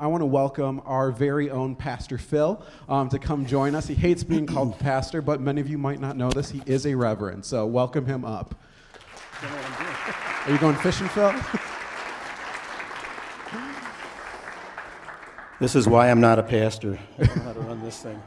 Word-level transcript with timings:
I 0.00 0.06
want 0.06 0.22
to 0.22 0.26
welcome 0.26 0.80
our 0.84 1.10
very 1.10 1.50
own 1.50 1.74
Pastor 1.74 2.18
Phil 2.18 2.62
um, 2.88 3.08
to 3.08 3.18
come 3.18 3.46
join 3.46 3.74
us. 3.74 3.88
He 3.88 3.94
hates 3.94 4.22
being 4.22 4.46
called 4.46 4.78
pastor, 4.78 5.20
but 5.20 5.40
many 5.40 5.60
of 5.60 5.68
you 5.68 5.76
might 5.76 6.00
not 6.00 6.16
know 6.16 6.30
this. 6.30 6.50
He 6.50 6.62
is 6.66 6.86
a 6.86 6.94
reverend, 6.94 7.44
so 7.44 7.66
welcome 7.66 8.06
him 8.06 8.24
up. 8.24 8.54
Are 10.46 10.52
you 10.52 10.58
going 10.58 10.76
fishing, 10.76 11.08
Phil? 11.08 11.34
This 15.60 15.74
is 15.74 15.88
why 15.88 16.10
I'm 16.10 16.20
not 16.20 16.38
a 16.38 16.44
pastor. 16.44 16.98
I 17.18 17.24
don't 17.24 17.36
know 17.36 17.42
how 17.42 17.52
to 17.54 17.60
run 17.60 17.82
this 17.82 18.00
thing. 18.00 18.22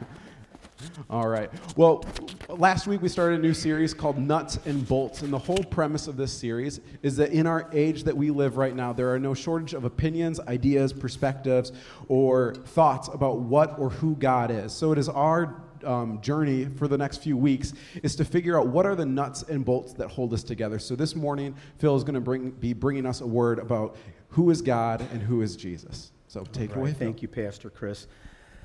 All 1.10 1.28
right. 1.28 1.50
Well, 1.76 2.04
last 2.48 2.86
week 2.86 3.02
we 3.02 3.08
started 3.08 3.38
a 3.38 3.42
new 3.42 3.54
series 3.54 3.94
called 3.94 4.18
Nuts 4.18 4.58
and 4.64 4.86
Bolts. 4.86 5.22
And 5.22 5.32
the 5.32 5.38
whole 5.38 5.62
premise 5.64 6.06
of 6.06 6.16
this 6.16 6.32
series 6.32 6.80
is 7.02 7.16
that 7.16 7.30
in 7.30 7.46
our 7.46 7.68
age 7.72 8.04
that 8.04 8.16
we 8.16 8.30
live 8.30 8.56
right 8.56 8.74
now, 8.74 8.92
there 8.92 9.12
are 9.12 9.18
no 9.18 9.34
shortage 9.34 9.74
of 9.74 9.84
opinions, 9.84 10.40
ideas, 10.40 10.92
perspectives, 10.92 11.72
or 12.08 12.54
thoughts 12.54 13.08
about 13.08 13.40
what 13.40 13.78
or 13.78 13.90
who 13.90 14.16
God 14.16 14.50
is. 14.50 14.72
So 14.72 14.92
it 14.92 14.98
is 14.98 15.08
our 15.08 15.62
um, 15.84 16.20
journey 16.20 16.66
for 16.66 16.88
the 16.88 16.98
next 16.98 17.18
few 17.18 17.36
weeks 17.36 17.74
is 18.02 18.16
to 18.16 18.24
figure 18.24 18.58
out 18.58 18.68
what 18.68 18.86
are 18.86 18.94
the 18.94 19.06
nuts 19.06 19.42
and 19.42 19.64
bolts 19.64 19.92
that 19.94 20.08
hold 20.08 20.32
us 20.32 20.42
together. 20.42 20.78
So 20.78 20.96
this 20.96 21.14
morning, 21.16 21.54
Phil 21.78 21.96
is 21.96 22.04
going 22.04 22.14
to 22.14 22.20
bring, 22.20 22.50
be 22.50 22.72
bringing 22.72 23.06
us 23.06 23.20
a 23.20 23.26
word 23.26 23.58
about 23.58 23.96
who 24.28 24.50
is 24.50 24.62
God 24.62 25.00
and 25.12 25.22
who 25.22 25.42
is 25.42 25.56
Jesus. 25.56 26.12
So 26.28 26.44
take 26.52 26.70
right. 26.70 26.76
it 26.76 26.80
away. 26.80 26.90
Phil. 26.90 26.98
Thank 26.98 27.22
you, 27.22 27.28
Pastor 27.28 27.70
Chris. 27.70 28.06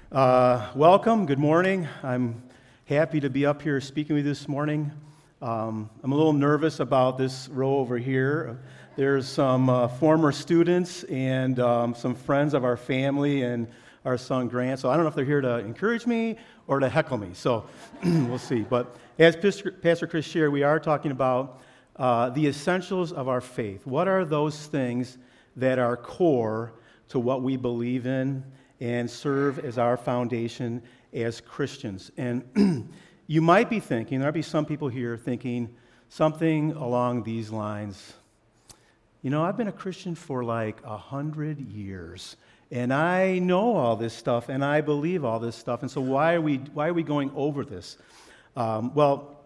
Uh, 0.10 0.66
welcome. 0.74 1.26
Good 1.26 1.38
morning. 1.38 1.86
I'm 2.02 2.42
happy 2.86 3.20
to 3.20 3.30
be 3.30 3.46
up 3.46 3.62
here 3.62 3.82
speaking 3.82 4.16
with 4.16 4.26
you 4.26 4.32
this 4.32 4.48
morning. 4.48 4.90
Um, 5.42 5.90
I'm 6.02 6.14
a 6.14 6.16
little 6.16 6.32
nervous 6.32 6.80
about 6.80 7.18
this 7.18 7.50
row 7.50 7.76
over 7.80 7.98
here. 7.98 8.58
There's 8.96 9.28
some 9.28 9.70
uh, 9.70 9.90
former 9.90 10.32
students 10.32 11.04
and 11.04 11.60
um, 11.60 11.94
some 11.94 12.16
friends 12.16 12.54
of 12.54 12.64
our 12.64 12.78
family 12.78 13.42
and 13.44 13.68
our 14.06 14.18
son 14.18 14.48
Grant. 14.48 14.80
So 14.80 14.90
I 14.90 14.94
don't 14.96 15.04
know 15.04 15.10
if 15.10 15.16
they're 15.16 15.26
here 15.26 15.42
to 15.42 15.58
encourage 15.58 16.08
me 16.08 16.38
or 16.68 16.80
to 16.80 16.88
heckle 16.88 17.18
me. 17.18 17.31
So 17.34 17.66
we'll 18.06 18.40
see. 18.40 18.62
But 18.62 18.96
as 19.20 19.36
Pastor 19.36 20.08
Chris 20.08 20.24
shared, 20.24 20.53
we 20.53 20.64
are 20.64 20.80
talking 20.80 21.12
about 21.12 21.59
uh, 21.98 22.30
the 22.30 22.48
essentials 22.48 23.12
of 23.12 23.28
our 23.28 23.42
faith. 23.42 23.86
What 23.86 24.08
are 24.08 24.24
those 24.24 24.68
things 24.68 25.18
that 25.58 25.80
are 25.80 25.98
core 25.98 26.72
to 27.09 27.20
what 27.20 27.42
we 27.42 27.58
believe 27.58 28.08
in 28.08 28.46
and 28.80 29.09
serve 29.09 29.59
as 29.59 29.78
our 29.78 29.97
foundation 29.97 30.81
as 31.14 31.42
Christians. 31.42 32.11
And 32.17 32.89
you 33.28 33.42
might 33.42 33.69
be 33.69 33.80
thinking, 33.80 34.19
there 34.19 34.28
might 34.28 34.34
be 34.34 34.42
some 34.42 34.66
people 34.66 34.88
here 34.88 35.17
thinking 35.17 35.75
something 36.09 36.72
along 36.73 37.23
these 37.23 37.50
lines. 37.50 38.14
You 39.22 39.31
know, 39.31 39.44
I've 39.44 39.58
been 39.58 39.67
a 39.67 39.73
Christian 39.73 40.16
for 40.16 40.44
like 40.44 40.78
a 40.84 40.97
hundred 40.97 41.59
years, 41.59 42.38
and 42.72 42.94
I 42.94 43.39
know 43.39 43.75
all 43.75 43.95
this 43.95 44.14
stuff, 44.14 44.50
and 44.50 44.64
I 44.64 44.81
believe 44.81 45.25
all 45.25 45.39
this 45.39 45.56
stuff, 45.56 45.81
and 45.81 45.91
so 45.91 46.02
why 46.02 46.36
are 46.36 46.41
we, 46.41 46.58
why 46.58 46.88
are 46.88 46.94
we 46.94 47.03
going 47.03 47.31
over 47.36 47.66
this? 47.66 47.97
Um, 48.56 48.94
well, 48.94 49.41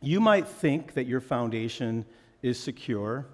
you 0.00 0.20
might 0.20 0.46
think 0.46 0.94
that 0.94 1.06
your 1.06 1.20
foundation 1.20 2.04
is 2.42 2.58
secure 2.58 3.26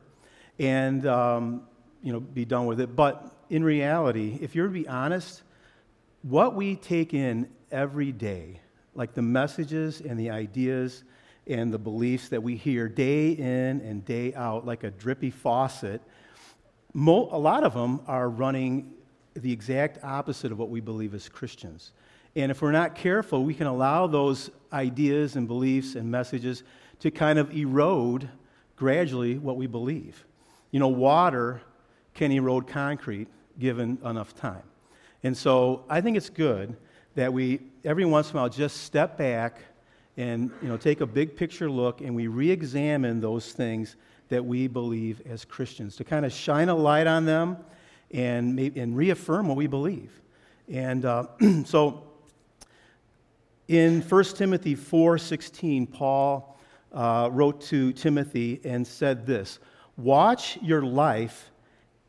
and 0.58 1.04
um, 1.06 1.62
you 2.02 2.12
know, 2.12 2.20
be 2.20 2.44
done 2.44 2.66
with 2.66 2.80
it, 2.80 2.94
but 2.94 3.34
in 3.50 3.64
reality, 3.64 4.38
if 4.40 4.54
you're 4.54 4.68
to 4.68 4.72
be 4.72 4.88
honest, 4.88 5.42
what 6.22 6.54
we 6.54 6.76
take 6.76 7.12
in 7.12 7.48
every 7.70 8.12
day, 8.12 8.60
like 8.94 9.12
the 9.12 9.22
messages 9.22 10.00
and 10.00 10.18
the 10.18 10.30
ideas 10.30 11.02
and 11.46 11.72
the 11.72 11.78
beliefs 11.78 12.28
that 12.28 12.42
we 12.42 12.56
hear 12.56 12.88
day 12.88 13.30
in 13.30 13.80
and 13.80 14.04
day 14.04 14.32
out, 14.34 14.64
like 14.64 14.84
a 14.84 14.90
drippy 14.90 15.30
faucet, 15.30 16.00
mo- 16.94 17.28
a 17.32 17.38
lot 17.38 17.64
of 17.64 17.74
them 17.74 18.00
are 18.06 18.30
running 18.30 18.92
the 19.34 19.52
exact 19.52 20.02
opposite 20.04 20.52
of 20.52 20.58
what 20.58 20.70
we 20.70 20.80
believe 20.80 21.12
as 21.12 21.28
Christians. 21.28 21.92
And 22.36 22.52
if 22.52 22.62
we're 22.62 22.72
not 22.72 22.94
careful, 22.94 23.42
we 23.44 23.54
can 23.54 23.66
allow 23.66 24.06
those 24.06 24.50
ideas 24.72 25.34
and 25.34 25.48
beliefs 25.48 25.96
and 25.96 26.08
messages 26.08 26.62
to 27.00 27.10
kind 27.10 27.38
of 27.38 27.52
erode 27.56 28.28
gradually 28.76 29.38
what 29.38 29.56
we 29.56 29.66
believe. 29.66 30.24
You 30.70 30.78
know, 30.78 30.88
water 30.88 31.62
can 32.14 32.30
erode 32.30 32.68
concrete 32.68 33.28
given 33.60 33.98
enough 34.04 34.34
time. 34.34 34.62
And 35.22 35.36
so 35.36 35.84
I 35.88 36.00
think 36.00 36.16
it's 36.16 36.30
good 36.30 36.76
that 37.14 37.32
we, 37.32 37.60
every 37.84 38.04
once 38.04 38.30
in 38.30 38.36
a 38.36 38.40
while, 38.40 38.48
just 38.48 38.78
step 38.78 39.16
back 39.16 39.58
and 40.16 40.50
you 40.62 40.68
know, 40.68 40.76
take 40.76 41.00
a 41.00 41.06
big 41.06 41.36
picture 41.36 41.70
look 41.70 42.00
and 42.00 42.14
we 42.14 42.26
re 42.26 42.50
examine 42.50 43.20
those 43.20 43.52
things 43.52 43.96
that 44.28 44.44
we 44.44 44.66
believe 44.66 45.22
as 45.26 45.44
Christians 45.44 45.96
to 45.96 46.04
kind 46.04 46.24
of 46.24 46.32
shine 46.32 46.68
a 46.68 46.74
light 46.74 47.06
on 47.06 47.24
them 47.24 47.56
and, 48.10 48.58
and 48.58 48.96
reaffirm 48.96 49.48
what 49.48 49.56
we 49.56 49.66
believe. 49.66 50.20
And 50.68 51.04
uh, 51.04 51.26
so 51.64 52.04
in 53.68 54.02
1 54.02 54.24
Timothy 54.24 54.74
4:16, 54.74 55.92
Paul 55.92 56.58
uh, 56.92 57.28
wrote 57.32 57.60
to 57.62 57.92
Timothy 57.92 58.60
and 58.64 58.86
said 58.86 59.26
this 59.26 59.58
Watch 59.96 60.58
your 60.62 60.82
life 60.82 61.50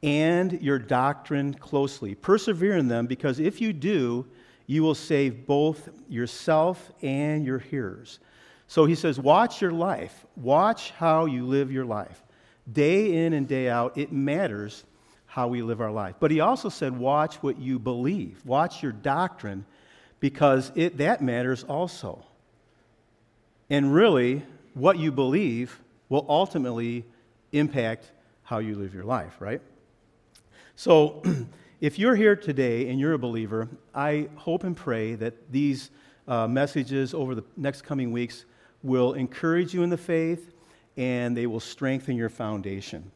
and 0.03 0.62
your 0.62 0.79
doctrine 0.79 1.53
closely. 1.53 2.16
Persevere 2.16 2.78
in 2.78 2.88
them, 2.88 3.06
because 3.06 3.39
if 3.39 3.62
you 3.62 3.73
do, 3.73 4.25
you 4.66 4.84
will 4.84 4.95
save 4.95 5.45
both 5.45 5.89
yourself 6.09 6.91
and 7.01 7.45
your 7.45 7.59
hearers. 7.59 8.19
So 8.67 8.85
he 8.85 8.95
says, 8.95 9.19
Watch 9.19 9.61
your 9.61 9.72
life. 9.72 10.25
Watch 10.35 10.91
how 10.91 11.25
you 11.25 11.45
live 11.45 11.72
your 11.72 11.85
life. 11.85 12.23
Day 12.72 13.25
in 13.25 13.34
and 13.34 13.47
day 13.47 13.69
out, 13.69 13.97
it 13.97 14.11
matters 14.11 14.85
how 15.25 15.47
we 15.47 15.61
live 15.61 15.81
our 15.81 15.91
life. 15.91 16.16
But 16.19 16.31
he 16.31 16.40
also 16.40 16.69
said, 16.69 16.97
Watch 16.97 17.35
what 17.38 17.59
you 17.59 17.79
believe. 17.79 18.41
Watch 18.45 18.81
your 18.81 18.91
doctrine, 18.91 19.66
because 20.19 20.72
it, 20.75 20.97
that 20.97 21.22
matters 21.22 21.63
also. 21.63 22.23
And 23.69 23.94
really, 23.94 24.44
what 24.73 24.97
you 24.97 25.11
believe 25.11 25.79
will 26.09 26.25
ultimately 26.29 27.06
impact 27.51 28.11
how 28.44 28.59
you 28.59 28.75
live 28.75 28.94
your 28.94 29.03
life, 29.03 29.35
right? 29.40 29.61
So, 30.83 31.21
if 31.79 31.99
you're 31.99 32.15
here 32.15 32.35
today 32.35 32.89
and 32.89 32.99
you're 32.99 33.13
a 33.13 33.19
believer, 33.19 33.69
I 33.93 34.29
hope 34.33 34.63
and 34.63 34.75
pray 34.75 35.13
that 35.13 35.51
these 35.51 35.91
uh, 36.27 36.47
messages 36.47 37.13
over 37.13 37.35
the 37.35 37.43
next 37.55 37.83
coming 37.83 38.11
weeks 38.11 38.45
will 38.81 39.13
encourage 39.13 39.75
you 39.75 39.83
in 39.83 39.91
the 39.91 39.97
faith 39.97 40.55
and 40.97 41.37
they 41.37 41.45
will 41.45 41.59
strengthen 41.59 42.15
your 42.15 42.29
foundation. 42.29 43.11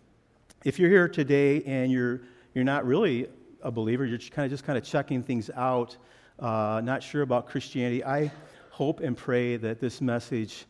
If 0.63 0.77
you're 0.77 0.91
here 0.91 1.07
today 1.07 1.63
and 1.63 1.91
you're, 1.91 2.21
you're 2.53 2.63
not 2.63 2.85
really 2.85 3.29
a 3.63 3.71
believer, 3.71 4.05
you're 4.05 4.19
kind 4.19 4.45
of 4.45 4.51
just 4.51 4.63
kind 4.63 4.77
of 4.77 4.83
checking 4.83 5.23
things 5.23 5.49
out, 5.55 5.97
uh, 6.37 6.81
not 6.83 7.01
sure 7.01 7.23
about 7.23 7.47
Christianity, 7.47 8.05
I 8.05 8.31
hope 8.69 8.99
and 8.99 9.17
pray 9.17 9.57
that 9.57 9.79
this 9.79 10.01
message 10.01 10.67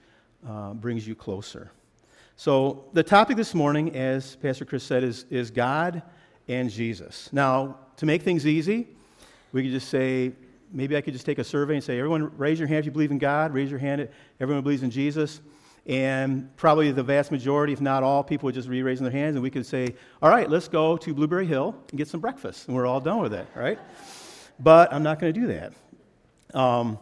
uh, 0.47 0.73
brings 0.73 1.05
you 1.05 1.13
closer. 1.13 1.71
So, 2.37 2.85
the 2.93 3.03
topic 3.03 3.35
this 3.35 3.53
morning, 3.53 3.93
as 3.97 4.37
Pastor 4.37 4.63
Chris 4.63 4.83
said, 4.85 5.03
is, 5.03 5.25
is 5.29 5.51
God 5.51 6.01
and 6.47 6.69
Jesus. 6.69 7.29
Now, 7.31 7.77
to 7.97 8.05
make 8.05 8.21
things 8.21 8.45
easy, 8.45 8.87
we 9.51 9.63
could 9.63 9.71
just 9.71 9.89
say, 9.89 10.33
maybe 10.71 10.97
I 10.97 11.01
could 11.01 11.13
just 11.13 11.25
take 11.25 11.39
a 11.39 11.43
survey 11.43 11.75
and 11.75 11.83
say, 11.83 11.97
everyone 11.97 12.31
raise 12.37 12.59
your 12.59 12.67
hand 12.67 12.79
if 12.79 12.85
you 12.85 12.91
believe 12.91 13.11
in 13.11 13.17
God, 13.17 13.53
raise 13.53 13.69
your 13.69 13.79
hand 13.79 14.01
if 14.01 14.09
everyone 14.39 14.63
believes 14.63 14.83
in 14.83 14.91
Jesus. 14.91 15.41
And 15.87 16.55
probably 16.57 16.91
the 16.91 17.03
vast 17.03 17.31
majority, 17.31 17.71
if 17.71 17.79
not 17.79 18.01
all, 18.01 18.23
people 18.23 18.47
would 18.47 18.55
just 18.55 18.69
be 18.69 18.81
raising 18.81 19.03
their 19.03 19.11
hands, 19.11 19.35
and 19.35 19.43
we 19.43 19.51
could 19.51 19.65
say, 19.65 19.93
all 20.21 20.29
right, 20.29 20.49
let's 20.49 20.67
go 20.67 20.97
to 20.97 21.13
Blueberry 21.13 21.45
Hill 21.45 21.75
and 21.89 21.97
get 21.97 22.07
some 22.07 22.19
breakfast. 22.19 22.67
And 22.67 22.75
we're 22.75 22.87
all 22.87 22.99
done 22.99 23.21
with 23.21 23.33
it, 23.33 23.47
right? 23.55 23.77
But 24.59 24.91
I'm 24.91 25.03
not 25.03 25.19
going 25.19 25.33
to 25.33 25.39
do 25.39 25.47
that. 25.47 25.73
Um, 26.59 26.97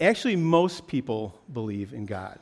actually, 0.00 0.34
most 0.34 0.88
people 0.88 1.38
believe 1.52 1.92
in 1.92 2.04
God. 2.04 2.38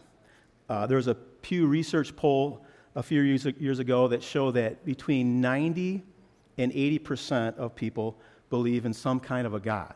Uh, 0.71 0.87
there 0.87 0.97
was 0.97 1.09
a 1.09 1.15
Pew 1.15 1.67
Research 1.67 2.17
poll 2.17 2.65
a 2.95 3.03
few 3.03 3.23
years, 3.23 3.47
years 3.59 3.79
ago 3.79 4.09
that 4.09 4.23
show 4.23 4.51
that 4.51 4.85
between 4.85 5.41
90 5.41 6.03
and 6.59 6.73
80% 6.73 7.57
of 7.57 7.75
people 7.75 8.17
believe 8.51 8.85
in 8.85 8.93
some 8.93 9.21
kind 9.21 9.47
of 9.47 9.55
a 9.55 9.61
God, 9.61 9.95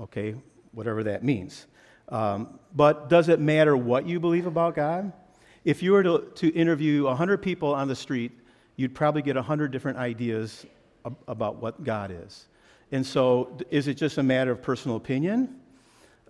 okay, 0.00 0.34
whatever 0.72 1.04
that 1.04 1.22
means. 1.22 1.66
Um, 2.08 2.58
but 2.74 3.08
does 3.08 3.28
it 3.28 3.40
matter 3.40 3.76
what 3.76 4.06
you 4.06 4.18
believe 4.18 4.46
about 4.46 4.74
God? 4.74 5.12
If 5.64 5.82
you 5.82 5.92
were 5.92 6.02
to, 6.02 6.30
to 6.36 6.48
interview 6.54 7.04
100 7.04 7.42
people 7.42 7.74
on 7.74 7.88
the 7.88 7.96
street, 7.96 8.32
you'd 8.76 8.94
probably 8.94 9.22
get 9.22 9.36
100 9.36 9.70
different 9.70 9.98
ideas 9.98 10.66
ab- 11.04 11.16
about 11.26 11.56
what 11.56 11.84
God 11.84 12.10
is. 12.10 12.46
And 12.90 13.04
so, 13.04 13.58
is 13.70 13.86
it 13.86 13.94
just 13.94 14.16
a 14.16 14.22
matter 14.22 14.50
of 14.50 14.62
personal 14.62 14.96
opinion? 14.96 15.60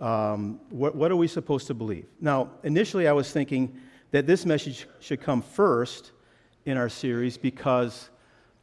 Um, 0.01 0.61
what, 0.71 0.95
what 0.95 1.13
are 1.13 1.17
we 1.17 1.29
supposed 1.29 1.69
to 1.69 1.75
believe? 1.75 2.07
Now, 2.21 2.51
initially, 2.65 3.07
I 3.07 3.13
was 3.13 3.31
thinking, 3.31 3.81
that 4.11 4.27
this 4.27 4.47
message 4.47 4.87
should 5.01 5.21
come 5.21 5.43
first 5.43 6.13
in 6.65 6.77
our 6.77 6.89
series 6.89 7.37
because, 7.37 8.11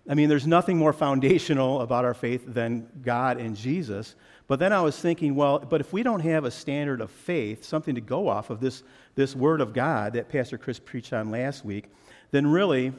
I 0.10 0.14
mean, 0.14 0.30
there's 0.30 0.48
nothing 0.48 0.78
more 0.78 0.94
foundational 0.94 1.82
about 1.86 2.06
our 2.06 2.14
faith 2.14 2.44
than 2.48 2.88
God 3.04 3.38
and 3.38 3.56
Jesus. 3.56 4.16
But 4.48 4.60
then 4.60 4.72
I 4.72 4.82
was 4.82 4.98
thinking, 4.98 5.36
well, 5.36 5.60
but 5.60 5.82
if 5.82 5.92
we 5.92 6.04
don't 6.04 6.20
have 6.20 6.46
a 6.46 6.52
standard 6.52 7.02
of 7.02 7.10
faith, 7.10 7.64
something 7.64 7.96
to 7.96 8.02
go 8.02 8.28
off 8.28 8.50
of 8.50 8.60
this, 8.60 8.84
this 9.16 9.36
Word 9.36 9.62
of 9.62 9.74
God 9.74 10.14
that 10.14 10.30
Pastor 10.30 10.58
Chris 10.58 10.80
preached 10.80 11.14
on 11.14 11.32
last 11.32 11.66
week, 11.66 11.86
then 12.32 12.46
really 12.46 12.94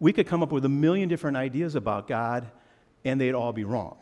we 0.00 0.12
could 0.12 0.26
come 0.26 0.42
up 0.42 0.52
with 0.52 0.64
a 0.64 0.68
million 0.68 1.08
different 1.08 1.36
ideas 1.36 1.74
about 1.74 2.06
God 2.06 2.48
and 3.04 3.20
they'd 3.20 3.34
all 3.34 3.52
be 3.52 3.64
wrong. 3.64 3.96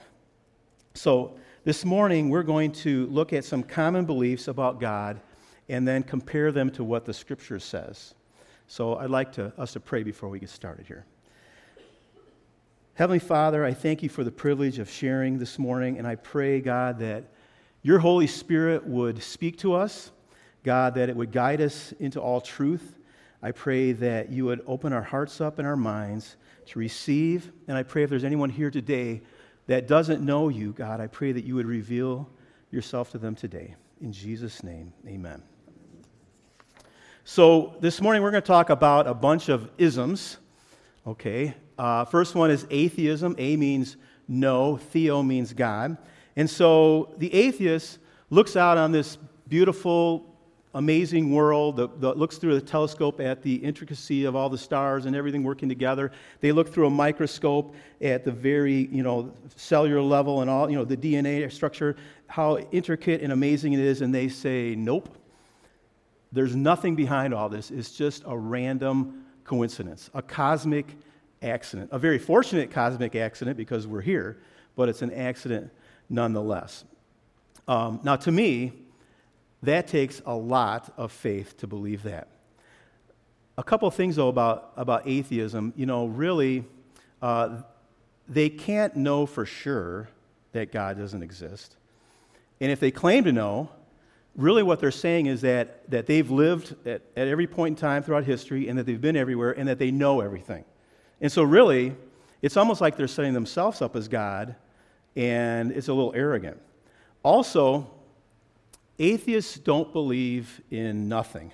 So, 0.94 1.37
this 1.64 1.84
morning 1.84 2.31
we're 2.31 2.44
going 2.44 2.70
to 2.72 3.06
look 3.06 3.32
at 3.32 3.44
some 3.44 3.62
common 3.62 4.05
beliefs 4.05 4.46
about 4.46 4.81
God 4.81 5.20
and 5.68 5.86
then 5.86 6.02
compare 6.02 6.52
them 6.52 6.70
to 6.70 6.84
what 6.84 7.04
the 7.04 7.12
scripture 7.12 7.58
says. 7.58 8.14
So, 8.68 8.96
I'd 8.96 9.10
like 9.10 9.32
to, 9.32 9.52
us 9.58 9.72
to 9.74 9.80
pray 9.80 10.02
before 10.02 10.28
we 10.28 10.38
get 10.38 10.50
started 10.50 10.86
here. 10.86 11.04
Heavenly 12.94 13.18
Father, 13.18 13.62
I 13.64 13.74
thank 13.74 14.02
you 14.02 14.08
for 14.08 14.24
the 14.24 14.30
privilege 14.30 14.78
of 14.78 14.88
sharing 14.88 15.38
this 15.38 15.58
morning, 15.58 15.98
and 15.98 16.06
I 16.06 16.14
pray, 16.14 16.60
God, 16.60 16.98
that 17.00 17.24
your 17.82 17.98
Holy 17.98 18.26
Spirit 18.26 18.86
would 18.86 19.22
speak 19.22 19.58
to 19.58 19.74
us, 19.74 20.10
God, 20.64 20.94
that 20.94 21.08
it 21.08 21.14
would 21.14 21.30
guide 21.30 21.60
us 21.60 21.92
into 22.00 22.20
all 22.20 22.40
truth. 22.40 22.98
I 23.42 23.52
pray 23.52 23.92
that 23.92 24.30
you 24.30 24.46
would 24.46 24.62
open 24.66 24.92
our 24.94 25.02
hearts 25.02 25.42
up 25.42 25.58
and 25.58 25.69
our 25.69 25.76
minds 25.76 26.36
to 26.69 26.78
receive, 26.78 27.52
and 27.69 27.76
I 27.76 27.82
pray 27.82 28.02
if 28.02 28.10
there's 28.10 28.24
anyone 28.24 28.50
here 28.50 28.70
today 28.70 29.20
that 29.66 29.86
doesn't 29.86 30.24
know 30.24 30.48
you, 30.48 30.72
God, 30.72 31.00
I 31.00 31.06
pray 31.06 31.32
that 31.32 31.44
you 31.44 31.54
would 31.54 31.66
reveal 31.66 32.28
yourself 32.70 33.10
to 33.10 33.19
them 33.19 33.34
today. 33.34 33.74
In 34.00 34.10
Jesus' 34.10 34.62
name, 34.62 34.92
amen. 35.06 35.42
So, 37.28 37.75
this 37.81 38.00
morning 38.00 38.23
we're 38.23 38.31
going 38.31 38.44
to 38.44 38.46
talk 38.46 38.70
about 38.70 39.08
a 39.08 39.12
bunch 39.12 39.49
of 39.49 39.69
isms, 39.78 40.37
okay? 41.05 41.56
Uh, 41.76 42.05
first 42.05 42.37
one 42.37 42.52
is 42.52 42.69
atheism. 42.70 43.34
A 43.37 43.56
means 43.56 43.96
no, 44.28 44.76
theo 44.76 45.25
means 45.25 45.52
God. 45.52 45.96
And 46.37 46.49
so 46.49 47.12
the 47.17 47.34
atheist 47.34 47.99
looks 48.31 48.55
out 48.55 48.78
on 48.78 48.93
this 48.93 49.19
beautiful, 49.49 50.37
amazing 50.73 51.32
world 51.32 51.78
that, 51.78 52.17
looks 52.17 52.38
through 52.38 52.55
the 52.55 52.64
telescope 52.64 53.19
at 53.19 53.43
the 53.43 53.56
intricacy 53.56 54.25
of 54.25 54.37
all 54.37 54.49
the 54.49 54.56
stars 54.56 55.06
and 55.06 55.17
everything 55.17 55.43
working 55.43 55.69
together. 55.69 56.12
They 56.40 56.52
look 56.52 56.72
through 56.72 56.87
a 56.87 56.90
microscope 56.90 57.75
at 58.00 58.25
the 58.25 58.31
very, 58.31 58.87
you 58.93 59.02
know, 59.02 59.32
cellular 59.56 60.00
level 60.00 60.43
and 60.43 60.49
all, 60.49 60.70
you 60.70 60.76
know, 60.76 60.84
the 60.84 60.96
DNA 60.96 61.50
structure, 61.50 61.96
how 62.29 62.58
intricate 62.70 63.20
and 63.20 63.32
amazing 63.32 63.72
it 63.72 63.81
is, 63.81 64.00
and 64.00 64.14
they 64.14 64.29
say, 64.29 64.76
nope. 64.76 65.08
There's 66.36 66.54
nothing 66.54 66.96
behind 66.96 67.32
all 67.32 67.48
this. 67.48 67.70
It's 67.70 67.92
just 67.92 68.22
a 68.26 68.36
random 68.36 69.24
coincidence, 69.44 70.10
a 70.12 70.20
cosmic 70.20 70.84
accident. 71.40 71.88
A 71.92 71.98
very 71.98 72.18
fortunate 72.18 72.70
cosmic 72.70 73.16
accident 73.16 73.56
because 73.56 73.86
we're 73.86 74.02
here, 74.02 74.36
but 74.76 74.90
it's 74.90 75.00
an 75.00 75.14
accident 75.14 75.70
nonetheless. 76.10 76.84
Um, 77.66 78.00
now, 78.02 78.16
to 78.16 78.30
me, 78.30 78.74
that 79.62 79.86
takes 79.86 80.20
a 80.26 80.34
lot 80.34 80.92
of 80.98 81.10
faith 81.10 81.56
to 81.56 81.66
believe 81.66 82.02
that. 82.02 82.28
A 83.56 83.64
couple 83.64 83.90
things, 83.90 84.16
though, 84.16 84.28
about, 84.28 84.74
about 84.76 85.08
atheism. 85.08 85.72
You 85.74 85.86
know, 85.86 86.04
really, 86.04 86.64
uh, 87.22 87.62
they 88.28 88.50
can't 88.50 88.94
know 88.94 89.24
for 89.24 89.46
sure 89.46 90.10
that 90.52 90.70
God 90.70 90.98
doesn't 90.98 91.22
exist. 91.22 91.76
And 92.60 92.70
if 92.70 92.78
they 92.78 92.90
claim 92.90 93.24
to 93.24 93.32
know, 93.32 93.70
really 94.36 94.62
what 94.62 94.80
they're 94.80 94.90
saying 94.90 95.26
is 95.26 95.40
that, 95.40 95.90
that 95.90 96.06
they've 96.06 96.30
lived 96.30 96.74
at, 96.86 97.02
at 97.16 97.28
every 97.28 97.46
point 97.46 97.76
in 97.78 97.80
time 97.80 98.02
throughout 98.02 98.24
history 98.24 98.68
and 98.68 98.78
that 98.78 98.84
they've 98.84 99.00
been 99.00 99.16
everywhere 99.16 99.52
and 99.52 99.68
that 99.68 99.78
they 99.78 99.90
know 99.90 100.20
everything. 100.20 100.64
And 101.20 101.32
so, 101.32 101.42
really, 101.42 101.94
it's 102.42 102.56
almost 102.56 102.80
like 102.80 102.96
they're 102.96 103.08
setting 103.08 103.32
themselves 103.32 103.80
up 103.80 103.96
as 103.96 104.08
God, 104.08 104.54
and 105.16 105.72
it's 105.72 105.88
a 105.88 105.94
little 105.94 106.12
arrogant. 106.14 106.60
Also, 107.22 107.90
atheists 108.98 109.58
don't 109.58 109.92
believe 109.92 110.60
in 110.70 111.08
nothing. 111.08 111.52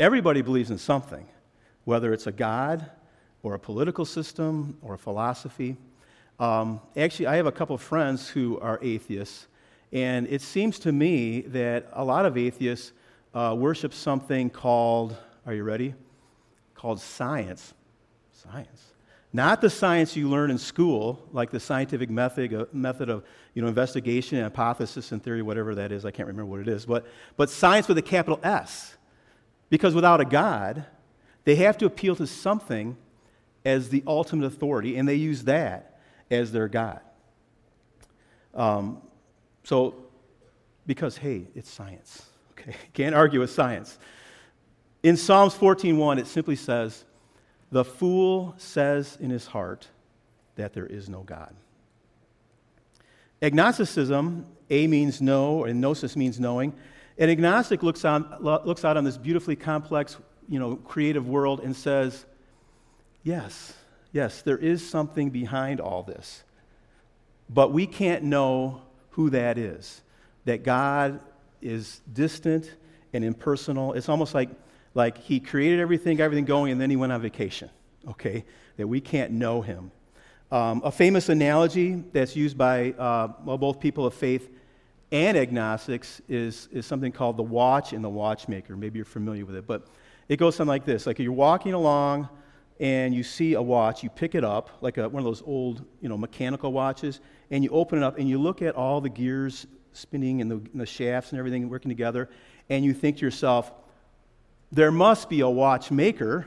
Everybody 0.00 0.42
believes 0.42 0.70
in 0.70 0.78
something, 0.78 1.26
whether 1.84 2.12
it's 2.12 2.26
a 2.26 2.32
God 2.32 2.90
or 3.42 3.54
a 3.54 3.58
political 3.58 4.04
system 4.04 4.78
or 4.82 4.94
a 4.94 4.98
philosophy. 4.98 5.76
Um, 6.40 6.80
actually, 6.96 7.26
I 7.26 7.36
have 7.36 7.46
a 7.46 7.52
couple 7.52 7.76
friends 7.76 8.28
who 8.28 8.58
are 8.60 8.78
atheists, 8.82 9.46
and 9.92 10.26
it 10.28 10.40
seems 10.40 10.78
to 10.80 10.92
me 10.92 11.42
that 11.42 11.88
a 11.92 12.04
lot 12.04 12.24
of 12.24 12.36
atheists 12.36 12.92
uh, 13.34 13.54
worship 13.58 13.92
something 13.92 14.48
called, 14.50 15.16
are 15.46 15.54
you 15.54 15.64
ready? 15.64 15.94
Called 16.74 17.00
science. 17.00 17.74
Science. 18.32 18.92
Not 19.34 19.60
the 19.60 19.70
science 19.70 20.14
you 20.16 20.28
learn 20.28 20.50
in 20.50 20.58
school, 20.58 21.26
like 21.32 21.50
the 21.50 21.60
scientific 21.60 22.10
method, 22.10 22.52
uh, 22.52 22.66
method 22.72 23.08
of 23.08 23.24
you 23.54 23.62
know, 23.62 23.68
investigation 23.68 24.38
and 24.38 24.44
hypothesis 24.44 25.12
and 25.12 25.22
theory, 25.22 25.42
whatever 25.42 25.74
that 25.74 25.92
is. 25.92 26.04
I 26.04 26.10
can't 26.10 26.28
remember 26.28 26.50
what 26.50 26.60
it 26.60 26.68
is. 26.68 26.84
But, 26.84 27.06
but 27.36 27.48
science 27.48 27.88
with 27.88 27.98
a 27.98 28.02
capital 28.02 28.40
S. 28.42 28.96
Because 29.70 29.94
without 29.94 30.20
a 30.20 30.24
God, 30.26 30.84
they 31.44 31.56
have 31.56 31.78
to 31.78 31.86
appeal 31.86 32.14
to 32.16 32.26
something 32.26 32.96
as 33.64 33.88
the 33.88 34.02
ultimate 34.06 34.46
authority, 34.46 34.96
and 34.96 35.08
they 35.08 35.14
use 35.14 35.44
that 35.44 36.00
as 36.30 36.52
their 36.52 36.68
God. 36.68 37.00
Um, 38.54 39.00
so, 39.64 39.94
because, 40.86 41.16
hey, 41.16 41.46
it's 41.54 41.70
science. 41.70 42.26
Okay? 42.52 42.74
Can't 42.92 43.14
argue 43.14 43.40
with 43.40 43.50
science. 43.50 43.98
In 45.02 45.16
Psalms 45.16 45.54
14:1, 45.54 46.18
it 46.18 46.26
simply 46.26 46.56
says, 46.56 47.04
the 47.70 47.84
fool 47.84 48.54
says 48.58 49.16
in 49.20 49.30
his 49.30 49.46
heart 49.46 49.88
that 50.56 50.74
there 50.74 50.86
is 50.86 51.08
no 51.08 51.22
God. 51.22 51.54
Agnosticism, 53.40 54.46
A 54.70 54.86
means 54.86 55.20
no, 55.20 55.64
and 55.64 55.80
gnosis 55.80 56.14
means 56.14 56.38
knowing. 56.38 56.74
An 57.18 57.28
agnostic 57.28 57.82
looks, 57.82 58.04
on, 58.04 58.36
looks 58.40 58.84
out 58.84 58.96
on 58.96 59.04
this 59.04 59.18
beautifully 59.18 59.56
complex, 59.56 60.16
you 60.48 60.58
know, 60.58 60.76
creative 60.76 61.28
world 61.28 61.60
and 61.60 61.74
says, 61.74 62.24
yes, 63.22 63.74
yes, 64.12 64.42
there 64.42 64.58
is 64.58 64.88
something 64.88 65.30
behind 65.30 65.80
all 65.80 66.02
this. 66.02 66.44
But 67.50 67.72
we 67.72 67.86
can't 67.86 68.22
know 68.22 68.82
who 69.12 69.30
that 69.30 69.56
is. 69.56 70.02
That 70.44 70.64
God 70.64 71.20
is 71.60 72.00
distant 72.12 72.70
and 73.12 73.24
impersonal. 73.24 73.92
It's 73.92 74.08
almost 74.08 74.34
like 74.34 74.50
like 74.94 75.18
he 75.18 75.40
created 75.40 75.80
everything, 75.80 76.20
everything 76.20 76.44
going, 76.44 76.72
and 76.72 76.80
then 76.80 76.90
he 76.90 76.96
went 76.96 77.12
on 77.12 77.22
vacation, 77.22 77.70
okay? 78.08 78.44
That 78.76 78.86
we 78.86 79.00
can't 79.00 79.32
know 79.32 79.62
him. 79.62 79.90
Um, 80.50 80.82
a 80.84 80.92
famous 80.92 81.30
analogy 81.30 82.04
that's 82.12 82.36
used 82.36 82.58
by 82.58 82.92
uh, 82.92 83.28
well, 83.42 83.56
both 83.56 83.80
people 83.80 84.04
of 84.04 84.12
faith 84.12 84.50
and 85.10 85.36
agnostics 85.36 86.20
is, 86.28 86.68
is 86.72 86.84
something 86.84 87.10
called 87.10 87.38
the 87.38 87.42
watch 87.42 87.94
and 87.94 88.04
the 88.04 88.08
watchmaker. 88.08 88.76
Maybe 88.76 88.98
you're 88.98 89.06
familiar 89.06 89.46
with 89.46 89.56
it, 89.56 89.66
but 89.66 89.86
it 90.28 90.36
goes 90.36 90.56
something 90.56 90.68
like 90.68 90.84
this: 90.84 91.06
like 91.06 91.18
you're 91.18 91.32
walking 91.32 91.72
along 91.72 92.28
and 92.80 93.14
you 93.14 93.22
see 93.22 93.54
a 93.54 93.62
watch, 93.62 94.02
you 94.02 94.10
pick 94.10 94.34
it 94.34 94.44
up, 94.44 94.70
like 94.80 94.98
a, 94.98 95.08
one 95.08 95.20
of 95.20 95.24
those 95.24 95.42
old, 95.46 95.84
you 96.00 96.08
know, 96.08 96.16
mechanical 96.16 96.72
watches, 96.72 97.20
and 97.50 97.62
you 97.62 97.70
open 97.70 97.98
it 97.98 98.04
up 98.04 98.18
and 98.18 98.28
you 98.28 98.38
look 98.38 98.62
at 98.62 98.74
all 98.74 99.00
the 99.00 99.08
gears 99.08 99.66
spinning 99.92 100.40
and 100.40 100.50
the, 100.50 100.56
and 100.56 100.80
the 100.80 100.86
shafts 100.86 101.30
and 101.30 101.38
everything 101.38 101.68
working 101.68 101.88
together, 101.88 102.28
and 102.68 102.84
you 102.84 102.94
think 102.94 103.18
to 103.18 103.24
yourself, 103.24 103.72
there 104.70 104.90
must 104.90 105.28
be 105.28 105.40
a 105.40 105.48
watchmaker, 105.48 106.46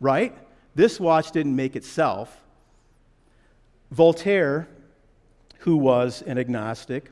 right? 0.00 0.36
This 0.74 1.00
watch 1.00 1.30
didn't 1.32 1.56
make 1.56 1.74
itself. 1.74 2.44
Voltaire, 3.90 4.68
who 5.60 5.76
was 5.76 6.22
an 6.22 6.38
agnostic, 6.38 7.10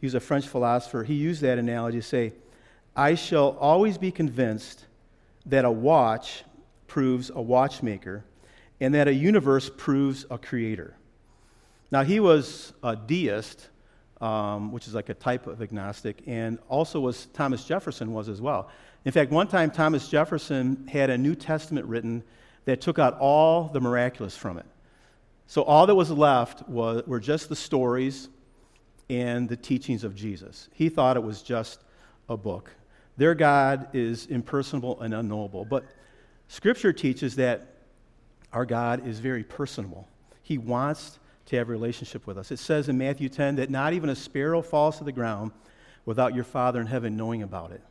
he 0.00 0.06
was 0.06 0.14
a 0.14 0.20
French 0.20 0.48
philosopher, 0.48 1.04
he 1.04 1.14
used 1.14 1.42
that 1.42 1.58
analogy 1.58 1.98
to 1.98 2.02
say, 2.02 2.32
I 2.96 3.14
shall 3.14 3.56
always 3.60 3.98
be 3.98 4.10
convinced 4.10 4.84
that 5.46 5.64
a 5.64 5.70
watch 5.70 6.44
proves 6.86 7.30
a 7.34 7.40
watchmaker 7.40 8.24
and 8.80 8.94
that 8.94 9.08
a 9.08 9.14
universe 9.14 9.70
proves 9.76 10.26
a 10.30 10.38
creator. 10.38 10.96
Now, 11.90 12.02
he 12.02 12.20
was 12.20 12.72
a 12.82 12.96
deist, 12.96 13.68
um, 14.20 14.72
which 14.72 14.88
is 14.88 14.94
like 14.94 15.08
a 15.08 15.14
type 15.14 15.46
of 15.46 15.62
agnostic, 15.62 16.22
and 16.26 16.58
also 16.68 17.00
was 17.00 17.26
Thomas 17.26 17.64
Jefferson 17.64 18.12
was 18.12 18.28
as 18.28 18.40
well. 18.40 18.70
In 19.04 19.12
fact, 19.12 19.30
one 19.30 19.46
time 19.46 19.70
Thomas 19.70 20.08
Jefferson 20.08 20.86
had 20.88 21.10
a 21.10 21.18
New 21.18 21.34
Testament 21.34 21.86
written 21.86 22.22
that 22.64 22.80
took 22.80 22.98
out 22.98 23.18
all 23.18 23.68
the 23.68 23.80
miraculous 23.80 24.36
from 24.36 24.58
it. 24.58 24.66
So 25.46 25.62
all 25.62 25.86
that 25.86 25.94
was 25.94 26.10
left 26.10 26.66
was, 26.68 27.06
were 27.06 27.20
just 27.20 27.48
the 27.48 27.56
stories 27.56 28.28
and 29.10 29.48
the 29.48 29.56
teachings 29.56 30.02
of 30.02 30.14
Jesus. 30.14 30.68
He 30.72 30.88
thought 30.88 31.16
it 31.16 31.22
was 31.22 31.42
just 31.42 31.80
a 32.28 32.36
book. 32.36 32.70
Their 33.16 33.34
God 33.34 33.88
is 33.92 34.26
impersonal 34.26 35.00
and 35.00 35.12
unknowable. 35.12 35.64
But 35.64 35.84
Scripture 36.48 36.92
teaches 36.92 37.36
that 37.36 37.74
our 38.52 38.64
God 38.64 39.06
is 39.06 39.18
very 39.18 39.42
personable. 39.42 40.08
He 40.42 40.58
wants 40.58 41.18
to 41.46 41.56
have 41.56 41.68
a 41.68 41.72
relationship 41.72 42.26
with 42.26 42.38
us. 42.38 42.50
It 42.50 42.58
says 42.58 42.88
in 42.88 42.96
Matthew 42.96 43.28
10 43.28 43.56
that 43.56 43.70
not 43.70 43.92
even 43.92 44.10
a 44.10 44.16
sparrow 44.16 44.62
falls 44.62 44.98
to 44.98 45.04
the 45.04 45.12
ground 45.12 45.52
without 46.04 46.34
your 46.34 46.44
Father 46.44 46.80
in 46.80 46.86
heaven 46.86 47.16
knowing 47.16 47.42
about 47.42 47.72
it. 47.72 47.82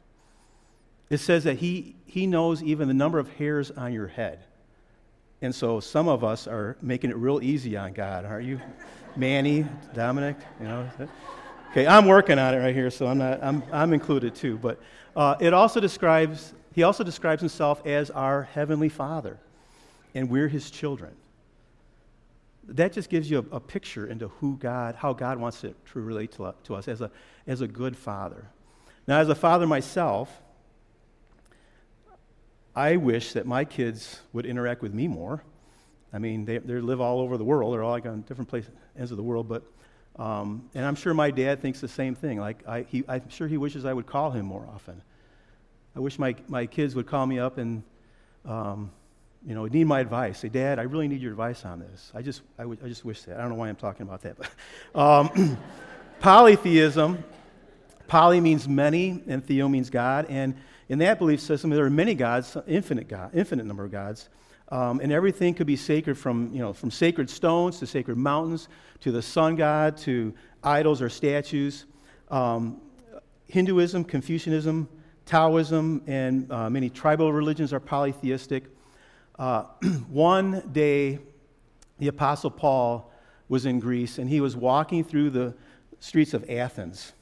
It 1.10 1.18
says 1.20 1.44
that 1.44 1.58
he, 1.58 1.96
he 2.06 2.26
knows 2.26 2.64
even 2.64 2.88
the 2.88 2.94
number 2.94 3.20
of 3.20 3.30
hairs 3.34 3.70
on 3.72 3.94
your 3.94 4.08
head. 4.08 4.40
And 5.42 5.54
so 5.54 5.80
some 5.80 6.08
of 6.08 6.24
us 6.24 6.48
are 6.48 6.78
making 6.82 7.10
it 7.10 7.18
real 7.18 7.44
easy 7.44 7.76
on 7.76 7.94
God, 7.94 8.26
aren't 8.26 8.48
you? 8.48 8.60
Manny, 9.16 9.66
Dominic, 9.94 10.38
you 10.60 10.66
know. 10.66 10.90
Okay, 11.72 11.86
I'm 11.86 12.06
working 12.06 12.40
on 12.40 12.54
it 12.54 12.60
right 12.60 12.74
here, 12.74 12.90
so 12.90 13.08
I'm, 13.08 13.18
not, 13.18 13.44
I'm, 13.44 13.62
I'm 13.72 13.94
included 13.94 14.34
too. 14.34 14.58
But 14.58 14.80
uh, 15.16 15.36
it 15.40 15.54
also 15.54 15.80
describes, 15.80 16.54
he 16.74 16.84
also 16.84 17.04
describes 17.04 17.42
himself 17.42 17.86
as 17.86 18.10
our 18.10 18.44
heavenly 18.44 18.90
Father, 18.90 19.40
and 20.16 20.30
we're 20.30 20.48
his 20.48 20.72
children. 20.72 21.14
that 22.66 22.94
just 22.94 23.10
gives 23.10 23.30
you 23.30 23.40
a, 23.52 23.56
a, 23.58 23.60
picture 23.60 24.08
into 24.08 24.30
who 24.30 24.56
God, 24.58 24.96
how 24.96 25.12
God 25.12 25.38
wants 25.38 25.62
to, 25.62 25.74
to 25.92 26.00
relate 26.00 26.32
to, 26.34 26.56
to 26.64 26.76
us 26.76 26.88
as 26.88 27.02
a, 27.02 27.12
as 27.46 27.60
a 27.60 27.68
good 27.68 27.98
father. 27.98 28.48
Now, 29.06 29.20
as 29.20 29.28
a 29.28 29.36
father 29.36 29.68
myself, 29.68 30.42
I 32.76 32.96
wish 32.96 33.34
that 33.34 33.46
my 33.46 33.66
kids 33.66 34.22
would 34.32 34.46
interact 34.46 34.82
with 34.82 34.94
me 34.94 35.08
more. 35.08 35.44
I 36.14 36.20
mean, 36.20 36.46
they, 36.46 36.58
they 36.60 36.76
live 36.76 37.02
all 37.02 37.20
over 37.20 37.38
the 37.38 37.44
world. 37.44 37.74
They're 37.74 37.84
all 37.84 37.92
like 37.92 38.06
on 38.06 38.22
different 38.22 38.50
places, 38.50 38.72
ends 38.98 39.12
of 39.12 39.18
the 39.18 39.24
world. 39.24 39.48
But, 39.48 39.64
um, 40.18 40.70
and 40.74 40.86
I'm 40.86 40.96
sure 40.96 41.14
my 41.14 41.32
dad 41.32 41.60
thinks 41.60 41.82
the 41.82 41.88
same 41.88 42.16
thing. 42.16 42.40
Like, 42.40 42.68
I, 42.68 42.84
he, 42.84 43.04
I'm 43.08 43.30
sure 43.30 43.48
he 43.48 43.58
wishes 43.58 43.84
I 43.84 43.94
would 43.94 44.06
call 44.06 44.32
him 44.32 44.46
more 44.46 44.68
often. 44.74 45.02
I 45.96 46.00
wish 46.00 46.18
my, 46.18 46.36
my 46.48 46.66
kids 46.66 46.96
would 46.96 47.06
call 47.06 47.26
me 47.26 47.40
up 47.40 47.58
and, 47.58 47.84
um, 48.46 48.92
you 49.46 49.54
know, 49.54 49.66
need 49.66 49.86
my 49.86 50.00
advice. 50.00 50.40
Say, 50.40 50.50
Dad, 50.50 50.80
I 50.80 50.84
really 50.84 51.08
need 51.08 51.22
your 51.22 51.32
advice 51.32 51.66
on 51.66 51.80
this. 51.80 52.12
I 52.16 52.22
just, 52.22 52.42
I, 52.58 52.64
w- 52.64 52.80
I 52.84 52.88
just 52.88 53.06
wish 53.06 53.22
that. 53.24 53.38
I 53.38 53.42
don't 53.42 53.50
know 53.50 53.56
why 53.56 53.70
I'm 53.70 53.76
talking 53.76 54.02
about 54.02 54.22
that. 54.22 54.38
But 54.38 55.00
um, 55.00 55.58
polytheism, 56.20 57.24
poly 58.08 58.42
means 58.42 58.68
many, 58.68 59.22
and 59.28 59.46
theo 59.46 59.68
means 59.68 59.90
God. 59.90 60.26
And 60.30 60.56
in 60.90 60.98
that 61.00 61.20
belief 61.20 61.40
system, 61.40 61.70
there 61.70 61.86
are 61.86 61.90
many 61.90 62.16
gods, 62.16 62.58
infinite 62.68 63.08
God, 63.08 63.32
infinite 63.36 63.66
number 63.66 63.86
of 63.86 63.92
gods. 63.92 64.30
Um, 64.70 65.00
and 65.00 65.12
everything 65.12 65.54
could 65.54 65.68
be 65.68 65.76
sacred 65.76 66.18
from, 66.18 66.52
you 66.52 66.60
know, 66.60 66.74
from 66.74 66.90
sacred 66.90 67.30
stones 67.30 67.78
to 67.80 67.86
sacred 67.86 68.18
mountains 68.18 68.70
to 69.02 69.12
the 69.12 69.22
sun 69.22 69.56
god 69.56 69.98
to 69.98 70.34
idols 70.64 71.02
or 71.02 71.10
statues. 71.10 71.86
Um, 72.32 72.82
Hinduism, 73.46 74.06
Confucianism, 74.06 74.88
Taoism, 75.26 76.04
and 76.08 76.52
uh, 76.52 76.70
many 76.70 76.90
tribal 76.90 77.32
religions 77.32 77.74
are 77.74 77.80
polytheistic. 77.80 78.66
Uh, 79.38 79.64
one 80.10 80.70
day, 80.72 81.20
the 82.00 82.08
Apostle 82.08 82.52
Paul 82.52 83.12
was 83.50 83.66
in 83.66 83.80
Greece 83.80 84.18
and 84.18 84.30
he 84.30 84.42
was 84.42 84.56
walking 84.56 85.04
through 85.04 85.30
the 85.30 85.54
streets 86.00 86.34
of 86.34 86.50
Athens. 86.50 87.14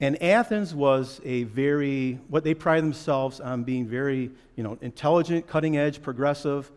And 0.00 0.20
Athens 0.22 0.74
was 0.74 1.20
a 1.24 1.44
very, 1.44 2.18
what 2.28 2.44
they 2.44 2.54
pride 2.54 2.82
themselves 2.82 3.40
on 3.40 3.62
being 3.62 3.86
very, 3.86 4.30
you 4.56 4.62
know, 4.62 4.78
intelligent, 4.80 5.46
cutting 5.46 5.76
edge, 5.76 6.02
progressive. 6.02 6.70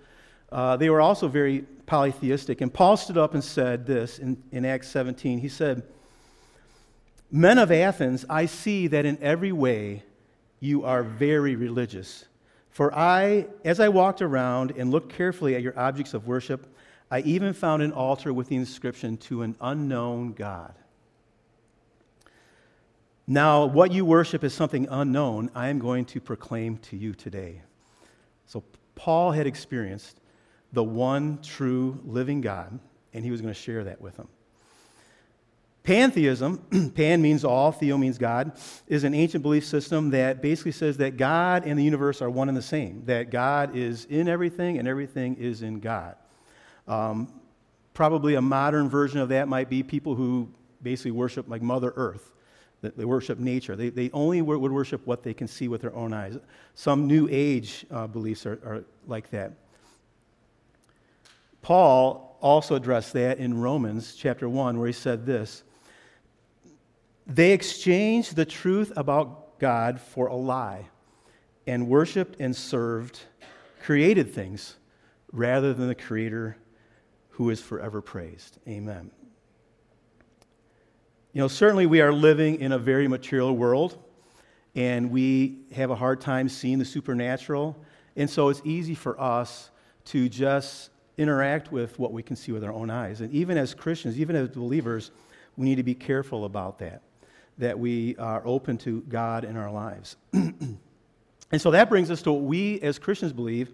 Uh, 0.52 0.78
they 0.78 0.90
were 0.90 1.02
also 1.02 1.28
very 1.28 1.62
polytheistic. 1.86 2.62
And 2.62 2.74
Paul 2.74 2.96
stood 2.98 3.18
up 3.18 3.34
and 3.34 3.44
said 3.44 3.86
this 3.86 4.20
in, 4.20 4.42
in 4.52 4.66
Acts 4.66 4.90
17. 4.90 5.40
He 5.40 5.50
said, 5.50 5.84
Men 7.32 7.58
of 7.58 7.72
Athens, 7.72 8.26
I 8.30 8.46
see 8.46 8.88
that 8.88 9.06
in 9.06 9.18
every 9.22 9.52
way 9.52 10.04
you 10.60 10.84
are 10.84 11.04
very 11.04 11.56
religious. 11.56 12.26
For 12.70 12.94
I, 12.94 13.48
as 13.66 13.80
I 13.80 13.90
walked 13.90 14.22
around 14.22 14.74
and 14.78 14.92
looked 14.92 15.12
carefully 15.12 15.56
at 15.56 15.62
your 15.62 15.78
objects 15.78 16.14
of 16.14 16.28
worship, 16.28 16.68
I 17.10 17.22
even 17.22 17.54
found 17.54 17.82
an 17.82 17.92
altar 17.92 18.34
with 18.34 18.50
the 18.50 18.56
inscription 18.56 19.18
to 19.18 19.44
an 19.44 19.56
unknown 19.62 20.34
God. 20.34 20.74
Now, 23.26 23.66
what 23.66 23.92
you 23.92 24.06
worship 24.06 24.44
is 24.44 24.54
something 24.54 24.88
unknown, 24.90 25.52
I 25.54 25.68
am 25.68 25.80
going 25.80 26.06
to 26.06 26.22
proclaim 26.22 26.78
to 26.78 26.98
you 26.98 27.14
today. 27.14 27.62
So, 28.46 28.64
Paul 28.96 29.32
had 29.32 29.48
experienced 29.48 30.22
the 30.72 30.84
one 30.84 31.40
true 31.42 32.00
living 32.06 32.42
God, 32.42 32.80
and 33.14 33.24
he 33.24 33.32
was 33.32 33.42
going 33.42 33.54
to 33.54 33.60
share 33.60 33.84
that 33.84 34.00
with 34.00 34.16
them. 34.18 34.28
Pantheism, 35.88 36.92
pan 36.96 37.22
means 37.22 37.46
all, 37.46 37.72
theo 37.72 37.98
means 37.98 38.18
God, 38.18 38.52
is 38.88 39.06
an 39.06 39.14
ancient 39.14 39.42
belief 39.42 39.64
system 39.66 40.10
that 40.10 40.42
basically 40.42 40.74
says 40.74 40.98
that 40.98 41.16
God 41.16 41.66
and 41.66 41.80
the 41.80 41.84
universe 41.84 42.22
are 42.22 42.30
one 42.30 42.50
and 42.50 42.58
the 42.58 42.62
same, 42.62 43.04
that 43.06 43.32
God 43.32 43.74
is 43.74 44.04
in 44.04 44.28
everything 44.28 44.80
and 44.80 44.86
everything 44.86 45.36
is 45.36 45.62
in 45.62 45.80
God. 45.80 46.18
Um, 46.90 47.32
probably 47.94 48.36
a 48.36 48.42
modern 48.42 48.90
version 48.90 49.22
of 49.22 49.30
that 49.30 49.48
might 49.48 49.70
be 49.70 49.82
people 49.82 50.14
who 50.14 50.50
basically 50.84 51.12
worship 51.12 51.48
like 51.48 51.62
Mother 51.62 51.94
Earth. 51.96 52.34
They 52.82 53.06
worship 53.06 53.40
nature. 53.40 53.78
They, 53.78 53.88
they 53.88 54.10
only 54.12 54.42
would 54.42 54.72
worship 54.74 55.08
what 55.08 55.24
they 55.24 55.34
can 55.34 55.48
see 55.48 55.70
with 55.70 55.80
their 55.80 55.96
own 55.96 56.12
eyes. 56.12 56.38
Some 56.76 57.08
New 57.08 57.30
Age 57.32 57.86
uh, 57.92 58.08
beliefs 58.08 58.46
are, 58.46 58.60
are 58.66 58.84
like 59.08 59.30
that. 59.30 59.54
Paul 61.62 62.38
also 62.42 62.76
addressed 62.76 63.14
that 63.14 63.38
in 63.38 63.58
Romans 63.58 64.16
chapter 64.16 64.50
1, 64.50 64.78
where 64.78 64.88
he 64.88 64.94
said 64.94 65.26
this 65.26 65.64
they 67.28 67.52
exchanged 67.52 68.36
the 68.36 68.46
truth 68.46 68.94
about 68.96 69.60
God 69.60 70.00
for 70.00 70.28
a 70.28 70.36
lie 70.36 70.88
and 71.66 71.88
worshiped 71.88 72.40
and 72.40 72.56
served 72.56 73.20
created 73.84 74.34
things 74.34 74.78
rather 75.32 75.74
than 75.74 75.90
the 75.90 75.96
Creator 75.96 76.58
who 77.32 77.50
is 77.50 77.62
forever 77.62 78.02
praised. 78.02 78.58
Amen. 78.68 79.12
You 81.34 81.42
know, 81.42 81.48
certainly 81.50 81.86
we 81.86 82.02
are 82.02 82.14
living 82.14 82.62
in 82.62 82.72
a 82.72 82.80
very 82.80 83.08
material 83.08 83.56
world 83.56 84.02
and 84.74 85.12
we 85.12 85.60
have 85.74 85.92
a 85.92 85.96
hard 85.96 86.22
time 86.22 86.48
seeing 86.48 86.80
the 86.80 86.86
supernatural. 86.86 87.78
And 88.16 88.30
so 88.30 88.48
it's 88.50 88.62
easy 88.64 88.96
for 88.96 89.20
us 89.20 89.70
to 90.06 90.30
just 90.30 90.92
interact 91.18 91.72
with 91.72 92.00
what 92.00 92.14
we 92.14 92.24
can 92.24 92.36
see 92.36 92.54
with 92.54 92.64
our 92.64 92.72
own 92.72 92.90
eyes. 92.90 93.22
And 93.22 93.32
even 93.34 93.58
as 93.58 93.74
Christians, 93.74 94.20
even 94.20 94.36
as 94.36 94.50
believers, 94.50 95.12
we 95.58 95.66
need 95.66 95.76
to 95.76 95.84
be 95.84 95.96
careful 95.96 96.46
about 96.46 96.80
that 96.80 97.02
that 97.58 97.78
we 97.78 98.16
are 98.18 98.42
open 98.46 98.78
to 98.80 99.02
God 99.10 99.44
in 99.44 99.58
our 99.58 99.72
lives. 99.72 100.16
and 100.34 100.78
so 101.58 101.72
that 101.72 101.90
brings 101.90 102.12
us 102.12 102.22
to 102.24 102.32
what 102.32 102.44
we 102.44 102.80
as 102.82 103.00
Christians 103.00 103.34
believe, 103.34 103.74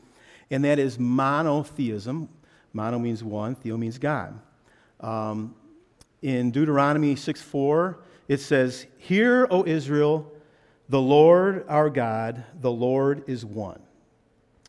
and 0.49 0.63
that 0.65 0.79
is 0.79 0.97
monotheism. 0.99 2.29
Mono 2.73 2.99
means 2.99 3.23
one, 3.23 3.55
theo 3.55 3.77
means 3.77 3.97
God. 3.97 4.39
Um, 4.99 5.55
in 6.21 6.51
Deuteronomy 6.51 7.15
6 7.15 7.41
4, 7.41 7.99
it 8.27 8.39
says, 8.39 8.87
Hear, 8.97 9.47
O 9.51 9.65
Israel, 9.65 10.31
the 10.89 11.01
Lord 11.01 11.65
our 11.67 11.89
God, 11.89 12.43
the 12.61 12.71
Lord 12.71 13.23
is 13.27 13.45
one. 13.45 13.81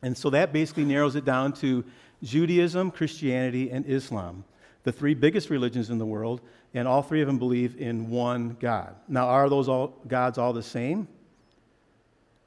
And 0.02 0.16
so 0.16 0.30
that 0.30 0.52
basically 0.52 0.84
narrows 0.84 1.16
it 1.16 1.24
down 1.24 1.52
to 1.54 1.84
Judaism, 2.22 2.90
Christianity, 2.90 3.70
and 3.70 3.86
Islam, 3.86 4.44
the 4.84 4.92
three 4.92 5.14
biggest 5.14 5.50
religions 5.50 5.90
in 5.90 5.98
the 5.98 6.06
world 6.06 6.40
and 6.74 6.86
all 6.86 7.02
three 7.02 7.20
of 7.20 7.26
them 7.26 7.38
believe 7.38 7.80
in 7.80 8.10
one 8.10 8.56
God. 8.60 8.94
Now, 9.08 9.26
are 9.26 9.48
those 9.48 9.68
all, 9.68 9.88
gods 10.06 10.38
all 10.38 10.52
the 10.52 10.62
same? 10.62 11.08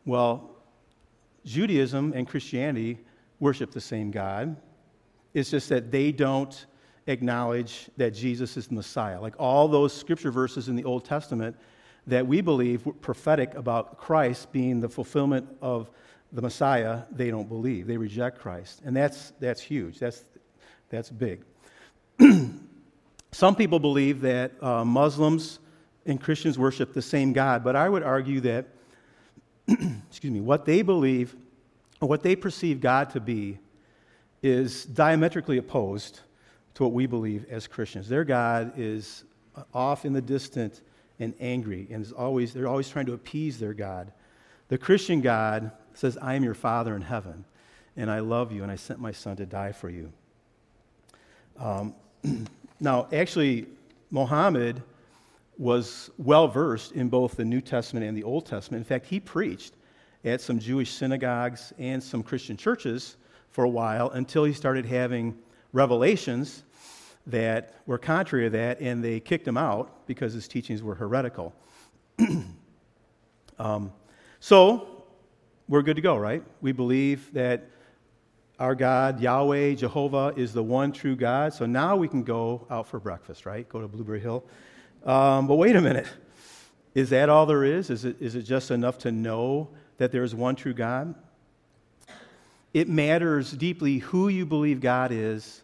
Well, 0.06 0.52
Judaism 1.46 2.14
and 2.16 2.28
Christianity 2.28 3.00
worship 3.40 3.72
the 3.72 3.82
same 3.82 4.12
God. 4.12 4.56
It's 5.34 5.52
just 5.52 5.70
that 5.70 5.92
they 5.92 6.12
don't 6.12 6.66
acknowledge 7.08 7.90
that 7.98 8.12
Jesus 8.12 8.56
is 8.58 8.68
the 8.68 8.76
Messiah. 8.76 9.20
Like 9.20 9.36
all 9.40 9.68
those 9.68 9.94
scripture 9.94 10.32
verses 10.32 10.70
in 10.70 10.76
the 10.76 10.84
Old 10.84 11.06
Testament 11.06 11.56
that 12.06 12.26
we 12.26 12.42
believe 12.42 12.86
were 12.86 12.94
prophetic 12.94 13.54
about 13.56 13.98
Christ 13.98 14.52
being 14.52 14.80
the 14.80 14.90
fulfillment 14.90 15.48
of 15.62 15.90
the 16.32 16.42
Messiah, 16.42 17.04
they 17.12 17.32
don't 17.32 17.48
believe. 17.48 17.88
They 17.88 17.98
reject 17.98 18.40
Christ. 18.40 18.82
And 18.86 18.96
that's, 18.96 19.32
that's 19.40 19.62
huge. 19.62 20.00
That's, 20.00 20.24
that's 20.90 21.10
big. 21.10 21.44
Some 23.32 23.56
people 23.56 23.80
believe 23.80 24.22
that 24.22 24.52
uh, 24.64 24.84
Muslims 24.84 25.60
and 26.06 26.20
Christians 26.20 26.58
worship 26.58 26.94
the 26.94 27.02
same 27.02 27.34
God, 27.34 27.64
but 27.64 27.76
I 27.76 27.88
would 27.88 28.04
argue 28.04 28.42
that, 28.42 28.68
excuse 29.68 30.34
me, 30.34 30.40
what 30.40 30.66
they 30.66 30.82
believe, 30.82 31.36
what 32.00 32.24
they 32.24 32.36
perceive 32.36 32.82
God 32.82 33.10
to 33.12 33.20
be, 33.20 33.60
is 34.42 34.86
diametrically 34.86 35.58
opposed 35.58 36.22
to 36.76 36.84
what 36.84 36.94
we 36.94 37.06
believe 37.06 37.46
as 37.50 37.68
Christians. 37.68 38.08
Their 38.08 38.24
God 38.24 38.74
is 38.78 39.24
off 39.74 40.06
in 40.06 40.14
the 40.14 40.22
distant 40.22 40.82
and 41.20 41.34
angry, 41.40 41.88
and 41.90 42.04
is 42.04 42.12
always, 42.12 42.54
they're 42.54 42.68
always 42.68 42.90
trying 42.90 43.08
to 43.08 43.14
appease 43.14 43.60
their 43.60 43.74
God. 43.74 44.12
The 44.68 44.78
Christian 44.78 45.22
God 45.22 45.72
says, 45.94 46.18
I 46.22 46.36
am 46.36 46.44
your 46.44 46.54
Father 46.54 46.96
in 46.96 47.02
heaven, 47.02 47.46
and 47.96 48.12
I 48.12 48.20
love 48.20 48.52
you, 48.52 48.62
and 48.62 48.72
I 48.72 48.76
sent 48.76 49.00
my 49.00 49.12
Son 49.12 49.36
to 49.38 49.46
die 49.46 49.72
for 49.72 49.90
you. 49.90 50.14
Um, 51.58 51.96
Now, 52.80 53.08
actually, 53.12 53.66
Mohammed 54.12 54.84
was 55.58 56.12
well 56.20 56.48
versed 56.48 56.92
in 56.92 57.10
both 57.10 57.36
the 57.36 57.46
New 57.46 57.62
Testament 57.62 58.06
and 58.06 58.16
the 58.16 58.24
Old 58.24 58.46
Testament. 58.46 58.82
In 58.82 58.86
fact, 58.86 59.08
he 59.08 59.20
preached 59.20 59.74
at 60.24 60.42
some 60.42 60.60
Jewish 60.60 60.92
synagogues 60.92 61.74
and 61.80 62.04
some 62.04 62.22
Christian 62.22 62.56
churches 62.56 63.18
for 63.50 63.64
a 63.64 63.70
while 63.70 64.12
until 64.12 64.44
he 64.44 64.54
started 64.54 64.86
having 64.86 65.36
revelations 65.74 66.64
that 67.26 67.74
were 67.88 67.98
contrary 67.98 68.46
to 68.46 68.50
that, 68.52 68.80
and 68.80 69.04
they 69.04 69.20
kicked 69.20 69.48
him 69.48 69.58
out 69.58 70.06
because 70.06 70.34
his 70.34 70.48
teachings 70.48 70.84
were 70.84 70.96
heretical. 70.96 71.56
um, 73.60 73.92
so, 74.40 75.04
we're 75.68 75.82
good 75.82 75.96
to 75.96 76.02
go, 76.02 76.16
right? 76.16 76.44
We 76.62 76.72
believe 76.72 77.34
that 77.34 77.68
our 78.60 78.74
God, 78.74 79.20
Yahweh, 79.20 79.76
Jehovah, 79.76 80.34
is 80.36 80.54
the 80.54 80.64
one 80.64 80.92
true 80.92 81.16
God. 81.16 81.54
So 81.54 81.66
now 81.66 81.96
we 81.96 82.08
can 82.08 82.24
go 82.24 82.66
out 82.70 82.88
for 82.88 83.00
breakfast, 83.00 83.46
right? 83.46 83.68
Go 83.70 83.82
to 83.82 83.88
Blueberry 83.88 84.20
Hill. 84.20 84.44
Um, 85.06 85.48
but 85.48 85.56
wait 85.56 85.76
a 85.76 85.82
minute. 85.82 86.08
Is 86.96 87.12
that 87.12 87.30
all 87.30 87.46
there 87.46 87.64
is? 87.64 87.92
Is 87.92 88.06
it, 88.06 88.18
is 88.20 88.34
it 88.34 88.42
just 88.42 88.72
enough 88.72 88.98
to 89.00 89.12
know 89.12 89.70
that 89.98 90.12
there 90.12 90.24
is 90.24 90.34
one 90.34 90.56
true 90.56 90.74
God? 90.74 91.14
It 92.74 92.90
matters 92.90 93.52
deeply 93.52 94.00
who 94.00 94.28
you 94.28 94.46
believe 94.46 94.82
God 94.82 95.12
is, 95.12 95.62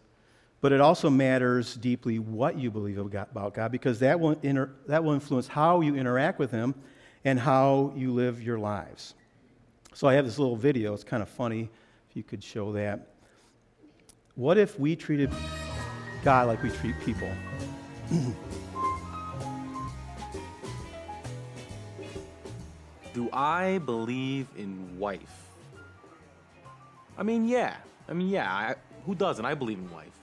but 0.60 0.70
it 0.70 0.80
also 0.80 1.10
matters 1.10 1.74
deeply 1.74 2.20
what 2.20 2.56
you 2.56 2.70
believe 2.70 2.98
about 2.98 3.54
God 3.54 3.72
because 3.72 3.98
that 3.98 4.20
will, 4.20 4.38
inter- 4.42 4.70
that 4.86 5.02
will 5.02 5.12
influence 5.12 5.48
how 5.48 5.80
you 5.80 5.96
interact 5.96 6.38
with 6.38 6.52
Him 6.52 6.74
and 7.24 7.40
how 7.40 7.92
you 7.96 8.12
live 8.12 8.40
your 8.40 8.58
lives. 8.58 9.14
So 9.94 10.06
I 10.06 10.14
have 10.14 10.24
this 10.24 10.38
little 10.38 10.56
video. 10.56 10.94
It's 10.94 11.04
kind 11.04 11.22
of 11.22 11.28
funny 11.28 11.70
if 12.14 12.18
you 12.18 12.22
could 12.22 12.44
show 12.44 12.72
that. 12.72 13.08
What 14.36 14.56
if 14.56 14.78
we 14.78 14.94
treated 14.94 15.32
God 16.22 16.46
like 16.46 16.62
we 16.62 16.70
treat 16.70 16.94
people? 17.00 17.28
Do 23.14 23.28
I 23.32 23.78
believe 23.78 24.46
in 24.56 24.96
wife? 24.96 25.48
I 27.18 27.24
mean, 27.24 27.48
yeah. 27.48 27.78
I 28.08 28.12
mean, 28.12 28.28
yeah. 28.28 28.48
I, 28.48 28.76
who 29.06 29.16
doesn't? 29.16 29.44
I 29.44 29.54
believe 29.54 29.78
in 29.78 29.90
wife. 29.90 30.16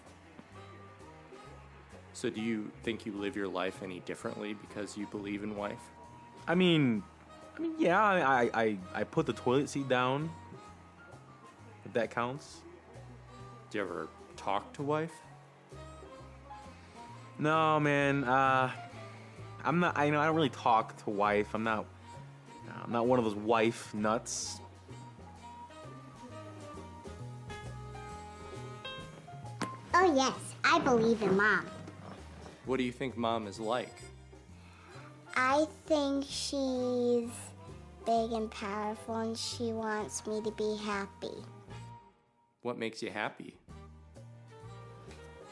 So, 2.13 2.29
do 2.29 2.39
you 2.39 2.71
think 2.83 3.05
you 3.05 3.12
live 3.12 3.36
your 3.36 3.50
life 3.50 3.83
any 3.83 4.00
differently 4.01 4.53
because 4.53 4.95
you 4.95 5.07
believe 5.07 5.43
in 5.43 5.57
wife? 5.57 5.81
I 6.48 6.55
mean, 6.55 7.03
I 7.57 7.60
mean, 7.60 7.74
yeah. 7.77 8.01
I, 8.01 8.50
I, 8.53 8.77
I 8.93 9.03
put 9.03 9.25
the 9.25 9.33
toilet 9.33 9.67
seat 9.69 9.89
down. 9.89 10.29
If 11.86 11.94
that 11.94 12.12
counts. 12.12 12.62
Do 13.70 13.78
you 13.78 13.84
ever 13.84 14.08
talk 14.38 14.74
to 14.74 14.84
wife? 14.84 15.14
No, 17.40 17.80
man. 17.80 18.24
Uh, 18.24 18.72
I'm 19.64 19.80
not. 19.80 19.98
I 19.98 20.06
you 20.06 20.12
know 20.12 20.20
I 20.20 20.26
don't 20.26 20.36
really 20.36 20.50
talk 20.50 20.96
to 21.04 21.10
wife. 21.10 21.48
I'm 21.54 21.64
not. 21.64 21.86
I'm 22.84 22.92
not 22.92 23.06
one 23.06 23.20
of 23.20 23.26
those 23.26 23.36
wife 23.36 23.94
nuts. 23.94 24.60
Oh, 29.94 30.16
yes, 30.16 30.34
I 30.64 30.80
believe 30.80 31.22
in 31.22 31.36
mom. 31.38 31.66
What 32.66 32.78
do 32.78 32.84
you 32.84 32.92
think 32.92 33.18
mom 33.18 33.48
is 33.48 33.60
like? 33.60 33.96
I 35.36 35.66
think 35.86 36.26
she's 36.28 37.30
big 38.06 38.32
and 38.32 38.50
powerful 38.50 39.18
and 39.18 39.38
she 39.38 39.72
wants 39.74 40.26
me 40.26 40.42
to 40.42 40.52
be 40.52 40.78
happy. 40.84 41.36
What 42.62 42.77
makes 42.77 43.01
you 43.01 43.10
happy? 43.10 43.56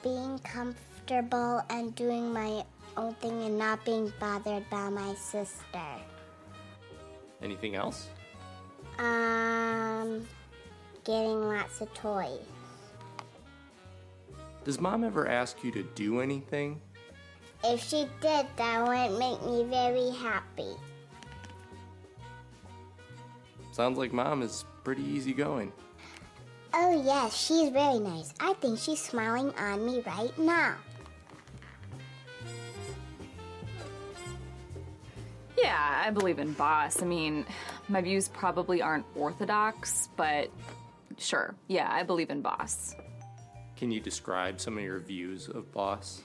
Being 0.04 0.38
comfortable 0.40 1.64
and 1.70 1.96
doing 1.96 2.32
my 2.32 2.64
own 2.98 3.16
thing 3.16 3.42
and 3.44 3.58
not 3.58 3.84
being 3.84 4.14
bothered 4.20 4.70
by 4.70 4.90
my 4.90 5.16
sister. 5.16 5.82
Anything 7.42 7.76
else? 7.76 8.10
Um, 9.00 10.28
getting 11.04 11.48
lots 11.48 11.82
of 11.82 11.92
toys. 11.96 12.40
Does 14.64 14.80
mom 14.80 15.04
ever 15.04 15.28
ask 15.28 15.64
you 15.64 15.72
to 15.72 15.84
do 15.96 16.20
anything? 16.20 16.80
If 17.64 17.82
she 17.84 18.08
did, 18.22 18.46
that 18.56 18.88
would 18.88 19.18
make 19.18 19.42
me 19.44 19.64
very 19.64 20.12
happy. 20.12 20.76
Sounds 23.72 23.98
like 23.98 24.14
mom 24.14 24.44
is 24.44 24.66
pretty 24.84 25.04
easygoing. 25.04 25.72
Oh, 26.74 27.04
yes, 27.04 27.36
she's 27.36 27.70
very 27.70 28.00
nice. 28.00 28.34
I 28.40 28.54
think 28.54 28.80
she's 28.80 29.02
smiling 29.02 29.54
on 29.58 29.86
me 29.86 30.04
right 30.06 30.38
now. 30.38 30.76
Yeah, 35.58 36.04
I 36.06 36.12
believe 36.12 36.40
in 36.40 36.54
boss. 36.54 37.02
I 37.02 37.06
mean, 37.06 37.46
my 37.90 38.02
views 38.02 38.28
probably 38.28 38.82
aren't 38.82 39.06
orthodox, 39.16 40.10
but 40.16 40.50
sure. 41.18 41.56
Yeah, 41.68 41.90
I 41.92 42.04
believe 42.04 42.30
in 42.30 42.42
boss. 42.42 42.96
Can 43.76 43.92
you 43.92 44.00
describe 44.00 44.60
some 44.60 44.78
of 44.78 44.84
your 44.84 45.00
views 45.00 45.48
of 45.50 45.72
boss? 45.72 46.22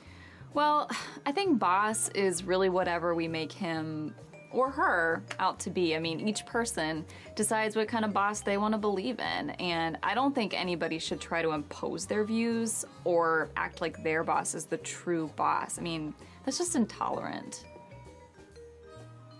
Well, 0.52 0.88
I 1.26 1.32
think 1.32 1.58
boss 1.58 2.10
is 2.10 2.44
really 2.44 2.68
whatever 2.68 3.14
we 3.14 3.26
make 3.26 3.50
him 3.50 4.14
or 4.54 4.70
her 4.70 5.22
out 5.38 5.58
to 5.60 5.70
be. 5.70 5.96
I 5.96 5.98
mean, 5.98 6.26
each 6.26 6.46
person 6.46 7.04
decides 7.34 7.76
what 7.76 7.88
kind 7.88 8.04
of 8.04 8.12
boss 8.12 8.40
they 8.40 8.56
want 8.56 8.72
to 8.72 8.78
believe 8.78 9.18
in, 9.18 9.50
and 9.50 9.98
I 10.02 10.14
don't 10.14 10.34
think 10.34 10.54
anybody 10.54 10.98
should 10.98 11.20
try 11.20 11.42
to 11.42 11.50
impose 11.50 12.06
their 12.06 12.24
views 12.24 12.84
or 13.04 13.50
act 13.56 13.80
like 13.80 14.02
their 14.02 14.22
boss 14.22 14.54
is 14.54 14.64
the 14.64 14.78
true 14.78 15.30
boss. 15.36 15.78
I 15.78 15.82
mean, 15.82 16.14
that's 16.44 16.58
just 16.58 16.76
intolerant. 16.76 17.64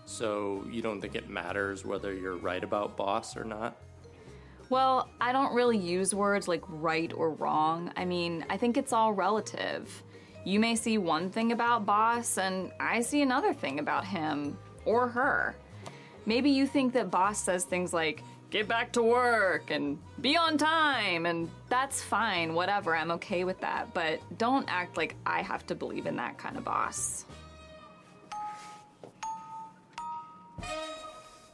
So, 0.05 0.63
you 0.69 0.81
don't 0.83 1.01
think 1.01 1.15
it 1.15 1.29
matters 1.29 1.83
whether 1.83 2.13
you're 2.13 2.37
right 2.37 2.63
about 2.63 2.95
boss 2.95 3.35
or 3.35 3.43
not? 3.43 3.81
Well, 4.69 5.09
I 5.21 5.31
don't 5.31 5.53
really 5.53 5.77
use 5.77 6.13
words 6.13 6.47
like 6.47 6.63
right 6.67 7.11
or 7.13 7.31
wrong. 7.31 7.91
I 7.95 8.05
mean, 8.05 8.45
I 8.49 8.57
think 8.57 8.77
it's 8.77 8.93
all 8.93 9.13
relative. 9.13 10.03
You 10.43 10.59
may 10.59 10.75
see 10.75 10.97
one 10.97 11.29
thing 11.29 11.51
about 11.51 11.85
boss, 11.85 12.37
and 12.37 12.71
I 12.79 13.01
see 13.01 13.21
another 13.21 13.53
thing 13.53 13.79
about 13.79 14.05
him 14.05 14.57
or 14.85 15.07
her. 15.07 15.55
Maybe 16.25 16.49
you 16.49 16.65
think 16.65 16.93
that 16.93 17.11
boss 17.11 17.39
says 17.39 17.65
things 17.65 17.93
like, 17.93 18.23
get 18.49 18.67
back 18.67 18.91
to 18.93 19.03
work 19.03 19.69
and 19.69 19.99
be 20.21 20.37
on 20.37 20.57
time, 20.57 21.25
and 21.25 21.49
that's 21.67 22.01
fine, 22.01 22.53
whatever, 22.53 22.95
I'm 22.95 23.11
okay 23.11 23.43
with 23.43 23.59
that, 23.61 23.93
but 23.93 24.21
don't 24.37 24.65
act 24.69 24.97
like 24.97 25.15
I 25.25 25.41
have 25.41 25.67
to 25.67 25.75
believe 25.75 26.05
in 26.05 26.15
that 26.15 26.37
kind 26.37 26.57
of 26.57 26.63
boss. 26.63 27.25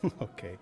okay. 0.22 0.58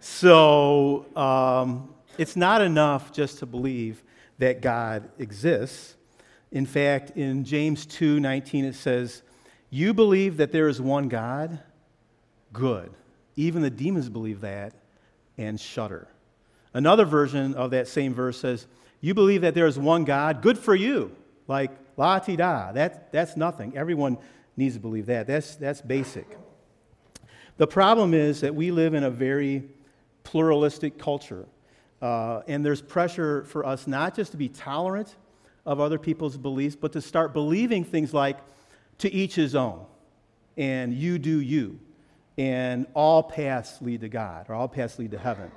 So 0.00 1.06
um, 1.16 1.94
it's 2.16 2.36
not 2.36 2.60
enough 2.60 3.12
just 3.12 3.38
to 3.38 3.46
believe 3.46 4.02
that 4.38 4.60
God 4.60 5.08
exists. 5.18 5.96
In 6.50 6.64
fact, 6.66 7.10
in 7.16 7.44
James 7.44 7.84
2 7.86 8.20
19, 8.20 8.64
it 8.64 8.74
says, 8.74 9.22
You 9.70 9.92
believe 9.92 10.36
that 10.38 10.52
there 10.52 10.68
is 10.68 10.80
one 10.80 11.08
God? 11.08 11.60
Good. 12.52 12.90
Even 13.36 13.62
the 13.62 13.70
demons 13.70 14.08
believe 14.08 14.40
that 14.40 14.72
and 15.36 15.60
shudder. 15.60 16.08
Another 16.74 17.04
version 17.04 17.54
of 17.54 17.70
that 17.70 17.88
same 17.88 18.14
verse 18.14 18.40
says, 18.40 18.66
You 19.00 19.14
believe 19.14 19.42
that 19.42 19.54
there 19.54 19.66
is 19.66 19.78
one 19.78 20.04
God? 20.04 20.42
Good 20.42 20.58
for 20.58 20.74
you. 20.74 21.14
Like, 21.46 21.70
la 21.96 22.18
ti 22.18 22.36
da. 22.36 22.72
That, 22.72 23.12
that's 23.12 23.36
nothing. 23.36 23.76
Everyone 23.76 24.18
needs 24.56 24.74
to 24.74 24.80
believe 24.80 25.06
that. 25.06 25.26
That's, 25.26 25.56
that's 25.56 25.80
basic. 25.80 26.26
The 27.56 27.66
problem 27.66 28.14
is 28.14 28.40
that 28.40 28.54
we 28.54 28.70
live 28.70 28.94
in 28.94 29.04
a 29.04 29.10
very 29.10 29.64
pluralistic 30.24 30.98
culture. 30.98 31.46
Uh, 32.00 32.42
and 32.46 32.64
there's 32.64 32.82
pressure 32.82 33.44
for 33.44 33.66
us 33.66 33.86
not 33.86 34.14
just 34.14 34.30
to 34.32 34.36
be 34.36 34.48
tolerant 34.48 35.16
of 35.66 35.80
other 35.80 35.98
people's 35.98 36.36
beliefs, 36.36 36.76
but 36.76 36.92
to 36.92 37.00
start 37.00 37.32
believing 37.32 37.84
things 37.84 38.14
like, 38.14 38.38
to 38.98 39.12
each 39.12 39.34
his 39.34 39.54
own, 39.54 39.84
and 40.56 40.92
you 40.92 41.18
do 41.18 41.40
you, 41.40 41.78
and 42.38 42.86
all 42.94 43.22
paths 43.22 43.82
lead 43.82 44.00
to 44.02 44.08
God, 44.08 44.46
or 44.48 44.54
all 44.54 44.68
paths 44.68 44.98
lead 44.98 45.10
to 45.10 45.18
heaven. 45.18 45.50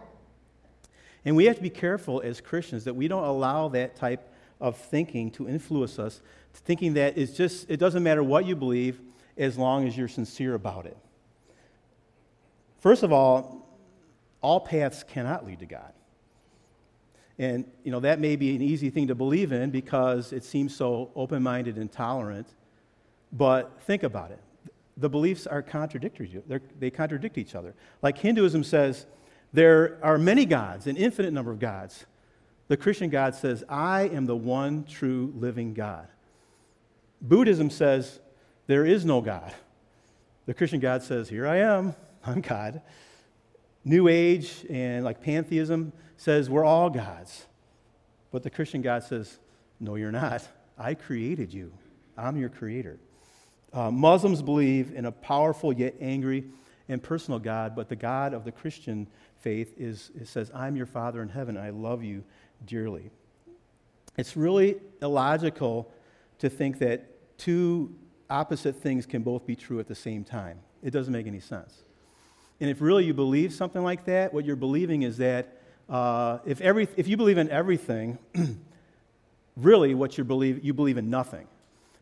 And 1.23 1.35
we 1.35 1.45
have 1.45 1.55
to 1.55 1.61
be 1.61 1.69
careful 1.69 2.21
as 2.21 2.41
Christians 2.41 2.85
that 2.85 2.95
we 2.95 3.07
don't 3.07 3.23
allow 3.23 3.69
that 3.69 3.95
type 3.95 4.33
of 4.59 4.75
thinking 4.75 5.29
to 5.31 5.47
influence 5.47 5.99
us, 5.99 6.21
thinking 6.53 6.95
that 6.95 7.17
it's 7.17 7.33
just, 7.33 7.69
it 7.69 7.77
doesn't 7.77 8.01
matter 8.01 8.23
what 8.23 8.45
you 8.45 8.55
believe 8.55 8.99
as 9.37 9.57
long 9.57 9.87
as 9.87 9.95
you're 9.95 10.07
sincere 10.07 10.55
about 10.55 10.87
it. 10.87 10.97
First 12.79 13.03
of 13.03 13.13
all, 13.13 13.69
all 14.41 14.59
paths 14.59 15.03
cannot 15.03 15.45
lead 15.45 15.59
to 15.59 15.67
God. 15.67 15.93
And, 17.37 17.65
you 17.83 17.91
know, 17.91 17.99
that 17.99 18.19
may 18.19 18.35
be 18.35 18.55
an 18.55 18.61
easy 18.61 18.89
thing 18.89 19.07
to 19.07 19.15
believe 19.15 19.51
in 19.51 19.69
because 19.69 20.33
it 20.33 20.43
seems 20.43 20.75
so 20.75 21.11
open 21.15 21.43
minded 21.43 21.77
and 21.77 21.91
tolerant. 21.91 22.47
But 23.31 23.81
think 23.83 24.01
about 24.01 24.31
it. 24.31 24.41
The 25.01 25.09
beliefs 25.09 25.47
are 25.47 25.61
contradictory. 25.61 26.41
They're, 26.47 26.61
they 26.79 26.91
contradict 26.91 27.37
each 27.37 27.55
other. 27.55 27.73
Like 28.01 28.17
Hinduism 28.19 28.63
says, 28.63 29.07
there 29.51 29.97
are 30.03 30.17
many 30.17 30.45
gods, 30.45 30.85
an 30.87 30.95
infinite 30.95 31.33
number 31.33 31.51
of 31.51 31.59
gods. 31.59 32.05
The 32.67 32.77
Christian 32.77 33.09
God 33.09 33.33
says, 33.35 33.63
I 33.67 34.03
am 34.03 34.27
the 34.27 34.35
one 34.35 34.85
true 34.85 35.33
living 35.35 35.73
God. 35.73 36.07
Buddhism 37.19 37.69
says, 37.69 38.19
there 38.67 38.85
is 38.85 39.03
no 39.03 39.21
God. 39.21 39.53
The 40.45 40.53
Christian 40.53 40.79
God 40.79 41.01
says, 41.03 41.27
Here 41.29 41.47
I 41.47 41.57
am, 41.57 41.95
I'm 42.25 42.41
God. 42.41 42.81
New 43.83 44.07
Age 44.07 44.65
and 44.69 45.03
like 45.03 45.21
pantheism 45.21 45.91
says 46.17 46.49
we're 46.49 46.63
all 46.63 46.89
gods. 46.89 47.47
But 48.31 48.43
the 48.43 48.51
Christian 48.51 48.81
God 48.81 49.03
says, 49.03 49.39
no, 49.79 49.95
you're 49.95 50.11
not. 50.11 50.47
I 50.77 50.93
created 50.93 51.51
you, 51.51 51.73
I'm 52.15 52.37
your 52.37 52.49
creator. 52.49 52.99
Uh, 53.73 53.89
Muslims 53.89 54.41
believe 54.41 54.93
in 54.93 55.05
a 55.05 55.11
powerful 55.11 55.71
yet 55.71 55.95
angry 56.01 56.45
and 56.89 57.01
personal 57.01 57.39
God, 57.39 57.75
but 57.75 57.87
the 57.87 57.95
God 57.95 58.33
of 58.33 58.43
the 58.43 58.51
Christian 58.51 59.07
faith 59.39 59.73
is, 59.77 60.11
says, 60.25 60.51
I'm 60.53 60.75
your 60.75 60.85
Father 60.85 61.21
in 61.21 61.29
heaven, 61.29 61.57
I 61.57 61.69
love 61.69 62.03
you 62.03 62.23
dearly. 62.65 63.09
It's 64.17 64.35
really 64.35 64.77
illogical 65.01 65.91
to 66.39 66.49
think 66.49 66.79
that 66.79 67.37
two 67.37 67.95
opposite 68.29 68.75
things 68.75 69.05
can 69.05 69.23
both 69.23 69.45
be 69.45 69.55
true 69.55 69.79
at 69.79 69.87
the 69.87 69.95
same 69.95 70.23
time. 70.23 70.59
It 70.83 70.91
doesn't 70.91 71.13
make 71.13 71.27
any 71.27 71.39
sense. 71.39 71.83
And 72.59 72.69
if 72.69 72.81
really 72.81 73.05
you 73.05 73.13
believe 73.13 73.53
something 73.53 73.83
like 73.83 74.05
that, 74.05 74.33
what 74.33 74.45
you're 74.45 74.55
believing 74.55 75.03
is 75.03 75.17
that 75.17 75.57
uh, 75.89 76.39
if, 76.45 76.61
every, 76.61 76.87
if 76.97 77.07
you 77.07 77.17
believe 77.17 77.37
in 77.37 77.49
everything, 77.49 78.17
really 79.57 79.93
what 79.93 80.17
you 80.17 80.23
believe, 80.23 80.63
you 80.63 80.73
believe 80.73 80.97
in 80.97 81.09
nothing. 81.09 81.47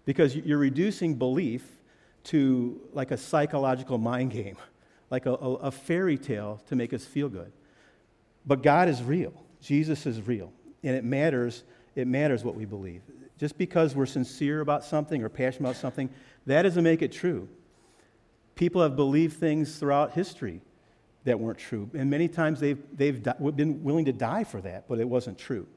Because 0.09 0.35
you're 0.35 0.57
reducing 0.57 1.13
belief 1.13 1.63
to 2.23 2.81
like 2.93 3.11
a 3.11 3.17
psychological 3.17 3.99
mind 3.99 4.31
game, 4.31 4.57
like 5.11 5.27
a, 5.27 5.33
a, 5.33 5.53
a 5.53 5.71
fairy 5.71 6.17
tale 6.17 6.59
to 6.67 6.75
make 6.75 6.95
us 6.95 7.05
feel 7.05 7.29
good. 7.29 7.51
But 8.43 8.63
God 8.63 8.89
is 8.89 9.03
real. 9.03 9.31
Jesus 9.61 10.07
is 10.07 10.25
real. 10.25 10.51
And 10.81 10.95
it 10.95 11.03
matters, 11.03 11.63
it 11.95 12.07
matters 12.07 12.43
what 12.43 12.55
we 12.55 12.65
believe. 12.65 13.03
Just 13.37 13.55
because 13.59 13.93
we're 13.93 14.07
sincere 14.07 14.61
about 14.61 14.83
something 14.83 15.21
or 15.21 15.29
passionate 15.29 15.69
about 15.69 15.75
something, 15.79 16.09
that 16.47 16.63
doesn't 16.63 16.83
make 16.83 17.03
it 17.03 17.11
true. 17.11 17.47
People 18.55 18.81
have 18.81 18.95
believed 18.95 19.37
things 19.37 19.77
throughout 19.77 20.13
history 20.13 20.59
that 21.25 21.39
weren't 21.39 21.59
true. 21.59 21.87
And 21.93 22.09
many 22.09 22.27
times 22.27 22.59
they've, 22.59 22.81
they've 22.97 23.21
been 23.21 23.83
willing 23.83 24.05
to 24.05 24.13
die 24.13 24.43
for 24.43 24.59
that, 24.61 24.87
but 24.87 24.99
it 24.99 25.07
wasn't 25.07 25.37
true. 25.37 25.67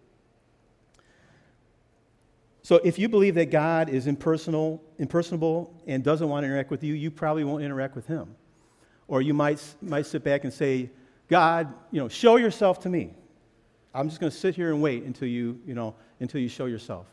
So 2.62 2.77
if 2.85 2.98
you 2.98 3.09
believe 3.09 3.35
that 3.35 3.51
God 3.51 3.88
is 3.88 4.07
impersonal, 4.07 4.83
impersonable 4.98 5.75
and 5.87 6.05
doesn't 6.05 6.29
want 6.29 6.44
to 6.44 6.46
interact 6.46 6.70
with 6.70 6.85
you, 6.85 6.94
you 6.94 7.11
probably 7.11 7.42
won't 7.42 7.64
interact 7.64 7.96
with 7.96 8.07
him. 8.07 8.37
Or 9.09 9.20
you 9.20 9.35
might, 9.35 9.62
might 9.83 10.07
sit 10.07 10.22
back 10.22 10.44
and 10.44 10.53
say, 10.53 10.90
God, 11.29 11.72
you 11.90 12.01
know, 12.01 12.09
show 12.09 12.37
yourself 12.37 12.81
to 12.81 12.88
me. 12.88 13.14
I'm 13.92 14.09
just 14.09 14.20
going 14.20 14.31
to 14.31 14.37
sit 14.37 14.55
here 14.55 14.72
and 14.72 14.81
wait 14.81 15.03
until 15.03 15.29
you, 15.29 15.61
you 15.66 15.75
know, 15.75 15.94
until 16.20 16.40
you 16.40 16.48
show 16.48 16.66
yourself. 16.66 17.07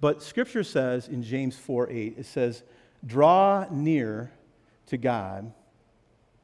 But 0.00 0.22
scripture 0.22 0.64
says 0.64 1.08
in 1.08 1.22
James 1.22 1.56
4 1.56 1.90
8, 1.90 2.14
it 2.18 2.26
says, 2.26 2.62
draw 3.04 3.66
near 3.70 4.32
to 4.86 4.96
God, 4.96 5.52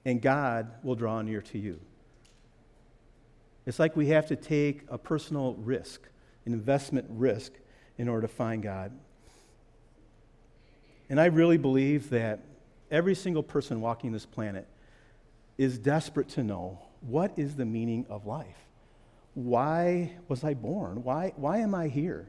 and 0.04 0.20
God 0.20 0.70
will 0.82 0.94
draw 0.94 1.22
near 1.22 1.40
to 1.40 1.58
you. 1.58 1.80
It's 3.66 3.78
like 3.78 3.96
we 3.96 4.08
have 4.08 4.26
to 4.26 4.36
take 4.36 4.82
a 4.88 4.98
personal 4.98 5.54
risk 5.54 6.08
investment 6.46 7.06
risk 7.08 7.52
in 7.98 8.08
order 8.08 8.26
to 8.26 8.32
find 8.32 8.62
God. 8.62 8.92
And 11.08 11.20
I 11.20 11.26
really 11.26 11.58
believe 11.58 12.10
that 12.10 12.40
every 12.90 13.14
single 13.14 13.42
person 13.42 13.80
walking 13.80 14.12
this 14.12 14.26
planet 14.26 14.66
is 15.58 15.78
desperate 15.78 16.28
to 16.30 16.42
know 16.42 16.80
what 17.00 17.38
is 17.38 17.54
the 17.56 17.64
meaning 17.64 18.06
of 18.08 18.26
life? 18.26 18.56
Why 19.34 20.12
was 20.28 20.44
I 20.44 20.54
born? 20.54 21.02
Why, 21.02 21.32
why 21.36 21.58
am 21.58 21.74
I 21.74 21.88
here? 21.88 22.28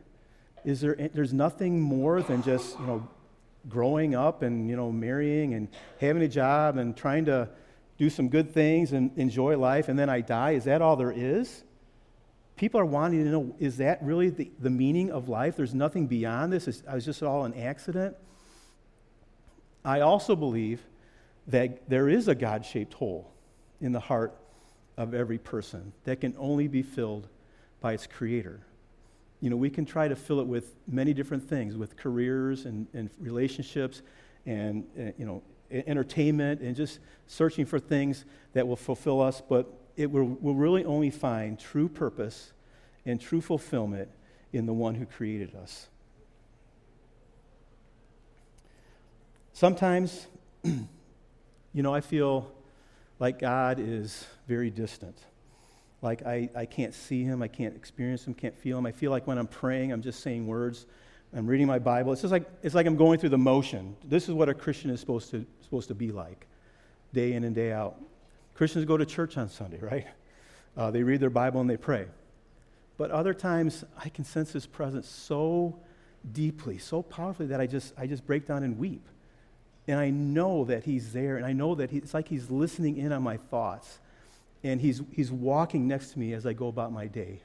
Is 0.64 0.82
there, 0.82 0.96
there's 1.14 1.34
nothing 1.34 1.80
more 1.80 2.22
than 2.22 2.42
just, 2.42 2.78
you 2.80 2.86
know, 2.86 3.08
growing 3.70 4.16
up 4.16 4.42
and, 4.42 4.70
you 4.70 4.76
know, 4.76 4.92
marrying 4.92 5.54
and 5.54 5.68
having 6.00 6.24
a 6.24 6.28
job 6.28 6.78
and 6.78 6.96
trying 6.96 7.26
to 7.26 7.50
do 7.98 8.10
some 8.10 8.30
good 8.30 8.52
things 8.52 8.92
and 8.92 9.12
enjoy 9.18 9.58
life 9.58 9.88
and 9.88 9.98
then 9.98 10.10
I 10.10 10.22
die? 10.22 10.52
Is 10.52 10.66
that 10.66 10.82
all 10.82 10.96
there 10.96 11.14
is? 11.16 11.64
People 12.56 12.80
are 12.80 12.86
wanting 12.86 13.24
to 13.24 13.30
know 13.30 13.56
is 13.60 13.78
that 13.78 14.02
really 14.02 14.30
the, 14.30 14.52
the 14.60 14.70
meaning 14.70 15.12
of 15.12 15.30
life? 15.30 15.56
There's 15.56 15.74
nothing 15.74 16.08
beyond 16.08 16.54
this. 16.54 16.68
It's, 16.68 16.84
was 16.92 17.06
just 17.06 17.22
all 17.24 17.46
an 17.46 17.54
accident. 17.54 18.16
I 19.84 20.02
also 20.02 20.36
believe 20.36 20.82
that 21.48 21.88
there 21.90 22.10
is 22.10 22.28
a 22.28 22.36
God 22.36 22.66
shaped 22.66 22.94
hole 22.94 23.32
in 23.82 23.92
the 23.92 24.00
heart 24.00 24.36
of 24.98 25.14
every 25.14 25.38
person 25.38 25.94
that 26.06 26.22
can 26.22 26.34
only 26.40 26.68
be 26.68 26.82
filled 26.82 27.28
by 27.82 27.94
its 27.94 28.08
creator. 28.08 28.62
You 29.42 29.50
know, 29.50 29.58
we 29.58 29.70
can 29.70 29.86
try 29.86 30.08
to 30.08 30.16
fill 30.16 30.40
it 30.40 30.48
with 30.48 30.74
many 30.88 31.14
different 31.14 31.48
things, 31.48 31.78
with 31.78 31.98
careers 31.98 32.66
and, 32.66 32.88
and 32.94 33.10
relationships 33.20 34.02
and, 34.46 34.86
uh, 34.98 35.12
you 35.18 35.26
know, 35.26 35.44
entertainment 35.72 36.62
and 36.62 36.76
just 36.76 37.00
searching 37.28 37.66
for 37.66 37.80
things 37.80 38.26
that 38.54 38.68
will 38.68 38.76
fulfill 38.76 39.22
us. 39.22 39.42
But 39.48 39.72
it 39.96 40.12
will, 40.12 40.26
will 40.26 40.56
really 40.56 40.86
only 40.86 41.10
find 41.10 41.60
true 41.60 41.88
purpose 41.88 42.52
and 43.06 43.20
true 43.20 43.42
fulfillment 43.42 44.10
in 44.52 44.66
the 44.66 44.74
one 44.74 44.96
who 44.96 45.06
created 45.06 45.56
us. 45.56 45.88
Sometimes, 49.54 50.28
you 50.64 50.88
know, 51.74 51.94
I 51.94 52.02
feel 52.02 52.52
like 53.20 53.40
God 53.40 53.80
is 53.80 54.26
very 54.48 54.70
distant. 54.70 55.18
Like 56.02 56.26
I, 56.26 56.50
I 56.56 56.66
can't 56.66 56.94
see 56.94 57.24
him, 57.24 57.42
I 57.42 57.48
can't 57.48 57.76
experience 57.76 58.28
him, 58.28 58.34
can't 58.34 58.58
feel 58.58 58.78
him. 58.78 58.86
I 58.86 58.92
feel 58.92 59.12
like 59.12 59.28
when 59.28 59.38
I'm 59.38 59.48
praying, 59.48 59.92
I'm 59.92 60.02
just 60.02 60.20
saying 60.22 60.46
words. 60.46 60.86
I'm 61.34 61.48
reading 61.48 61.68
my 61.68 61.80
Bible. 61.80 62.14
It's 62.14 62.22
just 62.22 62.32
like 62.32 62.50
it's 62.64 62.76
like 62.76 62.86
I'm 62.86 62.96
going 62.96 63.20
through 63.20 63.30
the 63.30 63.38
motion. 63.38 63.96
This 64.06 64.30
is 64.30 64.34
what 64.34 64.48
a 64.48 64.54
Christian 64.54 64.90
is 64.90 65.00
supposed 65.00 65.32
to 65.32 65.46
supposed 65.62 65.88
to 65.90 65.96
be 65.96 66.12
like, 66.12 66.48
day 67.14 67.34
in 67.34 67.44
and 67.44 67.56
day 67.56 67.72
out. 67.72 67.98
Christians 68.56 68.86
go 68.86 68.98
to 68.98 69.06
church 69.06 69.38
on 69.38 69.50
Sunday, 69.50 69.80
right? 69.80 70.08
Uh, 70.76 70.90
they 70.92 71.04
read 71.04 71.20
their 71.20 71.30
Bible 71.30 71.62
and 71.62 71.70
they 71.70 71.78
pray. 71.78 72.08
But 72.98 73.12
other 73.12 73.34
times, 73.34 73.84
I 73.98 74.10
can 74.10 74.24
sense 74.24 74.54
His 74.54 74.66
presence 74.66 75.08
so 75.08 75.78
deeply, 76.32 76.78
so 76.78 77.02
powerfully 77.02 77.48
that 77.48 77.60
I 77.60 77.68
just, 77.68 77.94
I 77.98 78.08
just 78.08 78.26
break 78.26 78.48
down 78.48 78.64
and 78.64 78.78
weep. 78.78 79.06
And 79.88 80.00
I 80.00 80.10
know 80.10 80.64
that 80.66 80.86
He's 80.86 81.14
there, 81.14 81.38
and 81.38 81.46
I 81.46 81.52
know 81.54 81.76
that 81.76 81.92
he, 81.92 81.98
it's 81.98 82.14
like 82.14 82.30
He's 82.30 82.50
listening 82.50 82.98
in 82.98 83.12
on 83.12 83.22
my 83.22 83.38
thoughts, 83.38 84.00
and 84.64 84.80
He's, 84.80 85.02
he's 85.12 85.32
walking 85.32 85.88
next 85.88 86.14
to 86.14 86.20
me 86.20 86.34
as 86.34 86.46
I 86.46 86.54
go 86.54 86.68
about 86.68 86.92
my 86.92 87.08
day. 87.08 87.42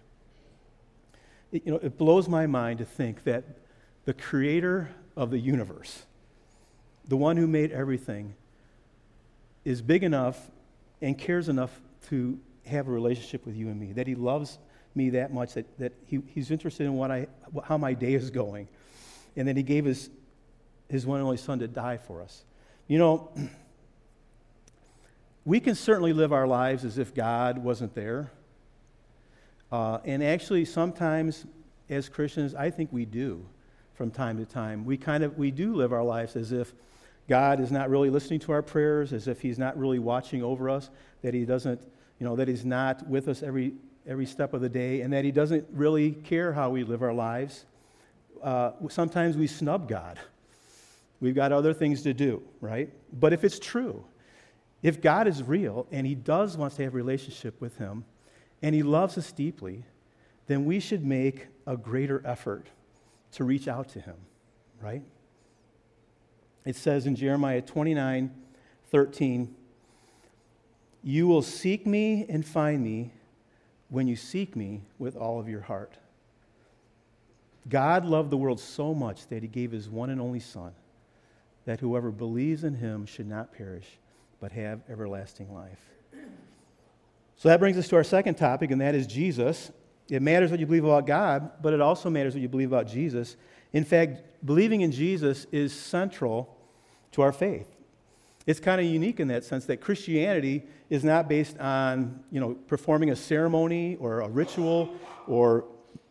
It, 1.50 1.66
you 1.66 1.72
know, 1.72 1.78
it 1.82 1.98
blows 1.98 2.28
my 2.28 2.46
mind 2.46 2.78
to 2.78 2.84
think 2.84 3.24
that 3.24 3.44
the 4.04 4.14
creator 4.14 4.90
of 5.16 5.30
the 5.30 5.38
universe, 5.38 6.04
the 7.06 7.16
one 7.16 7.36
who 7.36 7.48
made 7.48 7.72
everything, 7.72 8.34
is 9.64 9.82
big 9.82 10.04
enough 10.04 10.50
and 11.02 11.16
cares 11.16 11.48
enough 11.48 11.80
to 12.08 12.38
have 12.66 12.88
a 12.88 12.90
relationship 12.90 13.46
with 13.46 13.56
you 13.56 13.68
and 13.68 13.78
me, 13.78 13.92
that 13.92 14.06
he 14.06 14.14
loves 14.14 14.58
me 14.94 15.10
that 15.10 15.32
much, 15.32 15.54
that, 15.54 15.78
that 15.78 15.92
he, 16.06 16.20
he's 16.26 16.50
interested 16.50 16.84
in 16.84 16.94
what 16.94 17.10
I, 17.10 17.26
how 17.64 17.78
my 17.78 17.94
day 17.94 18.14
is 18.14 18.30
going, 18.30 18.68
and 19.36 19.46
that 19.48 19.56
he 19.56 19.62
gave 19.62 19.84
his, 19.84 20.10
his 20.88 21.06
one 21.06 21.18
and 21.18 21.24
only 21.24 21.36
son 21.36 21.60
to 21.60 21.68
die 21.68 21.96
for 21.96 22.22
us. 22.22 22.44
You 22.86 22.98
know, 22.98 23.30
we 25.44 25.60
can 25.60 25.74
certainly 25.74 26.12
live 26.12 26.32
our 26.32 26.46
lives 26.46 26.84
as 26.84 26.98
if 26.98 27.14
God 27.14 27.58
wasn't 27.58 27.94
there. 27.94 28.30
Uh, 29.70 29.98
and 30.04 30.22
actually, 30.22 30.64
sometimes 30.64 31.46
as 31.88 32.08
Christians, 32.08 32.54
I 32.54 32.70
think 32.70 32.92
we 32.92 33.04
do 33.04 33.46
from 33.94 34.10
time 34.10 34.36
to 34.38 34.44
time. 34.44 34.84
We 34.84 34.96
kind 34.96 35.22
of 35.22 35.38
we 35.38 35.50
do 35.50 35.74
live 35.74 35.92
our 35.92 36.02
lives 36.02 36.34
as 36.34 36.52
if 36.52 36.72
God 37.30 37.60
is 37.60 37.70
not 37.70 37.88
really 37.90 38.10
listening 38.10 38.40
to 38.40 38.50
our 38.50 38.60
prayers, 38.60 39.12
as 39.12 39.28
if 39.28 39.40
He's 39.40 39.56
not 39.56 39.78
really 39.78 40.00
watching 40.00 40.42
over 40.42 40.68
us, 40.68 40.90
that 41.22 41.32
He 41.32 41.44
doesn't, 41.44 41.80
you 42.18 42.26
know, 42.26 42.34
that 42.34 42.48
He's 42.48 42.64
not 42.64 43.06
with 43.06 43.28
us 43.28 43.44
every, 43.44 43.74
every 44.04 44.26
step 44.26 44.52
of 44.52 44.60
the 44.60 44.68
day, 44.68 45.02
and 45.02 45.12
that 45.12 45.24
He 45.24 45.30
doesn't 45.30 45.64
really 45.70 46.10
care 46.10 46.52
how 46.52 46.70
we 46.70 46.82
live 46.82 47.04
our 47.04 47.12
lives. 47.12 47.66
Uh, 48.42 48.72
sometimes 48.88 49.36
we 49.36 49.46
snub 49.46 49.88
God. 49.88 50.18
We've 51.20 51.36
got 51.36 51.52
other 51.52 51.72
things 51.72 52.02
to 52.02 52.12
do, 52.12 52.42
right? 52.60 52.90
But 53.12 53.32
if 53.32 53.44
it's 53.44 53.60
true, 53.60 54.04
if 54.82 55.00
God 55.00 55.28
is 55.28 55.40
real 55.44 55.86
and 55.92 56.04
He 56.04 56.16
does 56.16 56.56
want 56.56 56.74
to 56.74 56.82
have 56.82 56.94
a 56.94 56.96
relationship 56.96 57.60
with 57.60 57.78
Him, 57.78 58.04
and 58.60 58.74
He 58.74 58.82
loves 58.82 59.16
us 59.16 59.30
deeply, 59.30 59.84
then 60.48 60.64
we 60.64 60.80
should 60.80 61.06
make 61.06 61.46
a 61.64 61.76
greater 61.76 62.22
effort 62.26 62.66
to 63.34 63.44
reach 63.44 63.68
out 63.68 63.88
to 63.90 64.00
Him, 64.00 64.16
right? 64.82 65.04
It 66.64 66.76
says 66.76 67.06
in 67.06 67.16
Jeremiah 67.16 67.62
29 67.62 68.30
13, 68.90 69.54
You 71.02 71.28
will 71.28 71.42
seek 71.42 71.86
me 71.86 72.26
and 72.28 72.44
find 72.44 72.82
me 72.82 73.12
when 73.88 74.08
you 74.08 74.16
seek 74.16 74.56
me 74.56 74.82
with 74.98 75.16
all 75.16 75.38
of 75.38 75.48
your 75.48 75.60
heart. 75.60 75.96
God 77.68 78.04
loved 78.04 78.30
the 78.30 78.36
world 78.36 78.58
so 78.58 78.94
much 78.94 79.26
that 79.28 79.42
he 79.42 79.48
gave 79.48 79.70
his 79.70 79.88
one 79.88 80.10
and 80.10 80.20
only 80.20 80.40
Son, 80.40 80.72
that 81.66 81.80
whoever 81.80 82.10
believes 82.10 82.64
in 82.64 82.74
him 82.74 83.06
should 83.06 83.28
not 83.28 83.52
perish, 83.52 83.86
but 84.40 84.52
have 84.52 84.80
everlasting 84.88 85.52
life. 85.54 85.90
So 87.36 87.48
that 87.48 87.60
brings 87.60 87.78
us 87.78 87.88
to 87.88 87.96
our 87.96 88.04
second 88.04 88.34
topic, 88.34 88.70
and 88.70 88.80
that 88.80 88.94
is 88.94 89.06
Jesus. 89.06 89.70
It 90.08 90.20
matters 90.22 90.50
what 90.50 90.60
you 90.60 90.66
believe 90.66 90.84
about 90.84 91.06
God, 91.06 91.50
but 91.62 91.72
it 91.72 91.80
also 91.80 92.10
matters 92.10 92.34
what 92.34 92.42
you 92.42 92.48
believe 92.48 92.70
about 92.70 92.86
Jesus. 92.86 93.36
In 93.72 93.84
fact, 93.84 94.22
believing 94.44 94.80
in 94.80 94.92
Jesus 94.92 95.46
is 95.52 95.72
central 95.72 96.56
to 97.12 97.22
our 97.22 97.32
faith. 97.32 97.76
It's 98.46 98.60
kind 98.60 98.80
of 98.80 98.86
unique 98.86 99.20
in 99.20 99.28
that 99.28 99.44
sense 99.44 99.66
that 99.66 99.80
Christianity 99.80 100.64
is 100.88 101.04
not 101.04 101.28
based 101.28 101.58
on, 101.58 102.20
you 102.32 102.40
know, 102.40 102.54
performing 102.66 103.10
a 103.10 103.16
ceremony 103.16 103.96
or 103.96 104.20
a 104.20 104.28
ritual 104.28 104.94
or, 105.26 105.64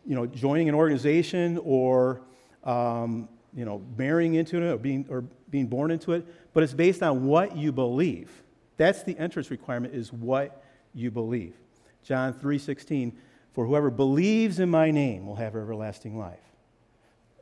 you 0.06 0.14
know, 0.14 0.26
joining 0.26 0.68
an 0.68 0.74
organization 0.74 1.58
or, 1.64 2.22
um, 2.64 3.28
you 3.54 3.64
know, 3.64 3.82
marrying 3.98 4.34
into 4.34 4.56
it 4.56 4.62
or 4.62 4.78
being, 4.78 5.04
or 5.10 5.22
being 5.50 5.66
born 5.66 5.90
into 5.90 6.12
it, 6.12 6.24
but 6.54 6.62
it's 6.62 6.72
based 6.72 7.02
on 7.02 7.26
what 7.26 7.56
you 7.56 7.72
believe. 7.72 8.30
That's 8.76 9.02
the 9.02 9.18
entrance 9.18 9.50
requirement 9.50 9.94
is 9.94 10.12
what 10.12 10.64
you 10.94 11.10
believe. 11.10 11.54
John 12.02 12.32
3.16, 12.32 13.12
for 13.52 13.66
whoever 13.66 13.90
believes 13.90 14.60
in 14.60 14.70
my 14.70 14.90
name 14.90 15.26
will 15.26 15.36
have 15.36 15.56
everlasting 15.56 16.16
life. 16.16 16.38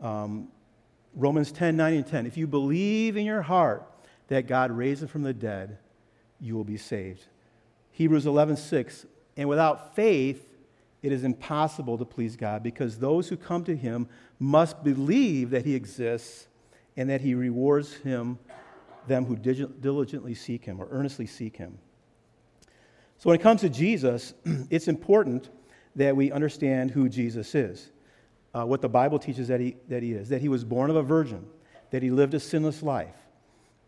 Um, 0.01 0.49
Romans 1.15 1.51
10 1.53 1.77
9 1.77 1.95
and 1.95 2.07
10. 2.07 2.27
If 2.27 2.37
you 2.37 2.47
believe 2.47 3.17
in 3.17 3.25
your 3.25 3.43
heart 3.43 3.87
that 4.29 4.47
God 4.47 4.71
raised 4.71 5.03
him 5.03 5.09
from 5.09 5.23
the 5.23 5.35
dead, 5.35 5.79
you 6.41 6.55
will 6.55 6.65
be 6.65 6.77
saved. 6.77 7.25
Hebrews 7.93 8.27
11 8.27 8.57
6. 8.57 9.07
And 9.37 9.49
without 9.49 9.95
faith, 9.95 10.49
it 11.03 11.13
is 11.13 11.25
impossible 11.25 11.99
to 11.99 12.05
please 12.05 12.37
God 12.37 12.63
because 12.63 12.99
those 12.99 13.29
who 13.29 13.37
come 13.37 13.65
to 13.65 13.77
him 13.77 14.09
must 14.39 14.83
believe 14.83 15.51
that 15.51 15.65
he 15.65 15.75
exists 15.75 16.49
and 16.97 17.09
that 17.11 17.21
he 17.21 17.35
rewards 17.35 17.95
him 17.95 18.39
them 19.07 19.25
who 19.25 19.37
diligently 19.37 20.35
seek 20.35 20.65
him 20.65 20.81
or 20.81 20.87
earnestly 20.91 21.27
seek 21.27 21.57
him. 21.57 21.79
So 23.17 23.31
when 23.31 23.39
it 23.39 23.43
comes 23.43 23.63
to 23.63 23.69
Jesus, 23.69 24.35
it's 24.71 24.87
important 24.87 25.49
that 25.97 26.15
we 26.15 26.31
understand 26.31 26.91
who 26.91 27.09
Jesus 27.09 27.55
is. 27.55 27.91
Uh, 28.55 28.65
what 28.65 28.81
the 28.81 28.89
Bible 28.89 29.19
teaches 29.19 29.49
that 29.49 29.61
he, 29.61 29.77
that 29.89 30.03
he 30.03 30.13
is 30.13 30.29
that 30.31 30.41
he 30.41 30.49
was 30.49 30.65
born 30.65 30.91
of 30.91 30.97
a 30.97 31.03
virgin, 31.03 31.47
that 31.91 32.03
he 32.03 32.11
lived 32.11 32.35
a 32.35 32.41
sinless 32.41 32.83
life, 32.83 33.15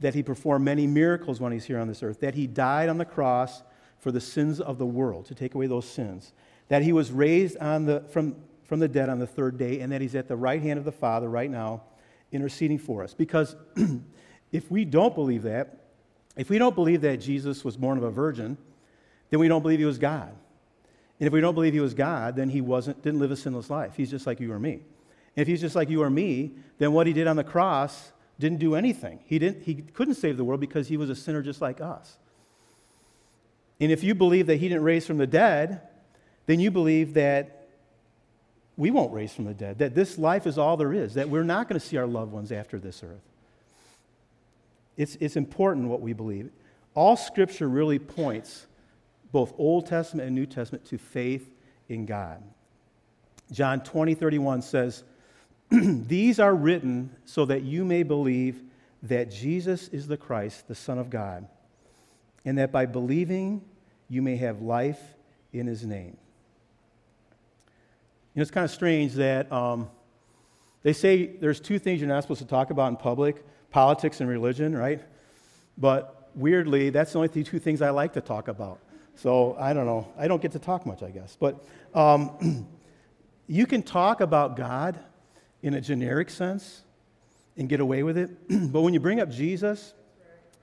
that 0.01 0.15
he 0.15 0.23
performed 0.23 0.65
many 0.65 0.87
miracles 0.87 1.41
when 1.41 1.53
he's 1.53 1.65
here 1.65 1.79
on 1.79 1.89
this 1.89 2.03
earth, 2.03 2.21
that 2.21 2.35
he 2.35 2.47
died 2.47 2.89
on 2.89 2.99
the 2.99 3.05
cross 3.05 3.63
for 3.99 4.13
the 4.13 4.21
sins 4.21 4.61
of 4.61 4.79
the 4.79 4.87
world, 4.87 5.27
to 5.27 5.35
take 5.35 5.55
away 5.55 5.67
those 5.67 5.89
sins, 5.89 6.33
that 6.69 6.83
he 6.83 6.93
was 6.93 7.13
raised 7.13 7.57
on 7.59 7.85
the, 7.85 8.01
from, 8.11 8.35
from 8.65 8.81
the 8.81 8.89
dead 8.89 9.09
on 9.09 9.19
the 9.19 9.27
third 9.27 9.59
day, 9.59 9.81
and 9.81 9.93
that 9.93 10.01
he's 10.01 10.15
at 10.15 10.29
the 10.29 10.37
right 10.37 10.63
hand 10.63 10.79
of 10.79 10.85
the 10.85 10.93
Father 10.93 11.29
right 11.29 11.51
now, 11.51 11.83
interceding 12.33 12.79
for 12.79 13.03
us. 13.03 13.13
Because 13.13 13.57
if 14.53 14.71
we 14.71 14.85
don't 14.85 15.15
believe 15.15 15.43
that, 15.43 15.77
if 16.37 16.49
we 16.49 16.59
don't 16.59 16.75
believe 16.75 17.03
that 17.03 17.19
Jesus 17.19 17.65
was 17.65 17.77
born 17.77 17.99
of 17.99 18.05
a 18.05 18.11
virgin, 18.11 18.57
then 19.31 19.41
we 19.41 19.49
don't 19.49 19.63
believe 19.63 19.79
he 19.79 19.85
was 19.85 19.99
God. 19.99 20.33
And 21.21 21.27
if 21.27 21.33
we 21.33 21.41
don't 21.41 21.55
believe 21.55 21.75
he 21.75 21.81
was 21.81 21.95
God, 21.95 22.35
then 22.35 22.49
he 22.49 22.61
wasn't, 22.61 23.03
didn't 23.03 23.21
live 23.21 23.31
a 23.31 23.37
sinless 23.37 23.69
life. 23.71 23.95
He's 23.97 24.11
just 24.11 24.27
like 24.27 24.41
you 24.41 24.51
or 24.53 24.59
me. 24.59 24.81
And 25.37 25.43
if 25.43 25.47
he's 25.47 25.61
just 25.61 25.77
like 25.77 25.91
you 25.91 26.03
or 26.03 26.11
me, 26.11 26.53
then 26.79 26.93
what 26.93 27.07
he 27.07 27.13
did 27.13 27.27
on 27.27 27.37
the 27.37 27.45
cross 27.45 28.13
didn't 28.39 28.59
do 28.59 28.75
anything. 28.75 29.21
He, 29.27 29.39
didn't, 29.39 29.65
he 29.65 29.75
couldn't 29.75 30.15
save 30.15 30.39
the 30.39 30.45
world 30.45 30.61
because 30.61 30.89
he 30.89 30.97
was 30.97 31.11
a 31.11 31.15
sinner 31.15 31.43
just 31.43 31.61
like 31.61 31.81
us. 31.81 32.17
And 33.79 33.93
if 33.93 34.03
you 34.03 34.15
believe 34.15 34.47
that 34.47 34.57
he 34.57 34.69
didn't 34.69 34.83
raise 34.83 35.07
from 35.07 35.19
the 35.19 35.27
dead, 35.27 35.83
then 36.47 36.59
you 36.59 36.71
believe 36.71 37.15
that 37.15 37.69
we 38.77 38.91
won't 38.91 39.13
raise 39.13 39.33
from 39.33 39.45
the 39.45 39.55
dead, 39.55 39.79
that 39.79 39.95
this 39.95 40.17
life 40.17 40.47
is 40.47 40.57
all 40.57 40.79
there 40.79 40.93
is, 40.95 41.15
that 41.15 41.29
we're 41.29 41.45
not 41.45 41.69
going 41.69 41.79
to 41.79 41.87
see 41.87 41.99
our 41.99 42.07
loved 42.07 42.33
ones 42.33 42.51
after 42.51 42.79
this 42.79 43.03
earth. 43.03 43.21
It's, 44.97 45.17
it's 45.21 45.37
important 45.37 45.89
what 45.89 46.01
we 46.01 46.15
believe. 46.15 46.51
All 46.95 47.17
scripture 47.17 47.69
really 47.69 47.99
points, 47.99 48.67
both 49.33 49.53
Old 49.59 49.87
Testament 49.87 50.27
and 50.27 50.35
New 50.35 50.47
Testament, 50.47 50.85
to 50.87 50.99
faith 50.99 51.49
in 51.89 52.07
God. 52.07 52.43
John 53.53 53.81
20, 53.83 54.15
31 54.15 54.63
says, 54.63 55.05
These 55.71 56.39
are 56.39 56.55
written 56.55 57.15
so 57.25 57.45
that 57.45 57.63
you 57.63 57.85
may 57.85 58.03
believe 58.03 58.63
that 59.03 59.31
Jesus 59.31 59.89
is 59.89 60.07
the 60.07 60.17
Christ, 60.17 60.69
the 60.69 60.75
Son 60.75 60.99
of 60.99 61.11
God, 61.11 61.47
and 62.45 62.59
that 62.59 62.71
by 62.73 62.87
believing 62.87 63.63
you 64.09 64.23
may 64.23 64.37
have 64.37 64.61
life 64.61 65.01
in 65.53 65.67
his 65.67 65.85
name. 65.85 66.17
You 68.35 68.41
know, 68.41 68.43
it's 68.43 68.51
kind 68.51 68.65
of 68.65 68.71
strange 68.71 69.15
that 69.15 69.51
um, 69.51 69.89
they 70.83 70.93
say 70.93 71.27
there's 71.27 71.61
two 71.61 71.79
things 71.79 72.01
you're 72.01 72.09
not 72.09 72.23
supposed 72.23 72.41
to 72.41 72.47
talk 72.47 72.71
about 72.71 72.89
in 72.89 72.97
public 72.97 73.45
politics 73.71 74.21
and 74.21 74.29
religion, 74.29 74.77
right? 74.77 75.01
But 75.79 76.31
weirdly, 76.35 76.91
that's 76.91 77.13
the 77.13 77.19
only 77.19 77.29
two 77.29 77.59
things 77.59 77.83
I 77.83 77.91
like 77.91 78.13
to 78.15 78.21
talk 78.21 78.49
about. 78.49 78.81
So 79.23 79.55
I 79.59 79.75
don't 79.75 79.85
know. 79.85 80.09
I 80.17 80.29
don't 80.29 80.41
get 80.41 80.53
to 80.53 80.59
talk 80.59 80.87
much, 80.87 81.03
I 81.03 81.11
guess. 81.11 81.37
But 81.39 81.63
um, 81.95 82.67
you 83.47 83.67
can 83.67 83.83
talk 83.83 84.23
about 84.23 84.57
God 84.57 84.99
in 85.63 85.75
a 85.75 85.81
generic 85.81 86.31
sense 86.31 86.83
and 87.59 87.69
get 87.69 87.81
away 87.81 88.03
with 88.03 88.17
it. 88.17 88.31
but 88.73 88.81
when 88.81 88.95
you 88.95 89.01
bring 89.01 89.21
up 89.21 89.31
Jesus, 89.31 89.93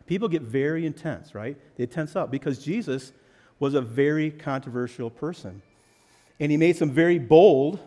people 0.08 0.28
get 0.28 0.41
very 0.41 0.88
intense, 0.88 1.36
right? 1.36 1.56
They 1.76 1.86
tense 1.86 2.15
up 2.15 2.32
because 2.32 2.58
Jesus 2.58 3.12
was 3.60 3.76
a 3.76 3.82
very 3.82 4.32
controversial 4.32 5.12
person. 5.12 5.62
And 6.39 6.52
he 6.52 6.58
made 6.58 6.78
some 6.78 6.89
very 6.89 7.20
bold 7.20 7.80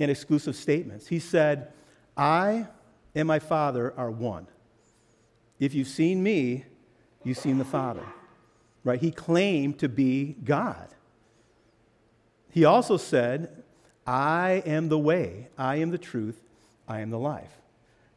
and 0.00 0.10
exclusive 0.10 0.56
statements. 0.56 1.06
He 1.06 1.20
said, 1.20 1.72
I 2.16 2.66
and 3.14 3.28
my 3.28 3.38
Father 3.38 3.94
are 3.96 4.10
one. 4.10 4.48
If 5.60 5.72
you've 5.72 5.86
seen 5.86 6.20
me, 6.20 6.64
you've 7.22 7.38
seen 7.38 7.58
the 7.58 7.64
Father. 7.64 8.04
Right? 8.84 9.00
He 9.00 9.10
claimed 9.10 9.78
to 9.78 9.88
be 9.88 10.36
God. 10.44 10.88
He 12.50 12.64
also 12.64 12.96
said, 12.96 13.64
I 14.06 14.62
am 14.66 14.88
the 14.88 14.98
way, 14.98 15.48
I 15.58 15.76
am 15.76 15.90
the 15.90 15.98
truth, 15.98 16.40
I 16.86 17.00
am 17.00 17.10
the 17.10 17.18
life. 17.18 17.50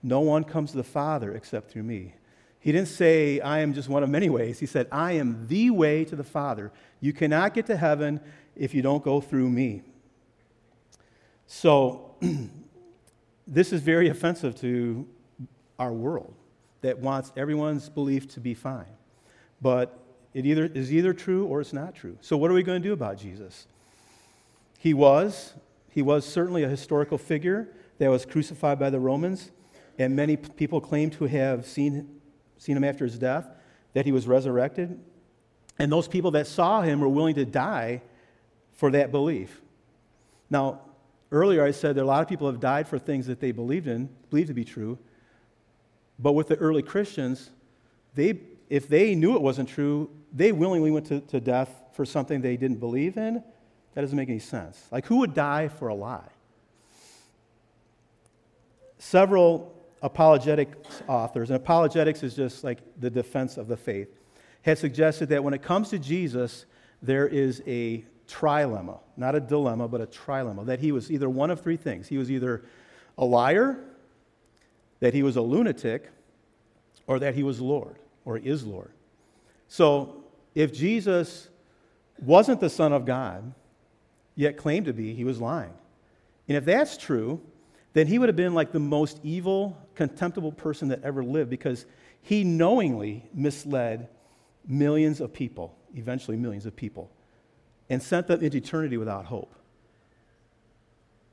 No 0.04 0.20
one 0.20 0.44
comes 0.44 0.72
to 0.72 0.78
the 0.78 0.84
Father 0.84 1.34
except 1.34 1.72
through 1.72 1.84
me. 1.84 2.14
He 2.60 2.72
didn't 2.72 2.90
say, 2.90 3.40
I 3.40 3.60
am 3.60 3.74
just 3.74 3.88
one 3.88 4.04
of 4.04 4.10
many 4.10 4.30
ways. 4.30 4.60
He 4.60 4.66
said, 4.66 4.88
I 4.92 5.14
am 5.14 5.48
the 5.48 5.70
way 5.70 6.04
to 6.06 6.16
the 6.16 6.24
Father. 6.24 6.72
You 7.00 7.14
cannot 7.14 7.54
get 7.54 7.66
to 7.68 7.78
heaven 7.78 8.20
if 8.56 8.74
you 8.74 8.82
don't 8.82 9.04
go 9.04 9.22
through 9.22 9.50
me. 9.50 9.84
So, 11.46 12.16
this 13.48 13.72
is 13.72 13.82
very 13.82 14.10
offensive 14.10 14.60
to 14.62 15.08
our 15.80 15.94
world 15.94 16.34
that 16.82 17.00
wants 17.00 17.32
everyone's 17.38 17.90
belief 17.90 18.28
to 18.30 18.40
be 18.40 18.54
fine. 18.54 18.92
But 19.62 19.98
it 20.34 20.46
either 20.46 20.66
is 20.66 20.94
either 20.94 21.14
true 21.14 21.46
or 21.46 21.62
it's 21.62 21.74
not 21.74 21.96
true. 21.96 22.18
So, 22.22 22.38
what 22.38 22.52
are 22.52 22.54
we 22.54 22.64
going 22.64 22.82
to 22.82 22.88
do 22.88 22.94
about 22.94 23.18
Jesus? 23.18 23.68
He 24.80 24.94
was 24.94 25.54
he 25.98 26.04
was 26.04 26.26
certainly 26.26 26.62
a 26.62 26.70
historical 26.70 27.18
figure 27.18 27.70
that 27.98 28.12
was 28.12 28.24
crucified 28.24 28.78
by 28.78 28.92
the 28.92 29.00
Romans, 29.00 29.50
and 29.98 30.16
many 30.16 30.38
people 30.38 30.80
claim 30.80 31.10
to 31.10 31.26
have 31.26 31.66
seen, 31.66 32.20
seen 32.60 32.78
him 32.78 32.84
after 32.84 33.04
his 33.04 33.18
death, 33.18 33.50
that 33.94 34.06
he 34.06 34.12
was 34.12 34.28
resurrected. 34.28 35.00
And 35.80 35.92
those 35.92 36.08
people 36.08 36.30
that 36.32 36.46
saw 36.46 36.84
him 36.84 37.00
were 37.00 37.10
willing 37.10 37.34
to 37.34 37.46
die 37.46 38.04
for 38.74 38.92
that 38.92 39.12
belief. 39.12 39.60
Now, 40.52 40.82
earlier 41.32 41.64
I 41.64 41.72
said 41.72 41.96
that 41.96 42.04
a 42.04 42.06
lot 42.06 42.22
of 42.22 42.28
people 42.28 42.46
have 42.46 42.60
died 42.60 42.88
for 42.88 43.00
things 43.00 43.26
that 43.26 43.40
they 43.40 43.52
believed 43.52 43.88
in, 43.88 44.08
believed 44.30 44.50
to 44.50 44.54
be 44.54 44.66
true. 44.66 45.00
But 46.20 46.34
with 46.34 46.48
the 46.48 46.58
early 46.58 46.84
Christians, 46.84 47.50
they, 48.14 48.40
if 48.70 48.88
they 48.88 49.16
knew 49.16 49.36
it 49.36 49.42
wasn't 49.42 49.70
true, 49.70 50.10
they 50.34 50.52
willingly 50.52 50.92
went 50.92 51.06
to, 51.08 51.22
to 51.22 51.40
death 51.40 51.70
for 51.94 52.06
something 52.06 52.42
they 52.42 52.58
didn't 52.58 52.80
believe 52.80 53.18
in 53.18 53.44
that 53.98 54.02
doesn't 54.02 54.16
make 54.16 54.30
any 54.30 54.40
sense. 54.40 54.88
Like, 54.92 55.08
who 55.08 55.18
would 55.18 55.34
die 55.34 55.70
for 55.70 55.88
a 55.88 55.96
lie? 55.96 56.30
Several 59.00 59.74
apologetics 60.04 61.02
authors, 61.08 61.50
and 61.50 61.58
apologetics 61.58 62.22
is 62.22 62.36
just 62.36 62.64
like 62.64 62.80
the 63.00 63.10
defense 63.10 63.58
of 63.58 63.68
the 63.68 63.78
faith, 63.78 64.10
had 64.62 64.78
suggested 64.78 65.30
that 65.30 65.44
when 65.44 65.54
it 65.54 65.64
comes 65.64 65.90
to 65.90 65.98
Jesus, 65.98 66.66
there 67.02 67.28
is 67.28 67.64
a 67.66 68.06
trilemma, 68.28 69.00
not 69.16 69.34
a 69.34 69.40
dilemma, 69.40 69.88
but 69.88 70.02
a 70.02 70.06
trilemma, 70.06 70.66
that 70.66 70.80
he 70.80 70.92
was 70.92 71.10
either 71.10 71.30
one 71.30 71.50
of 71.50 71.62
three 71.62 71.78
things. 71.78 72.08
He 72.08 72.18
was 72.18 72.30
either 72.30 72.64
a 73.18 73.26
liar, 73.26 73.80
that 75.00 75.14
he 75.14 75.24
was 75.24 75.38
a 75.38 75.42
lunatic, 75.42 76.12
or 77.08 77.20
that 77.20 77.34
he 77.34 77.44
was 77.44 77.62
Lord, 77.62 77.98
or 78.28 78.38
is 78.38 78.66
Lord. 78.66 78.92
So, 79.70 80.24
if 80.54 80.74
Jesus 80.74 81.48
wasn't 82.20 82.60
the 82.60 82.70
Son 82.70 82.92
of 82.92 83.06
God, 83.06 83.54
yet 84.36 84.58
claimed 84.58 84.88
to 84.88 84.94
be, 84.94 85.14
he 85.14 85.24
was 85.24 85.40
lying. 85.40 85.74
And 86.48 86.58
if 86.58 86.66
that's 86.66 86.98
true, 86.98 87.40
then 87.94 88.06
he 88.06 88.20
would 88.20 88.28
have 88.28 88.36
been 88.36 88.54
like 88.54 88.74
the 88.74 88.80
most 88.80 89.20
evil, 89.24 89.78
contemptible 89.96 90.52
person 90.52 90.90
that 90.90 91.04
ever 91.04 91.24
lived 91.24 91.50
because 91.50 91.86
he 92.22 92.44
knowingly 92.44 93.26
misled 93.34 94.10
millions 94.68 95.22
of 95.22 95.32
people, 95.32 95.74
eventually 95.96 96.36
millions 96.36 96.66
of 96.66 96.76
people, 96.76 97.10
and 97.90 98.04
sent 98.04 98.28
them 98.28 98.44
into 98.44 98.58
eternity 98.58 98.98
without 98.98 99.26
hope. 99.26 99.56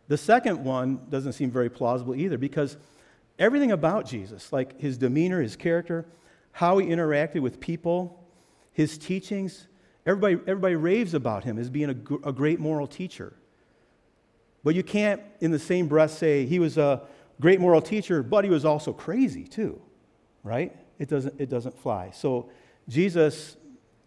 The 0.07 0.17
second 0.17 0.63
one 0.63 1.01
doesn't 1.11 1.33
seem 1.33 1.51
very 1.51 1.71
plausible 1.71 2.15
either 2.15 2.39
because 2.39 2.77
everything 3.37 3.73
about 3.73 4.07
Jesus, 4.07 4.53
like 4.53 4.79
his 4.81 4.97
demeanor, 4.97 5.43
his 5.43 5.57
character, 5.57 6.07
how 6.55 6.79
he 6.79 6.87
interacted 6.87 7.41
with 7.41 7.61
people, 7.61 8.25
his 8.73 8.99
teachings, 8.99 9.69
Everybody, 10.07 10.35
everybody 10.47 10.77
raves 10.77 11.15
about 11.15 11.45
him 11.45 11.59
as 11.59 11.71
being 11.71 11.89
a, 11.89 12.29
a 12.29 12.33
great 12.33 12.61
moral 12.61 12.87
teacher. 12.87 13.33
But 14.63 14.75
you 14.75 14.83
can't, 14.83 15.23
in 15.41 15.51
the 15.51 15.59
same 15.59 15.89
breath, 15.89 16.11
say 16.11 16.45
he 16.45 16.59
was 16.59 16.77
a 16.77 17.03
great 17.41 17.61
moral 17.61 17.81
teacher, 17.81 18.23
but 18.23 18.45
he 18.45 18.51
was 18.51 18.65
also 18.65 18.93
crazy 18.93 19.45
too, 19.45 19.81
right? 20.43 20.77
It 20.99 21.09
doesn't, 21.09 21.41
it 21.41 21.49
doesn't 21.49 21.79
fly. 21.79 22.11
So 22.13 22.51
Jesus 22.89 23.57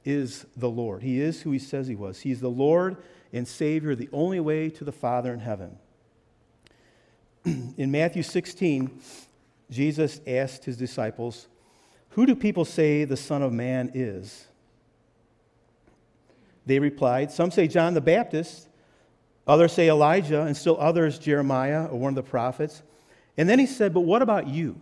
is 0.05 0.45
the 0.55 0.69
Lord. 0.69 1.01
He 1.01 1.19
is 1.19 1.41
who 1.41 1.51
he 1.51 1.59
says 1.59 1.87
he 1.87 1.95
was. 1.95 2.19
He's 2.19 2.41
the 2.41 2.49
Lord 2.49 2.97
and 3.33 3.47
Savior, 3.47 3.95
the 3.95 4.09
only 4.13 4.39
way 4.39 4.69
to 4.69 4.83
the 4.83 4.91
Father 4.91 5.33
in 5.33 5.39
heaven. 5.39 5.77
in 7.43 7.91
Matthew 7.91 8.23
16, 8.23 9.01
Jesus 9.71 10.21
asked 10.27 10.65
his 10.65 10.77
disciples, 10.77 11.47
Who 12.11 12.25
do 12.25 12.35
people 12.35 12.65
say 12.65 13.03
the 13.03 13.17
Son 13.17 13.41
of 13.41 13.53
Man 13.53 13.91
is? 13.93 14.47
They 16.65 16.79
replied, 16.79 17.31
Some 17.31 17.51
say 17.51 17.67
John 17.67 17.93
the 17.93 18.01
Baptist, 18.01 18.67
others 19.47 19.73
say 19.73 19.89
Elijah, 19.89 20.41
and 20.41 20.55
still 20.55 20.77
others 20.79 21.17
Jeremiah 21.17 21.85
or 21.85 21.99
one 21.99 22.09
of 22.09 22.15
the 22.15 22.29
prophets. 22.29 22.83
And 23.37 23.47
then 23.47 23.59
he 23.59 23.65
said, 23.65 23.93
But 23.93 24.01
what 24.01 24.21
about 24.21 24.47
you? 24.47 24.79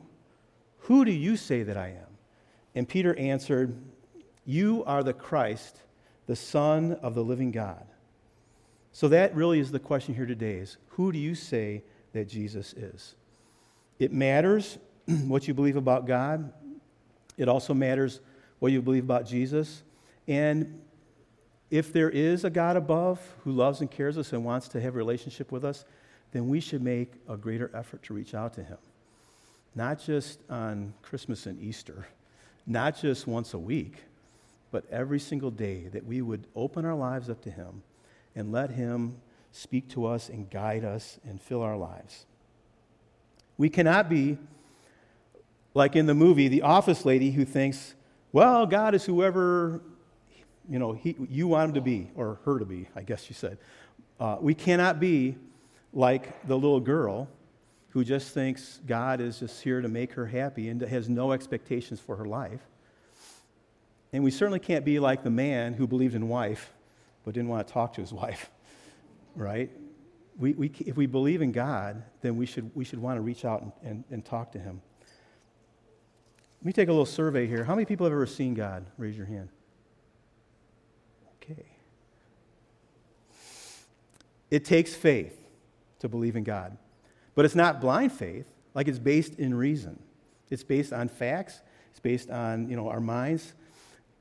Who 0.80 1.06
do 1.06 1.12
you 1.12 1.38
say 1.38 1.64
that 1.64 1.78
I 1.78 1.90
am? 1.90 2.18
And 2.74 2.88
Peter 2.88 3.18
answered, 3.18 3.76
You 4.46 4.84
are 4.86 5.04
the 5.04 5.14
Christ, 5.14 5.78
the 6.28 6.36
Son 6.36 6.94
of 7.02 7.16
the 7.16 7.24
living 7.24 7.52
God. 7.52 7.86
So 8.92 9.10
that 9.10 9.36
really 9.36 9.60
is 9.60 9.72
the 9.72 9.80
question 9.80 10.16
here 10.16 10.26
today 10.26 10.56
is 10.56 10.78
who 10.90 11.12
do 11.12 11.20
you 11.20 11.36
say 11.36 11.84
that 12.14 12.30
Jesus 12.30 12.74
is? 12.74 13.16
It 14.00 14.14
matters 14.14 14.78
what 15.06 15.48
you 15.48 15.54
believe 15.54 15.76
about 15.76 16.08
God. 16.08 16.52
It 17.38 17.50
also 17.50 17.74
matters 17.74 18.20
what 18.60 18.72
you 18.72 18.82
believe 18.82 19.04
about 19.04 19.26
Jesus. 19.26 19.84
And 20.28 20.82
if 21.70 21.92
there 21.92 22.10
is 22.10 22.44
a 22.44 22.50
God 22.50 22.78
above 22.78 23.20
who 23.44 23.52
loves 23.52 23.82
and 23.82 23.90
cares 23.90 24.18
us 24.18 24.34
and 24.34 24.46
wants 24.46 24.68
to 24.70 24.82
have 24.82 24.96
a 24.96 24.98
relationship 24.98 25.52
with 25.52 25.66
us, 25.66 25.86
then 26.32 26.48
we 26.48 26.60
should 26.60 26.82
make 26.82 27.14
a 27.28 27.38
greater 27.38 27.72
effort 27.74 28.04
to 28.04 28.14
reach 28.14 28.34
out 28.34 28.54
to 28.54 28.64
him. 28.64 28.78
Not 29.74 30.00
just 30.00 30.40
on 30.50 30.94
Christmas 31.02 31.46
and 31.46 31.62
Easter, 31.62 32.08
not 32.66 33.00
just 33.00 33.28
once 33.28 33.54
a 33.54 33.60
week, 33.60 34.04
but 34.72 34.86
every 34.90 35.20
single 35.20 35.52
day 35.52 35.88
that 35.90 36.06
we 36.06 36.22
would 36.22 36.48
open 36.56 36.86
our 36.86 36.96
lives 36.96 37.30
up 37.30 37.42
to 37.44 37.52
him 37.52 37.84
and 38.36 38.52
let 38.52 38.72
him 38.72 39.18
speak 39.52 39.88
to 39.90 40.06
us 40.06 40.30
and 40.30 40.50
guide 40.50 40.84
us 40.84 41.20
and 41.28 41.42
fill 41.42 41.62
our 41.62 41.78
lives. 41.78 42.26
We 43.58 43.70
cannot 43.70 44.10
be 44.10 44.38
like 45.76 45.96
in 45.96 46.08
the 46.08 46.16
movie, 46.16 46.48
the 46.48 46.64
office 46.64 47.06
lady 47.06 47.30
who 47.30 47.46
thinks, 47.46 47.94
well, 48.32 48.66
God 48.66 48.96
is 48.96 49.06
whoever 49.06 49.82
you 50.68 50.80
know 50.80 50.94
he, 50.94 51.16
you 51.30 51.48
want 51.48 51.70
him 51.70 51.76
to 51.76 51.82
be, 51.82 52.10
or 52.16 52.40
her 52.46 52.58
to 52.58 52.66
be, 52.66 52.88
I 52.96 53.04
guess 53.04 53.30
you 53.30 53.36
said. 53.36 53.60
Uh, 54.20 54.38
we 54.40 54.56
cannot 54.56 55.00
be 55.00 55.36
like 55.94 56.48
the 56.48 56.56
little 56.56 56.80
girl 56.80 57.28
who 57.90 58.04
just 58.04 58.34
thinks 58.34 58.82
God 58.86 59.22
is 59.22 59.40
just 59.40 59.62
here 59.62 59.82
to 59.82 59.88
make 59.88 60.14
her 60.14 60.26
happy 60.26 60.70
and 60.70 60.82
has 60.82 61.08
no 61.08 61.32
expectations 61.32 62.00
for 62.00 62.16
her 62.16 62.26
life. 62.26 62.62
And 64.12 64.24
we 64.24 64.32
certainly 64.32 64.60
can't 64.60 64.84
be 64.84 65.00
like 65.00 65.24
the 65.24 65.30
man 65.30 65.74
who 65.74 65.88
believed 65.88 66.16
in 66.16 66.28
wife 66.28 66.74
but 67.24 67.34
didn't 67.34 67.50
want 67.50 67.68
to 67.68 67.74
talk 67.74 67.94
to 67.94 68.02
his 68.02 68.14
wife, 68.14 68.50
right? 69.36 69.72
We, 70.38 70.54
we, 70.54 70.72
if 70.86 70.98
we 70.98 71.06
believe 71.06 71.42
in 71.42 71.52
God, 71.52 72.04
then 72.22 72.38
we 72.38 72.46
should, 72.46 72.70
we 72.76 72.84
should 72.84 73.00
want 73.00 73.18
to 73.18 73.22
reach 73.22 73.46
out 73.46 73.62
and, 73.62 73.72
and, 73.84 74.04
and 74.12 74.26
talk 74.26 74.52
to 74.52 74.60
him. 74.60 74.82
Let 76.66 76.70
me 76.70 76.74
take 76.74 76.90
a 76.90 76.92
little 76.92 77.06
survey 77.06 77.46
here. 77.46 77.64
How 77.64 77.76
many 77.76 77.86
people 77.86 78.08
have 78.08 78.14
ever 78.14 78.26
seen 78.26 78.56
God? 78.56 78.88
Raise 78.98 79.16
your 79.16 79.28
hand. 79.28 79.50
Okay. 81.36 81.64
It 84.50 84.66
takes 84.66 84.96
faith 84.96 85.40
to 86.00 86.10
believe 86.10 86.36
in 86.36 86.44
God, 86.44 86.76
but 87.36 87.46
it's 87.46 87.54
not 87.54 87.80
blind 87.80 88.14
faith, 88.14 88.48
like 88.74 88.88
it's 88.88 88.98
based 88.98 89.36
in 89.36 89.54
reason. 89.54 90.02
It's 90.50 90.64
based 90.64 90.92
on 90.92 91.08
facts, 91.08 91.62
it's 91.92 92.00
based 92.00 92.32
on 92.32 92.68
you 92.68 92.76
know, 92.76 92.90
our 92.90 93.00
minds. 93.00 93.54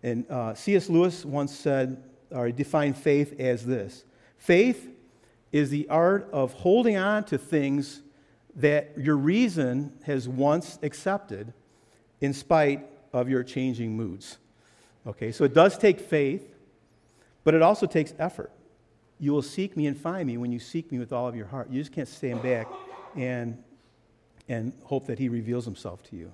And 0.03 0.31
uh, 0.31 0.53
C.S. 0.53 0.91
Lewis 0.91 1.25
once 1.25 1.57
said, 1.57 2.05
or 2.31 2.53
defined 2.53 2.99
faith 2.99 3.41
as 3.41 3.65
this 3.65 4.05
faith 4.37 4.91
is 5.51 5.71
the 5.71 5.89
art 5.89 6.29
of 6.31 6.53
holding 6.53 6.99
on 6.99 7.25
to 7.25 7.39
things 7.39 8.03
that 8.55 8.93
your 8.99 9.17
reason 9.17 9.95
has 10.05 10.29
once 10.29 10.79
accepted 10.83 11.55
in 12.25 12.33
spite 12.33 12.87
of 13.13 13.29
your 13.29 13.45
changing 13.45 13.97
moods. 13.97 14.39
Okay, 15.07 15.31
so 15.31 15.45
it 15.45 15.53
does 15.53 15.77
take 15.77 16.01
faith, 16.01 16.55
but 17.45 17.53
it 17.55 17.61
also 17.61 17.87
takes 17.87 18.15
effort. 18.19 18.51
You 19.21 19.33
will 19.33 19.43
seek 19.43 19.77
me 19.77 19.87
and 19.87 19.97
find 19.97 20.27
me 20.27 20.39
when 20.39 20.51
you 20.51 20.59
seek 20.59 20.91
me 20.91 20.99
with 20.99 21.13
all 21.13 21.29
of 21.29 21.37
your 21.37 21.47
heart. 21.47 21.71
You 21.71 21.81
just 21.81 21.93
can't 21.93 22.09
stand 22.09 22.43
back 22.43 22.67
and, 23.15 23.63
and 24.49 24.73
hope 24.85 25.07
that 25.07 25.19
he 25.19 25.29
reveals 25.29 25.67
himself 25.67 26.03
to 26.05 26.17
you. 26.17 26.33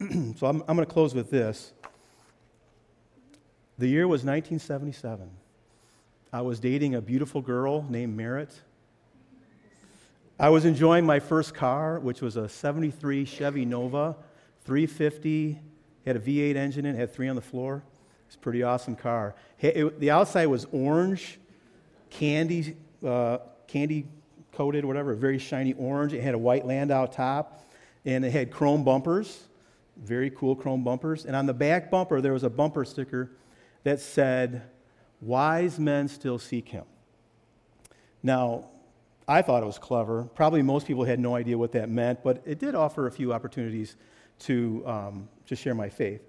so 0.36 0.46
I'm, 0.46 0.62
I'm 0.66 0.76
going 0.76 0.86
to 0.86 0.92
close 0.92 1.14
with 1.14 1.30
this. 1.30 1.72
The 3.76 3.86
year 3.86 4.08
was 4.08 4.24
1977. 4.24 5.28
I 6.32 6.40
was 6.40 6.58
dating 6.58 6.94
a 6.94 7.02
beautiful 7.02 7.42
girl 7.42 7.84
named 7.88 8.16
Merritt. 8.16 8.52
I 10.38 10.48
was 10.48 10.64
enjoying 10.64 11.04
my 11.04 11.20
first 11.20 11.54
car, 11.54 12.00
which 12.00 12.22
was 12.22 12.36
a 12.36 12.48
73 12.48 13.24
Chevy 13.24 13.64
Nova, 13.64 14.16
350, 14.64 15.60
had 16.06 16.16
a 16.16 16.20
V8 16.20 16.56
engine 16.56 16.86
in 16.86 16.94
it, 16.94 16.98
had 16.98 17.12
three 17.12 17.28
on 17.28 17.36
the 17.36 17.42
floor. 17.42 17.82
It's 18.26 18.36
a 18.36 18.38
pretty 18.38 18.62
awesome 18.62 18.96
car. 18.96 19.34
It, 19.60 20.00
the 20.00 20.10
outside 20.10 20.46
was 20.46 20.66
orange, 20.72 21.38
candy, 22.10 22.76
uh, 23.06 23.38
candy 23.66 24.06
coated, 24.52 24.84
whatever, 24.84 25.14
very 25.14 25.38
shiny 25.38 25.74
orange. 25.74 26.12
It 26.12 26.22
had 26.22 26.34
a 26.34 26.38
white 26.38 26.66
Landau 26.66 27.06
top, 27.06 27.64
and 28.04 28.24
it 28.24 28.30
had 28.30 28.50
chrome 28.50 28.84
bumpers, 28.84 29.44
very 29.96 30.30
cool 30.30 30.56
chrome 30.56 30.84
bumpers. 30.84 31.26
And 31.26 31.36
on 31.36 31.46
the 31.46 31.54
back 31.54 31.90
bumper, 31.90 32.20
there 32.20 32.32
was 32.32 32.44
a 32.44 32.50
bumper 32.50 32.84
sticker 32.84 33.30
that 33.82 34.00
said, 34.00 34.62
Wise 35.20 35.78
men 35.78 36.08
still 36.08 36.38
seek 36.38 36.68
him. 36.68 36.84
Now, 38.22 38.66
I 39.26 39.42
thought 39.42 39.62
it 39.62 39.66
was 39.66 39.78
clever. 39.78 40.24
Probably 40.34 40.62
most 40.62 40.86
people 40.86 41.04
had 41.04 41.18
no 41.18 41.34
idea 41.34 41.56
what 41.56 41.72
that 41.72 41.88
meant, 41.88 42.22
but 42.22 42.42
it 42.44 42.58
did 42.58 42.74
offer 42.74 43.06
a 43.06 43.10
few 43.10 43.32
opportunities 43.32 43.96
to, 44.40 44.82
um, 44.86 45.28
to 45.46 45.56
share 45.56 45.74
my 45.74 45.88
faith. 45.88 46.22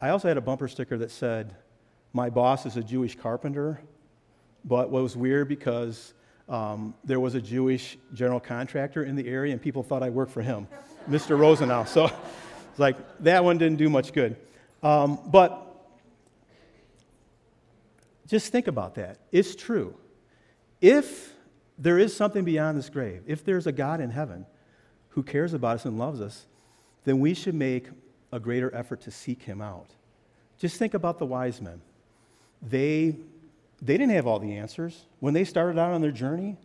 I 0.00 0.10
also 0.10 0.28
had 0.28 0.36
a 0.36 0.40
bumper 0.40 0.68
sticker 0.68 0.98
that 0.98 1.10
said, 1.10 1.54
My 2.12 2.30
boss 2.30 2.66
is 2.66 2.76
a 2.76 2.82
Jewish 2.82 3.16
carpenter, 3.16 3.80
but 4.64 4.90
what 4.90 5.02
was 5.02 5.16
weird 5.16 5.48
because 5.48 6.14
um, 6.48 6.94
there 7.04 7.20
was 7.20 7.34
a 7.34 7.40
Jewish 7.40 7.98
general 8.14 8.40
contractor 8.40 9.04
in 9.04 9.16
the 9.16 9.26
area 9.28 9.52
and 9.52 9.60
people 9.60 9.82
thought 9.82 10.02
I 10.02 10.10
worked 10.10 10.32
for 10.32 10.42
him, 10.42 10.68
Mr. 11.10 11.38
Rosenau. 11.38 11.84
So 11.84 12.06
it's 12.06 12.78
like 12.78 12.96
that 13.20 13.44
one 13.44 13.58
didn't 13.58 13.78
do 13.78 13.88
much 13.88 14.12
good. 14.12 14.36
Um, 14.82 15.18
but 15.26 15.62
just 18.26 18.52
think 18.52 18.66
about 18.66 18.96
that. 18.96 19.18
It's 19.32 19.54
true. 19.54 19.96
If 20.80 21.32
there 21.78 21.98
is 21.98 22.14
something 22.14 22.44
beyond 22.44 22.78
this 22.78 22.88
grave, 22.88 23.22
if 23.26 23.44
there's 23.44 23.66
a 23.66 23.72
God 23.72 24.00
in 24.00 24.10
heaven 24.10 24.46
who 25.16 25.24
cares 25.24 25.52
about 25.52 25.76
us 25.76 25.84
and 25.84 25.98
loves 25.98 26.20
us, 26.20 26.46
then 27.04 27.18
we 27.18 27.34
should 27.34 27.54
make 27.54 27.88
a 28.30 28.38
greater 28.38 28.72
effort 28.74 29.00
to 29.00 29.10
seek 29.10 29.42
him 29.42 29.60
out. 29.60 29.88
Just 30.58 30.78
think 30.78 30.94
about 30.94 31.18
the 31.18 31.26
wise 31.26 31.60
men. 31.60 31.80
They, 32.62 33.16
they 33.82 33.96
didn't 33.96 34.10
have 34.10 34.28
all 34.28 34.38
the 34.38 34.56
answers. 34.56 35.06
When 35.18 35.34
they 35.34 35.42
started 35.42 35.78
out 35.78 35.92
on 35.92 36.02
their 36.02 36.12
journey, 36.12 36.56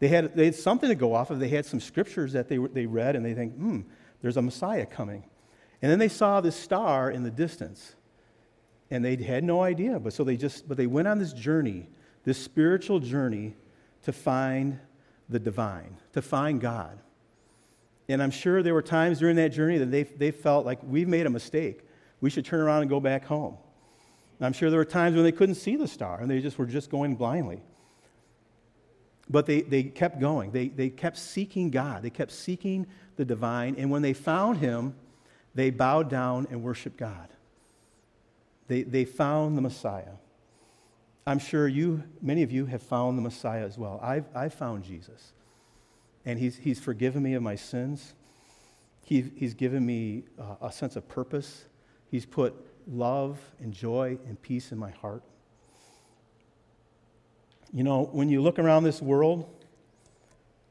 they 0.00 0.08
had, 0.08 0.34
they 0.34 0.46
had 0.46 0.54
something 0.54 0.88
to 0.88 0.96
go 0.96 1.14
off 1.14 1.30
of. 1.30 1.38
They 1.38 1.48
had 1.48 1.64
some 1.64 1.80
scriptures 1.80 2.32
that 2.32 2.48
they, 2.48 2.56
they 2.56 2.86
read, 2.86 3.14
and 3.14 3.24
they 3.24 3.34
think, 3.34 3.54
hmm, 3.54 3.82
there's 4.22 4.36
a 4.36 4.42
Messiah 4.42 4.86
coming. 4.86 5.22
And 5.82 5.90
then 5.90 5.98
they 5.98 6.08
saw 6.08 6.40
this 6.40 6.56
star 6.56 7.10
in 7.10 7.22
the 7.22 7.30
distance 7.30 7.94
and 8.90 9.04
they 9.04 9.16
had 9.16 9.42
no 9.42 9.62
idea. 9.62 9.98
But 9.98 10.12
so 10.12 10.22
they 10.22 10.36
just, 10.36 10.68
but 10.68 10.76
they 10.76 10.86
went 10.86 11.08
on 11.08 11.18
this 11.18 11.32
journey, 11.32 11.88
this 12.24 12.38
spiritual 12.38 13.00
journey 13.00 13.56
to 14.02 14.12
find 14.12 14.78
the 15.28 15.38
divine, 15.38 15.96
to 16.12 16.22
find 16.22 16.60
God. 16.60 16.98
And 18.12 18.22
I'm 18.22 18.30
sure 18.30 18.62
there 18.62 18.74
were 18.74 18.82
times 18.82 19.20
during 19.20 19.36
that 19.36 19.48
journey 19.50 19.78
that 19.78 19.90
they, 19.90 20.02
they 20.02 20.30
felt 20.30 20.66
like 20.66 20.78
we've 20.82 21.08
made 21.08 21.26
a 21.26 21.30
mistake. 21.30 21.80
We 22.20 22.30
should 22.30 22.44
turn 22.44 22.60
around 22.60 22.82
and 22.82 22.90
go 22.90 23.00
back 23.00 23.24
home. 23.24 23.56
And 24.38 24.46
I'm 24.46 24.52
sure 24.52 24.70
there 24.70 24.78
were 24.78 24.84
times 24.84 25.14
when 25.14 25.24
they 25.24 25.32
couldn't 25.32 25.54
see 25.54 25.76
the 25.76 25.88
star 25.88 26.20
and 26.20 26.30
they 26.30 26.40
just 26.40 26.58
were 26.58 26.66
just 26.66 26.90
going 26.90 27.16
blindly. 27.16 27.62
But 29.30 29.46
they, 29.46 29.62
they 29.62 29.84
kept 29.84 30.20
going. 30.20 30.50
They, 30.50 30.68
they 30.68 30.90
kept 30.90 31.16
seeking 31.16 31.70
God. 31.70 32.02
They 32.02 32.10
kept 32.10 32.32
seeking 32.32 32.86
the 33.16 33.24
divine. 33.24 33.76
And 33.78 33.90
when 33.90 34.02
they 34.02 34.12
found 34.12 34.58
him, 34.58 34.94
they 35.54 35.70
bowed 35.70 36.10
down 36.10 36.48
and 36.50 36.62
worshiped 36.62 36.98
God. 36.98 37.28
They, 38.68 38.82
they 38.82 39.04
found 39.04 39.56
the 39.56 39.62
Messiah. 39.62 40.16
I'm 41.26 41.38
sure 41.38 41.66
you, 41.66 42.02
many 42.20 42.42
of 42.42 42.52
you 42.52 42.66
have 42.66 42.82
found 42.82 43.16
the 43.16 43.22
Messiah 43.22 43.64
as 43.64 43.78
well. 43.78 44.00
I've, 44.02 44.26
I've 44.34 44.54
found 44.54 44.84
Jesus. 44.84 45.32
And 46.24 46.38
he's, 46.38 46.56
he's 46.56 46.78
forgiven 46.78 47.22
me 47.22 47.34
of 47.34 47.42
my 47.42 47.56
sins. 47.56 48.14
He, 49.04 49.22
he's 49.36 49.54
given 49.54 49.84
me 49.84 50.24
uh, 50.38 50.66
a 50.66 50.72
sense 50.72 50.96
of 50.96 51.08
purpose. 51.08 51.64
He's 52.10 52.24
put 52.24 52.54
love 52.86 53.38
and 53.60 53.72
joy 53.72 54.18
and 54.26 54.40
peace 54.40 54.72
in 54.72 54.78
my 54.78 54.90
heart. 54.90 55.22
You 57.72 57.84
know, 57.84 58.04
when 58.12 58.28
you 58.28 58.42
look 58.42 58.58
around 58.58 58.84
this 58.84 59.00
world, 59.00 59.48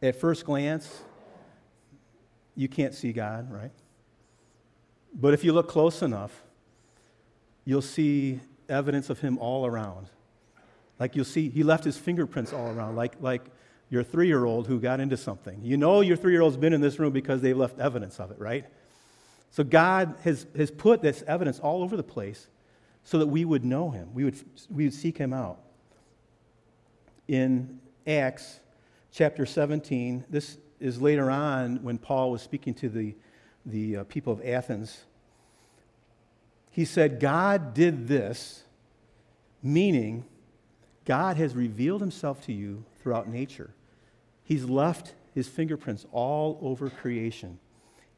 at 0.01 0.15
first 0.15 0.45
glance, 0.45 1.01
you 2.55 2.67
can't 2.67 2.93
see 2.93 3.11
God, 3.11 3.51
right? 3.51 3.71
But 5.13 5.33
if 5.33 5.43
you 5.43 5.53
look 5.53 5.67
close 5.67 6.01
enough, 6.01 6.43
you'll 7.65 7.81
see 7.81 8.39
evidence 8.69 9.09
of 9.09 9.19
him 9.19 9.37
all 9.37 9.65
around. 9.65 10.07
Like 10.99 11.15
you'll 11.15 11.25
see, 11.25 11.49
he 11.49 11.63
left 11.63 11.83
his 11.83 11.97
fingerprints 11.97 12.53
all 12.53 12.67
around, 12.67 12.95
like, 12.95 13.15
like 13.19 13.43
your 13.91 14.03
three 14.03 14.25
year 14.25 14.45
old 14.45 14.65
who 14.65 14.79
got 14.79 14.99
into 14.99 15.15
something. 15.15 15.59
You 15.61 15.77
know 15.77 16.01
your 16.01 16.17
three 16.17 16.31
year 16.31 16.41
old's 16.41 16.57
been 16.57 16.73
in 16.73 16.81
this 16.81 16.97
room 16.97 17.13
because 17.13 17.41
they've 17.41 17.55
left 17.55 17.77
evidence 17.77 18.19
of 18.19 18.31
it, 18.31 18.39
right? 18.39 18.65
So 19.51 19.63
God 19.63 20.15
has, 20.23 20.47
has 20.57 20.71
put 20.71 21.03
this 21.03 21.23
evidence 21.27 21.59
all 21.59 21.83
over 21.83 21.95
the 21.95 22.01
place 22.01 22.47
so 23.03 23.19
that 23.19 23.27
we 23.27 23.45
would 23.45 23.63
know 23.63 23.91
him, 23.91 24.09
we 24.15 24.23
would, 24.23 24.35
we 24.71 24.85
would 24.85 24.93
seek 24.93 25.19
him 25.19 25.33
out. 25.33 25.59
In 27.27 27.79
Acts 28.07 28.59
chapter 29.11 29.45
17, 29.45 30.25
this 30.29 30.57
is 30.79 30.99
later 30.99 31.29
on 31.29 31.83
when 31.83 31.99
Paul 31.99 32.31
was 32.31 32.41
speaking 32.41 32.73
to 32.75 32.89
the, 32.89 33.15
the 33.67 33.97
uh, 33.97 34.03
people 34.05 34.33
of 34.33 34.43
Athens 34.43 35.03
he 36.71 36.85
said, 36.85 37.19
God 37.19 37.73
did 37.73 38.07
this, 38.07 38.63
meaning 39.61 40.25
God 41.03 41.35
has 41.35 41.53
revealed 41.53 41.99
himself 41.99 42.41
to 42.45 42.53
you 42.53 42.85
throughout 43.01 43.27
nature. 43.27 43.71
He's 44.51 44.65
left 44.65 45.13
his 45.33 45.47
fingerprints 45.47 46.05
all 46.11 46.59
over 46.61 46.89
creation. 46.89 47.57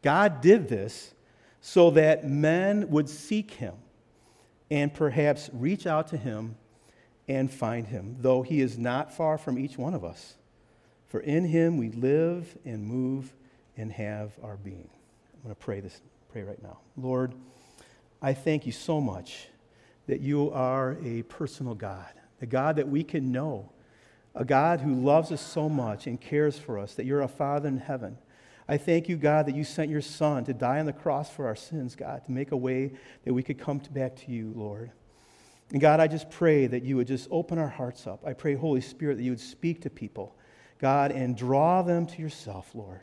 God 0.02 0.42
did 0.42 0.68
this 0.68 1.14
so 1.62 1.92
that 1.92 2.28
men 2.28 2.90
would 2.90 3.08
seek 3.08 3.52
him 3.52 3.76
and 4.72 4.92
perhaps 4.92 5.52
reach 5.54 5.86
out 5.86 6.08
to 6.08 6.18
him 6.18 6.56
and 7.28 7.52
find 7.54 7.86
him, 7.86 8.16
though 8.20 8.42
he 8.42 8.62
is 8.62 8.80
not 8.80 9.14
far 9.14 9.38
from 9.38 9.60
each 9.60 9.78
one 9.78 9.94
of 9.94 10.04
us. 10.04 10.34
For 11.08 11.20
in 11.20 11.46
him 11.46 11.78
we 11.78 11.92
live 11.92 12.58
and 12.66 12.84
move 12.84 13.32
and 13.78 13.92
have 13.92 14.32
our 14.42 14.58
being. 14.58 14.90
I'm 15.36 15.44
going 15.44 15.54
to 15.54 15.62
pray 15.62 15.82
this 15.82 16.02
pray 16.32 16.42
right 16.42 16.64
now. 16.64 16.80
Lord, 16.98 17.36
I 18.24 18.34
thank 18.34 18.66
you 18.66 18.72
so 18.72 19.00
much 19.00 19.50
that 20.08 20.20
you 20.20 20.50
are 20.50 20.98
a 21.06 21.22
personal 21.22 21.76
God, 21.76 22.12
a 22.42 22.48
God 22.48 22.78
that 22.78 22.88
we 22.88 23.04
can 23.04 23.32
know, 23.32 23.70
a 24.36 24.46
God 24.46 24.82
who 24.82 24.94
loves 24.94 25.32
us 25.32 25.42
so 25.42 25.70
much 25.70 26.08
and 26.08 26.20
cares 26.20 26.58
for 26.58 26.80
us, 26.80 26.96
that 26.96 27.06
you're 27.06 27.22
a 27.22 27.28
Father 27.28 27.68
in 27.68 27.78
heaven. 27.78 28.18
I 28.68 28.78
thank 28.78 29.10
you, 29.10 29.18
God, 29.18 29.46
that 29.48 29.56
you 29.56 29.64
sent 29.64 29.92
your 29.92 30.02
Son 30.02 30.46
to 30.46 30.54
die 30.54 30.80
on 30.80 30.86
the 30.86 30.94
cross 30.94 31.30
for 31.30 31.46
our 31.46 31.56
sins, 31.56 31.96
God, 31.96 32.24
to 32.26 32.32
make 32.32 32.52
a 32.52 32.58
way 32.58 32.94
that 33.26 33.34
we 33.34 33.44
could 33.44 33.60
come 33.60 33.80
back 33.92 34.16
to 34.18 34.32
you, 34.32 34.54
Lord. 34.56 34.92
And 35.72 35.82
God, 35.82 36.00
I 36.00 36.08
just 36.08 36.30
pray 36.30 36.68
that 36.68 36.84
you 36.84 36.96
would 36.98 37.08
just 37.08 37.28
open 37.32 37.58
our 37.58 37.68
hearts 37.68 38.08
up. 38.08 38.26
I 38.26 38.34
pray, 38.34 38.56
Holy 38.56 38.82
Spirit, 38.82 39.18
that 39.18 39.24
you 39.24 39.32
would 39.32 39.40
speak 39.40 39.82
to 39.82 39.90
people, 39.90 40.36
God, 40.80 41.12
and 41.12 41.36
draw 41.36 41.82
them 41.82 42.06
to 42.08 42.22
yourself, 42.22 42.74
Lord. 42.74 43.02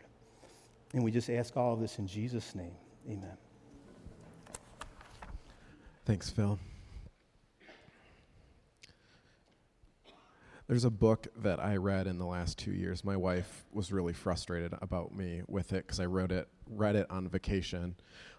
And 0.93 1.05
we 1.05 1.11
just 1.11 1.31
ask 1.31 1.57
all 1.57 1.75
of 1.75 1.81
this 1.81 1.99
in 1.99 2.07
Jesus' 2.07 2.55
name. 2.55 2.75
Amen. 3.09 3.37
Thanks, 6.05 6.31
Phil. 6.31 6.59
There's 10.71 10.85
a 10.85 10.91
book 10.91 11.27
that 11.43 11.59
I 11.59 11.79
read 11.79 12.07
in 12.07 12.19
the 12.19 12.27
last 12.27 12.57
two 12.57 12.71
years. 12.71 13.03
My 13.03 13.17
wife 13.17 13.65
was 13.73 13.91
really 13.91 14.13
frustrated 14.13 14.73
about 14.81 15.13
me 15.13 15.43
with 15.49 15.73
it 15.73 15.85
because 15.85 15.99
I 15.99 16.07
wrote 16.07 16.31
it, 16.31 16.47
read 16.69 16.95
it 16.95 17.11
on 17.11 17.27
vacation, 17.27 17.97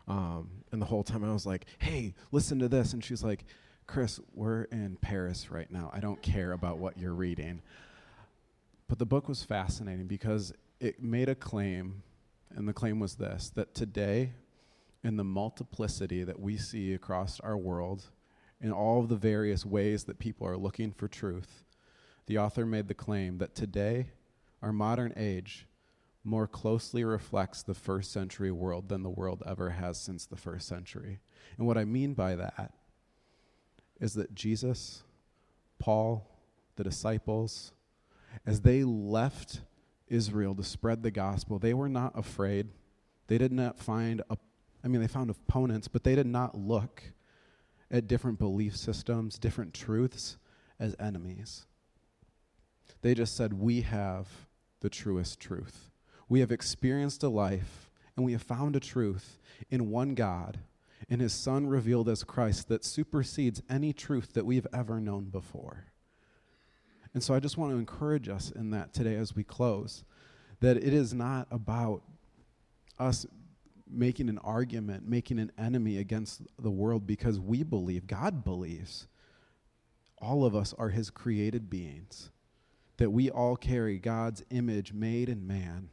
um, 0.08 0.50
and 0.72 0.82
the 0.82 0.86
whole 0.86 1.04
time 1.04 1.26
I 1.26 1.34
was 1.34 1.46
like, 1.46 1.66
"Hey, 1.80 2.14
listen 2.32 2.58
to 2.60 2.70
this," 2.70 2.94
and 2.94 3.04
she's 3.04 3.22
like, 3.22 3.44
"Chris, 3.86 4.22
we're 4.34 4.64
in 4.72 4.96
Paris 5.02 5.52
right 5.52 5.70
now. 5.70 5.90
I 5.92 6.00
don't 6.00 6.22
care 6.22 6.54
about 6.54 6.78
what 6.78 6.98
you're 6.98 7.14
reading." 7.14 7.62
But 8.88 8.98
the 8.98 9.06
book 9.06 9.28
was 9.28 9.44
fascinating 9.44 10.08
because 10.08 10.54
it 10.80 11.04
made 11.04 11.28
a 11.28 11.36
claim, 11.36 12.02
and 12.50 12.66
the 12.66 12.72
claim 12.72 13.02
was 13.02 13.16
this: 13.16 13.50
that 13.56 13.76
today, 13.76 14.32
in 15.04 15.18
the 15.18 15.26
multiplicity 15.26 16.24
that 16.24 16.40
we 16.40 16.56
see 16.56 16.94
across 16.94 17.42
our 17.42 17.58
world, 17.58 18.10
in 18.62 18.72
all 18.72 19.02
of 19.02 19.10
the 19.10 19.18
various 19.18 19.66
ways 19.66 20.06
that 20.06 20.18
people 20.18 20.48
are 20.48 20.56
looking 20.56 20.94
for 20.94 21.10
truth 21.10 21.66
the 22.26 22.38
author 22.38 22.66
made 22.66 22.88
the 22.88 22.94
claim 22.94 23.38
that 23.40 23.56
today, 23.56 24.08
our 24.62 24.72
modern 24.72 25.14
age, 25.16 25.68
more 26.24 26.48
closely 26.48 27.04
reflects 27.04 27.64
the 27.64 27.74
first 27.74 28.12
century 28.12 28.52
world 28.52 28.90
than 28.90 29.04
the 29.04 29.10
world 29.10 29.42
ever 29.46 29.72
has 29.72 30.00
since 30.00 30.26
the 30.26 30.36
first 30.36 30.68
century. 30.68 31.20
And 31.58 31.66
what 31.66 31.78
I 31.78 31.86
mean 31.86 32.14
by 32.14 32.36
that 32.36 32.74
is 34.00 34.14
that 34.14 34.36
Jesus, 34.36 35.04
Paul, 35.80 36.28
the 36.76 36.84
disciples, 36.84 37.72
as 38.46 38.62
they 38.62 38.84
left 38.84 39.62
Israel 40.08 40.54
to 40.56 40.64
spread 40.64 41.04
the 41.04 41.12
gospel, 41.12 41.58
they 41.58 41.74
were 41.74 41.90
not 41.90 42.18
afraid. 42.18 42.68
They 43.28 43.38
did 43.38 43.52
not 43.52 43.80
find, 43.80 44.22
I 44.84 44.88
mean, 44.88 45.02
they 45.02 45.08
found 45.08 45.30
opponents, 45.30 45.88
but 45.88 46.04
they 46.04 46.16
did 46.16 46.28
not 46.28 46.56
look 46.58 47.04
at 47.90 48.08
different 48.08 48.40
belief 48.40 48.76
systems, 48.76 49.38
different 49.40 49.74
truths 49.74 50.38
as 50.80 50.96
enemies. 51.00 51.66
They 53.02 53.14
just 53.14 53.36
said, 53.36 53.54
We 53.54 53.82
have 53.82 54.28
the 54.80 54.90
truest 54.90 55.40
truth. 55.40 55.90
We 56.30 56.40
have 56.40 56.52
experienced 56.52 57.24
a 57.24 57.30
life 57.30 57.90
and 58.16 58.26
we 58.26 58.32
have 58.34 58.44
found 58.44 58.76
a 58.76 58.80
truth 58.80 59.40
in 59.70 59.90
one 59.90 60.16
God, 60.16 60.60
in 61.10 61.20
His 61.20 61.34
Son 61.34 61.68
revealed 61.68 62.10
as 62.10 62.24
Christ, 62.24 62.68
that 62.70 62.86
supersedes 62.86 63.62
any 63.70 63.94
truth 63.94 64.34
that 64.34 64.46
we've 64.46 64.68
ever 64.74 65.00
known 65.00 65.26
before. 65.26 65.86
And 67.14 67.22
so 67.22 67.34
I 67.34 67.40
just 67.40 67.58
want 67.58 67.72
to 67.74 67.78
encourage 67.78 68.30
us 68.30 68.52
in 68.52 68.72
that 68.72 68.94
today 68.94 69.16
as 69.16 69.36
we 69.36 69.44
close 69.44 70.04
that 70.62 70.78
it 70.78 70.94
is 70.94 71.14
not 71.14 71.48
about 71.52 72.04
us 73.00 73.26
making 73.90 74.30
an 74.30 74.38
argument, 74.40 75.10
making 75.10 75.40
an 75.40 75.52
enemy 75.58 75.98
against 75.98 76.44
the 76.60 76.72
world 76.72 77.06
because 77.06 77.40
we 77.40 77.64
believe, 77.64 78.08
God 78.08 78.44
believes, 78.44 79.08
all 80.20 80.46
of 80.46 80.56
us 80.56 80.74
are 80.78 80.90
His 80.90 81.10
created 81.10 81.70
beings 81.70 82.30
that 83.02 83.10
we 83.10 83.32
all 83.32 83.56
carry 83.56 83.98
God's 83.98 84.44
image 84.52 84.94
made 84.94 85.28
in 85.28 85.48
man, 85.48 85.90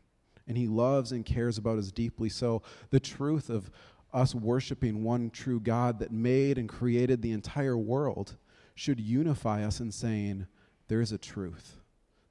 and 0.46 0.59
He 0.59 0.66
loves 0.66 1.11
and 1.11 1.24
cares 1.24 1.56
about 1.56 1.78
us 1.78 1.90
deeply. 1.90 2.28
So, 2.28 2.61
the 2.90 3.00
truth 3.00 3.48
of 3.48 3.70
us 4.12 4.34
worshiping 4.34 5.02
one 5.02 5.30
true 5.30 5.59
God 5.59 6.00
that 6.00 6.12
made 6.12 6.59
and 6.59 6.68
created 6.68 7.22
the 7.22 7.32
entire 7.32 7.78
world 7.78 8.36
should 8.74 9.00
unify 9.00 9.64
us 9.64 9.80
in 9.80 9.90
saying, 9.90 10.48
There's 10.88 11.11
a 11.11 11.16
truth, 11.16 11.78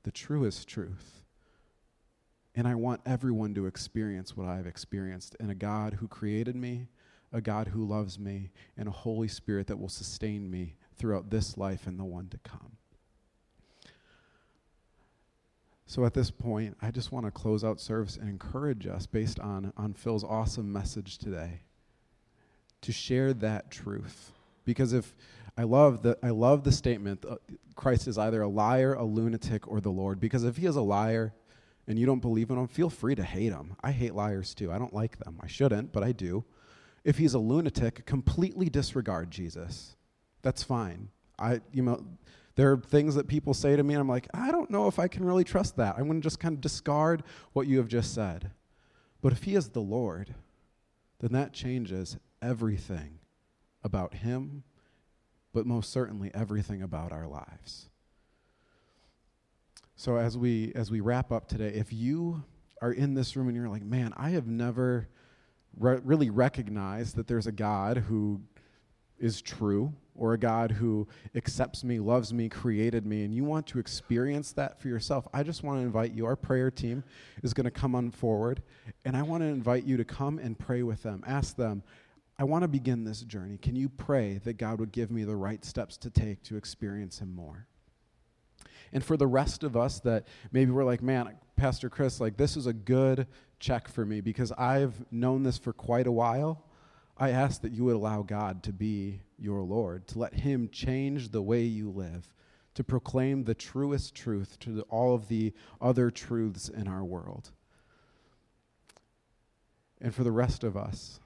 the 0.03 0.11
truest 0.11 0.67
truth. 0.67 1.23
And 2.53 2.67
I 2.67 2.75
want 2.75 3.01
everyone 3.03 3.55
to 3.55 3.65
experience 3.65 4.38
what 4.38 4.47
I've 4.47 4.67
experienced 4.67 5.36
in 5.39 5.49
a 5.49 5.55
God 5.55 5.95
who 5.95 6.07
created 6.07 6.55
me, 6.55 6.86
a 7.34 7.41
God 7.41 7.69
who 7.69 7.84
loves 7.84 8.19
me, 8.19 8.51
and 8.78 8.88
a 8.88 8.91
Holy 8.91 9.28
Spirit 9.28 9.65
that 9.67 9.80
will 9.80 9.89
sustain 9.89 10.51
me 10.51 10.75
throughout 10.95 11.32
this 11.32 11.57
life 11.57 11.88
and 11.88 11.99
the 11.99 12.05
one 12.05 12.28
to 12.28 12.38
come. 12.38 12.78
So 15.90 16.04
at 16.04 16.14
this 16.14 16.30
point, 16.30 16.76
I 16.82 16.92
just 16.92 17.14
want 17.14 17.26
to 17.26 17.32
close 17.32 17.64
out 17.64 17.80
service 17.80 18.18
and 18.18 18.30
encourage 18.30 18.86
us 18.86 19.06
based 19.08 19.40
on, 19.40 19.72
on 19.78 19.94
Phil's 19.94 20.26
awesome 20.26 20.72
message 20.72 21.18
today 21.18 21.62
to 22.82 22.92
share 22.92 23.34
that 23.36 23.72
truth. 23.72 24.34
Because 24.66 24.92
if 24.92 25.16
I 25.58 25.64
love 25.64 26.02
the 26.04 26.18
I 26.22 26.32
love 26.32 26.66
the 26.66 26.74
statement 26.74 27.24
uh, 27.28 27.38
Christ 27.76 28.06
is 28.10 28.18
either 28.18 28.42
a 28.42 28.50
liar, 28.50 28.96
a 28.96 29.06
lunatic, 29.06 29.66
or 29.66 29.80
the 29.80 29.90
Lord. 29.90 30.20
Because 30.20 30.44
if 30.44 30.58
he 30.58 30.66
is 30.66 30.76
a 30.76 30.82
liar 30.82 31.34
and 31.88 31.98
you 31.98 32.06
don't 32.06 32.20
believe 32.20 32.50
in 32.50 32.58
him, 32.58 32.68
feel 32.68 32.90
free 32.90 33.16
to 33.16 33.24
hate 33.24 33.54
him. 33.54 33.78
I 33.82 33.92
hate 33.92 34.14
liars 34.14 34.54
too. 34.54 34.74
I 34.74 34.78
don't 34.78 34.94
like 34.94 35.18
them. 35.20 35.40
I 35.42 35.48
shouldn't, 35.48 35.94
but 35.94 36.04
I 36.04 36.12
do. 36.12 36.44
If 37.06 37.18
he's 37.18 37.34
a 37.34 37.40
lunatic, 37.40 38.06
completely 38.06 38.70
disregard 38.70 39.32
Jesus. 39.32 39.96
That's 40.42 40.64
fine. 40.64 41.08
I 41.40 41.62
you 41.72 41.82
know 41.82 42.04
there 42.58 42.72
are 42.72 42.78
things 42.78 43.14
that 43.16 43.28
people 43.28 43.53
say 43.53 43.76
to 43.76 43.84
me, 43.84 43.93
and 43.93 44.01
I'm 44.01 44.10
like, 44.10 44.28
I 44.34 44.51
don't 44.51 44.72
know 44.72 44.88
if 44.88 44.97
I 44.97 45.08
can 45.08 45.24
really 45.24 45.43
trust 45.43 45.78
that. 45.78 45.95
I'm 45.95 46.08
going 46.08 46.20
to 46.20 46.26
just 46.26 46.39
kind 46.39 46.55
of 46.55 46.62
discard 46.62 47.24
what 47.53 47.68
you 47.68 47.78
have 47.78 47.88
just 47.88 48.16
said. 48.16 48.49
But 49.22 49.32
if 49.32 49.43
He 49.43 49.53
is 49.53 49.70
the 49.70 49.80
Lord, 49.80 50.34
then 51.20 51.34
that 51.34 51.53
changes 51.53 52.18
everything 52.41 53.20
about 53.84 54.16
Him, 54.16 54.64
but 55.53 55.68
most 55.68 55.91
certainly 55.91 56.32
everything 56.34 56.82
about 56.82 57.12
our 57.12 57.28
lives. 57.28 57.89
So 59.95 60.18
as 60.18 60.36
we 60.36 60.72
as 60.74 60.89
we 60.89 60.99
wrap 60.99 61.32
up 61.32 61.47
today, 61.47 61.70
if 61.70 61.93
you 61.93 62.43
are 62.82 62.91
in 62.91 63.14
this 63.14 63.36
room 63.36 63.47
and 63.47 63.55
you're 63.55 63.70
like, 63.70 63.86
man, 63.86 64.14
I 64.18 64.32
have 64.32 64.47
never 64.47 65.08
re- 65.78 65.99
really 66.03 66.32
recognized 66.32 67.18
that 67.18 67.28
there's 67.28 67.47
a 67.47 67.51
God 67.51 67.97
who 67.97 68.41
is 69.20 69.43
true 69.43 69.93
or 70.18 70.34
a 70.34 70.38
God 70.38 70.72
who 70.72 71.07
accepts 71.36 71.84
me, 71.84 71.99
loves 71.99 72.34
me, 72.34 72.49
created 72.49 73.05
me, 73.05 73.24
and 73.24 73.34
you 73.34 73.43
want 73.43 73.68
to 73.68 73.80
experience 73.80 74.51
that 74.53 74.82
for 74.82 74.88
yourself, 74.88 75.28
I 75.34 75.43
just 75.43 75.63
want 75.63 75.80
to 75.80 75.84
invite 75.84 76.13
you. 76.13 76.26
Our 76.26 76.36
prayer 76.36 76.72
team 76.72 77.03
is 77.43 77.53
going 77.53 77.65
to 77.65 77.72
come 77.72 77.95
on 77.95 78.11
forward, 78.11 78.61
and 79.05 79.15
I 79.15 79.22
want 79.22 79.43
to 79.43 79.47
invite 79.47 79.84
you 79.84 79.97
to 79.97 80.05
come 80.05 80.39
and 80.39 80.57
pray 80.57 80.84
with 80.84 81.03
them. 81.03 81.24
Ask 81.26 81.55
them, 81.55 81.84
I 82.39 82.43
want 82.43 82.63
to 82.63 82.68
begin 82.68 83.03
this 83.03 83.22
journey. 83.22 83.57
Can 83.57 83.76
you 83.76 83.89
pray 83.89 84.39
that 84.43 84.57
God 84.57 84.80
would 84.80 84.91
give 84.91 85.09
me 85.09 85.24
the 85.24 85.36
right 85.36 85.63
steps 85.65 85.97
to 85.97 86.09
take 86.09 86.43
to 86.43 86.57
experience 86.57 87.20
Him 87.20 87.34
more? 87.34 87.68
And 88.93 89.03
for 89.03 89.18
the 89.18 89.28
rest 89.28 89.63
of 89.63 89.76
us 89.76 89.99
that 90.01 90.28
maybe 90.51 90.72
we're 90.72 90.86
like, 90.86 91.01
man, 91.01 91.36
Pastor 91.55 91.89
Chris, 91.89 92.22
like 92.22 92.38
this 92.38 92.55
is 92.55 92.68
a 92.68 92.74
good 92.74 93.28
check 93.59 93.88
for 93.88 94.05
me 94.05 94.22
because 94.22 94.51
I've 94.51 94.93
known 95.11 95.43
this 95.43 95.57
for 95.57 95.74
quite 95.74 96.07
a 96.07 96.11
while 96.11 96.63
I 97.20 97.32
ask 97.32 97.61
that 97.61 97.72
you 97.72 97.86
would 97.86 97.95
allow 97.95 98.22
God 98.22 98.61
to 98.63 98.74
be 98.74 99.22
your 99.39 99.63
Lord, 99.63 100.07
to 100.09 100.20
let 100.20 100.34
Him 100.34 100.70
change 100.72 101.30
the 101.30 101.41
way 101.41 101.63
you 101.63 101.89
live, 101.89 102.34
to 102.76 102.84
proclaim 102.84 103.43
the 103.43 103.55
truest 103.55 104.13
truth 104.13 104.59
to 104.59 104.82
all 104.84 105.15
of 105.15 105.28
the 105.28 105.53
other 105.82 106.11
truths 106.11 106.70
in 106.70 106.88
our 106.88 107.03
world. 107.03 107.51
And 109.99 110.13
for 110.13 110.24
the 110.24 110.32
rest 110.32 110.63
of 110.63 110.78
us, 110.78 111.20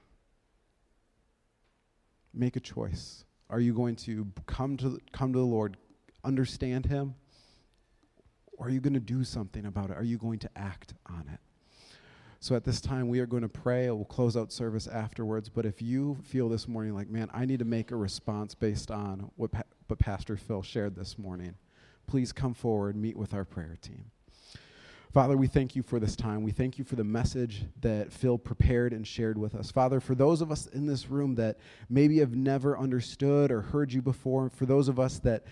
make 2.32 2.56
a 2.56 2.60
choice. 2.60 3.24
Are 3.50 3.60
you 3.60 3.74
going 3.74 3.96
to 3.96 4.26
come 4.46 4.78
to, 4.78 4.98
come 5.12 5.34
to 5.34 5.38
the 5.38 5.44
Lord, 5.44 5.76
understand 6.24 6.86
Him, 6.86 7.14
or 8.56 8.68
are 8.68 8.70
you 8.70 8.80
going 8.80 8.94
to 8.94 9.00
do 9.00 9.24
something 9.24 9.66
about 9.66 9.90
it? 9.90 9.98
Are 9.98 10.04
you 10.04 10.16
going 10.16 10.38
to 10.38 10.50
act 10.56 10.94
on 11.06 11.28
it? 11.30 11.40
So 12.42 12.56
at 12.56 12.64
this 12.64 12.80
time, 12.80 13.06
we 13.06 13.20
are 13.20 13.26
going 13.26 13.44
to 13.44 13.48
pray. 13.48 13.88
We'll 13.88 14.04
close 14.04 14.36
out 14.36 14.50
service 14.50 14.88
afterwards. 14.88 15.48
But 15.48 15.64
if 15.64 15.80
you 15.80 16.18
feel 16.24 16.48
this 16.48 16.66
morning 16.66 16.92
like, 16.92 17.08
man, 17.08 17.30
I 17.32 17.44
need 17.44 17.60
to 17.60 17.64
make 17.64 17.92
a 17.92 17.96
response 17.96 18.52
based 18.52 18.90
on 18.90 19.30
what, 19.36 19.52
pa- 19.52 19.62
what 19.86 20.00
Pastor 20.00 20.36
Phil 20.36 20.60
shared 20.60 20.96
this 20.96 21.16
morning, 21.20 21.54
please 22.08 22.32
come 22.32 22.52
forward, 22.52 22.96
meet 22.96 23.16
with 23.16 23.32
our 23.32 23.44
prayer 23.44 23.78
team. 23.80 24.06
Father, 25.14 25.36
we 25.36 25.46
thank 25.46 25.76
you 25.76 25.84
for 25.84 26.00
this 26.00 26.16
time. 26.16 26.42
We 26.42 26.50
thank 26.50 26.78
you 26.78 26.84
for 26.84 26.96
the 26.96 27.04
message 27.04 27.62
that 27.80 28.12
Phil 28.12 28.38
prepared 28.38 28.92
and 28.92 29.06
shared 29.06 29.38
with 29.38 29.54
us. 29.54 29.70
Father, 29.70 30.00
for 30.00 30.16
those 30.16 30.40
of 30.40 30.50
us 30.50 30.66
in 30.66 30.84
this 30.84 31.08
room 31.08 31.36
that 31.36 31.58
maybe 31.88 32.18
have 32.18 32.34
never 32.34 32.76
understood 32.76 33.52
or 33.52 33.60
heard 33.62 33.92
you 33.92 34.02
before, 34.02 34.50
for 34.50 34.66
those 34.66 34.88
of 34.88 34.98
us 34.98 35.20
that 35.20 35.44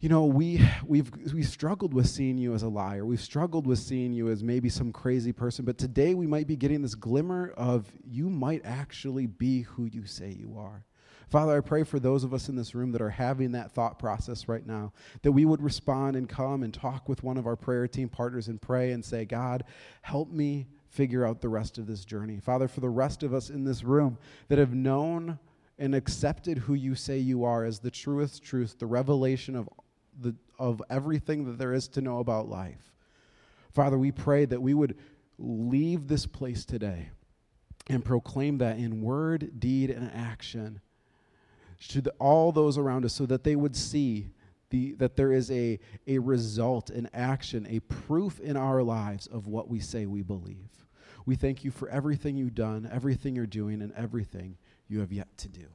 you 0.00 0.08
know, 0.08 0.26
we, 0.26 0.60
we've, 0.86 1.10
we've 1.34 1.48
struggled 1.48 1.92
with 1.92 2.06
seeing 2.06 2.38
you 2.38 2.54
as 2.54 2.62
a 2.62 2.68
liar. 2.68 3.04
We've 3.04 3.20
struggled 3.20 3.66
with 3.66 3.80
seeing 3.80 4.12
you 4.12 4.28
as 4.28 4.44
maybe 4.44 4.68
some 4.68 4.92
crazy 4.92 5.32
person. 5.32 5.64
But 5.64 5.76
today 5.76 6.14
we 6.14 6.26
might 6.26 6.46
be 6.46 6.54
getting 6.54 6.82
this 6.82 6.94
glimmer 6.94 7.52
of 7.56 7.90
you 8.04 8.30
might 8.30 8.64
actually 8.64 9.26
be 9.26 9.62
who 9.62 9.86
you 9.86 10.06
say 10.06 10.30
you 10.30 10.56
are. 10.56 10.84
Father, 11.28 11.56
I 11.56 11.60
pray 11.60 11.82
for 11.82 11.98
those 11.98 12.22
of 12.22 12.32
us 12.32 12.48
in 12.48 12.54
this 12.54 12.76
room 12.76 12.92
that 12.92 13.02
are 13.02 13.10
having 13.10 13.52
that 13.52 13.72
thought 13.72 13.98
process 13.98 14.48
right 14.48 14.64
now, 14.64 14.92
that 15.22 15.32
we 15.32 15.44
would 15.44 15.60
respond 15.60 16.16
and 16.16 16.28
come 16.28 16.62
and 16.62 16.72
talk 16.72 17.08
with 17.08 17.24
one 17.24 17.36
of 17.36 17.46
our 17.46 17.56
prayer 17.56 17.88
team 17.88 18.08
partners 18.08 18.48
and 18.48 18.62
pray 18.62 18.92
and 18.92 19.04
say, 19.04 19.24
God, 19.24 19.64
help 20.02 20.30
me 20.30 20.68
figure 20.86 21.26
out 21.26 21.40
the 21.40 21.48
rest 21.48 21.76
of 21.76 21.86
this 21.86 22.04
journey. 22.04 22.38
Father, 22.38 22.68
for 22.68 22.80
the 22.80 22.88
rest 22.88 23.24
of 23.24 23.34
us 23.34 23.50
in 23.50 23.64
this 23.64 23.82
room 23.82 24.16
that 24.46 24.58
have 24.58 24.72
known 24.72 25.38
and 25.78 25.94
accepted 25.94 26.58
who 26.58 26.74
you 26.74 26.94
say 26.94 27.18
you 27.18 27.44
are 27.44 27.64
as 27.64 27.80
the 27.80 27.90
truest 27.90 28.42
truth, 28.42 28.78
the 28.78 28.86
revelation 28.86 29.54
of, 29.54 29.68
the, 30.20 30.34
of 30.58 30.82
everything 30.90 31.44
that 31.44 31.58
there 31.58 31.72
is 31.72 31.88
to 31.88 32.00
know 32.00 32.18
about 32.18 32.48
life. 32.48 32.92
Father, 33.72 33.98
we 33.98 34.10
pray 34.10 34.44
that 34.44 34.60
we 34.60 34.74
would 34.74 34.96
leave 35.38 36.08
this 36.08 36.26
place 36.26 36.64
today 36.64 37.10
and 37.88 38.04
proclaim 38.04 38.58
that 38.58 38.78
in 38.78 39.02
word, 39.02 39.60
deed, 39.60 39.90
and 39.90 40.10
action 40.14 40.80
to 41.88 42.00
the, 42.00 42.10
all 42.18 42.50
those 42.52 42.76
around 42.76 43.04
us 43.04 43.14
so 43.14 43.24
that 43.26 43.44
they 43.44 43.56
would 43.56 43.76
see 43.76 44.30
the, 44.70 44.92
that 44.94 45.16
there 45.16 45.32
is 45.32 45.50
a, 45.50 45.78
a 46.06 46.18
result, 46.18 46.90
an 46.90 47.08
action, 47.14 47.66
a 47.70 47.80
proof 47.80 48.40
in 48.40 48.56
our 48.56 48.82
lives 48.82 49.26
of 49.26 49.46
what 49.46 49.68
we 49.68 49.80
say 49.80 50.06
we 50.06 50.22
believe. 50.22 50.68
We 51.24 51.36
thank 51.36 51.64
you 51.64 51.70
for 51.70 51.88
everything 51.88 52.36
you've 52.36 52.54
done, 52.54 52.88
everything 52.92 53.36
you're 53.36 53.46
doing, 53.46 53.80
and 53.80 53.92
everything 53.92 54.56
you 54.88 55.00
have 55.00 55.12
yet 55.12 55.28
to 55.38 55.48
do. 55.48 55.66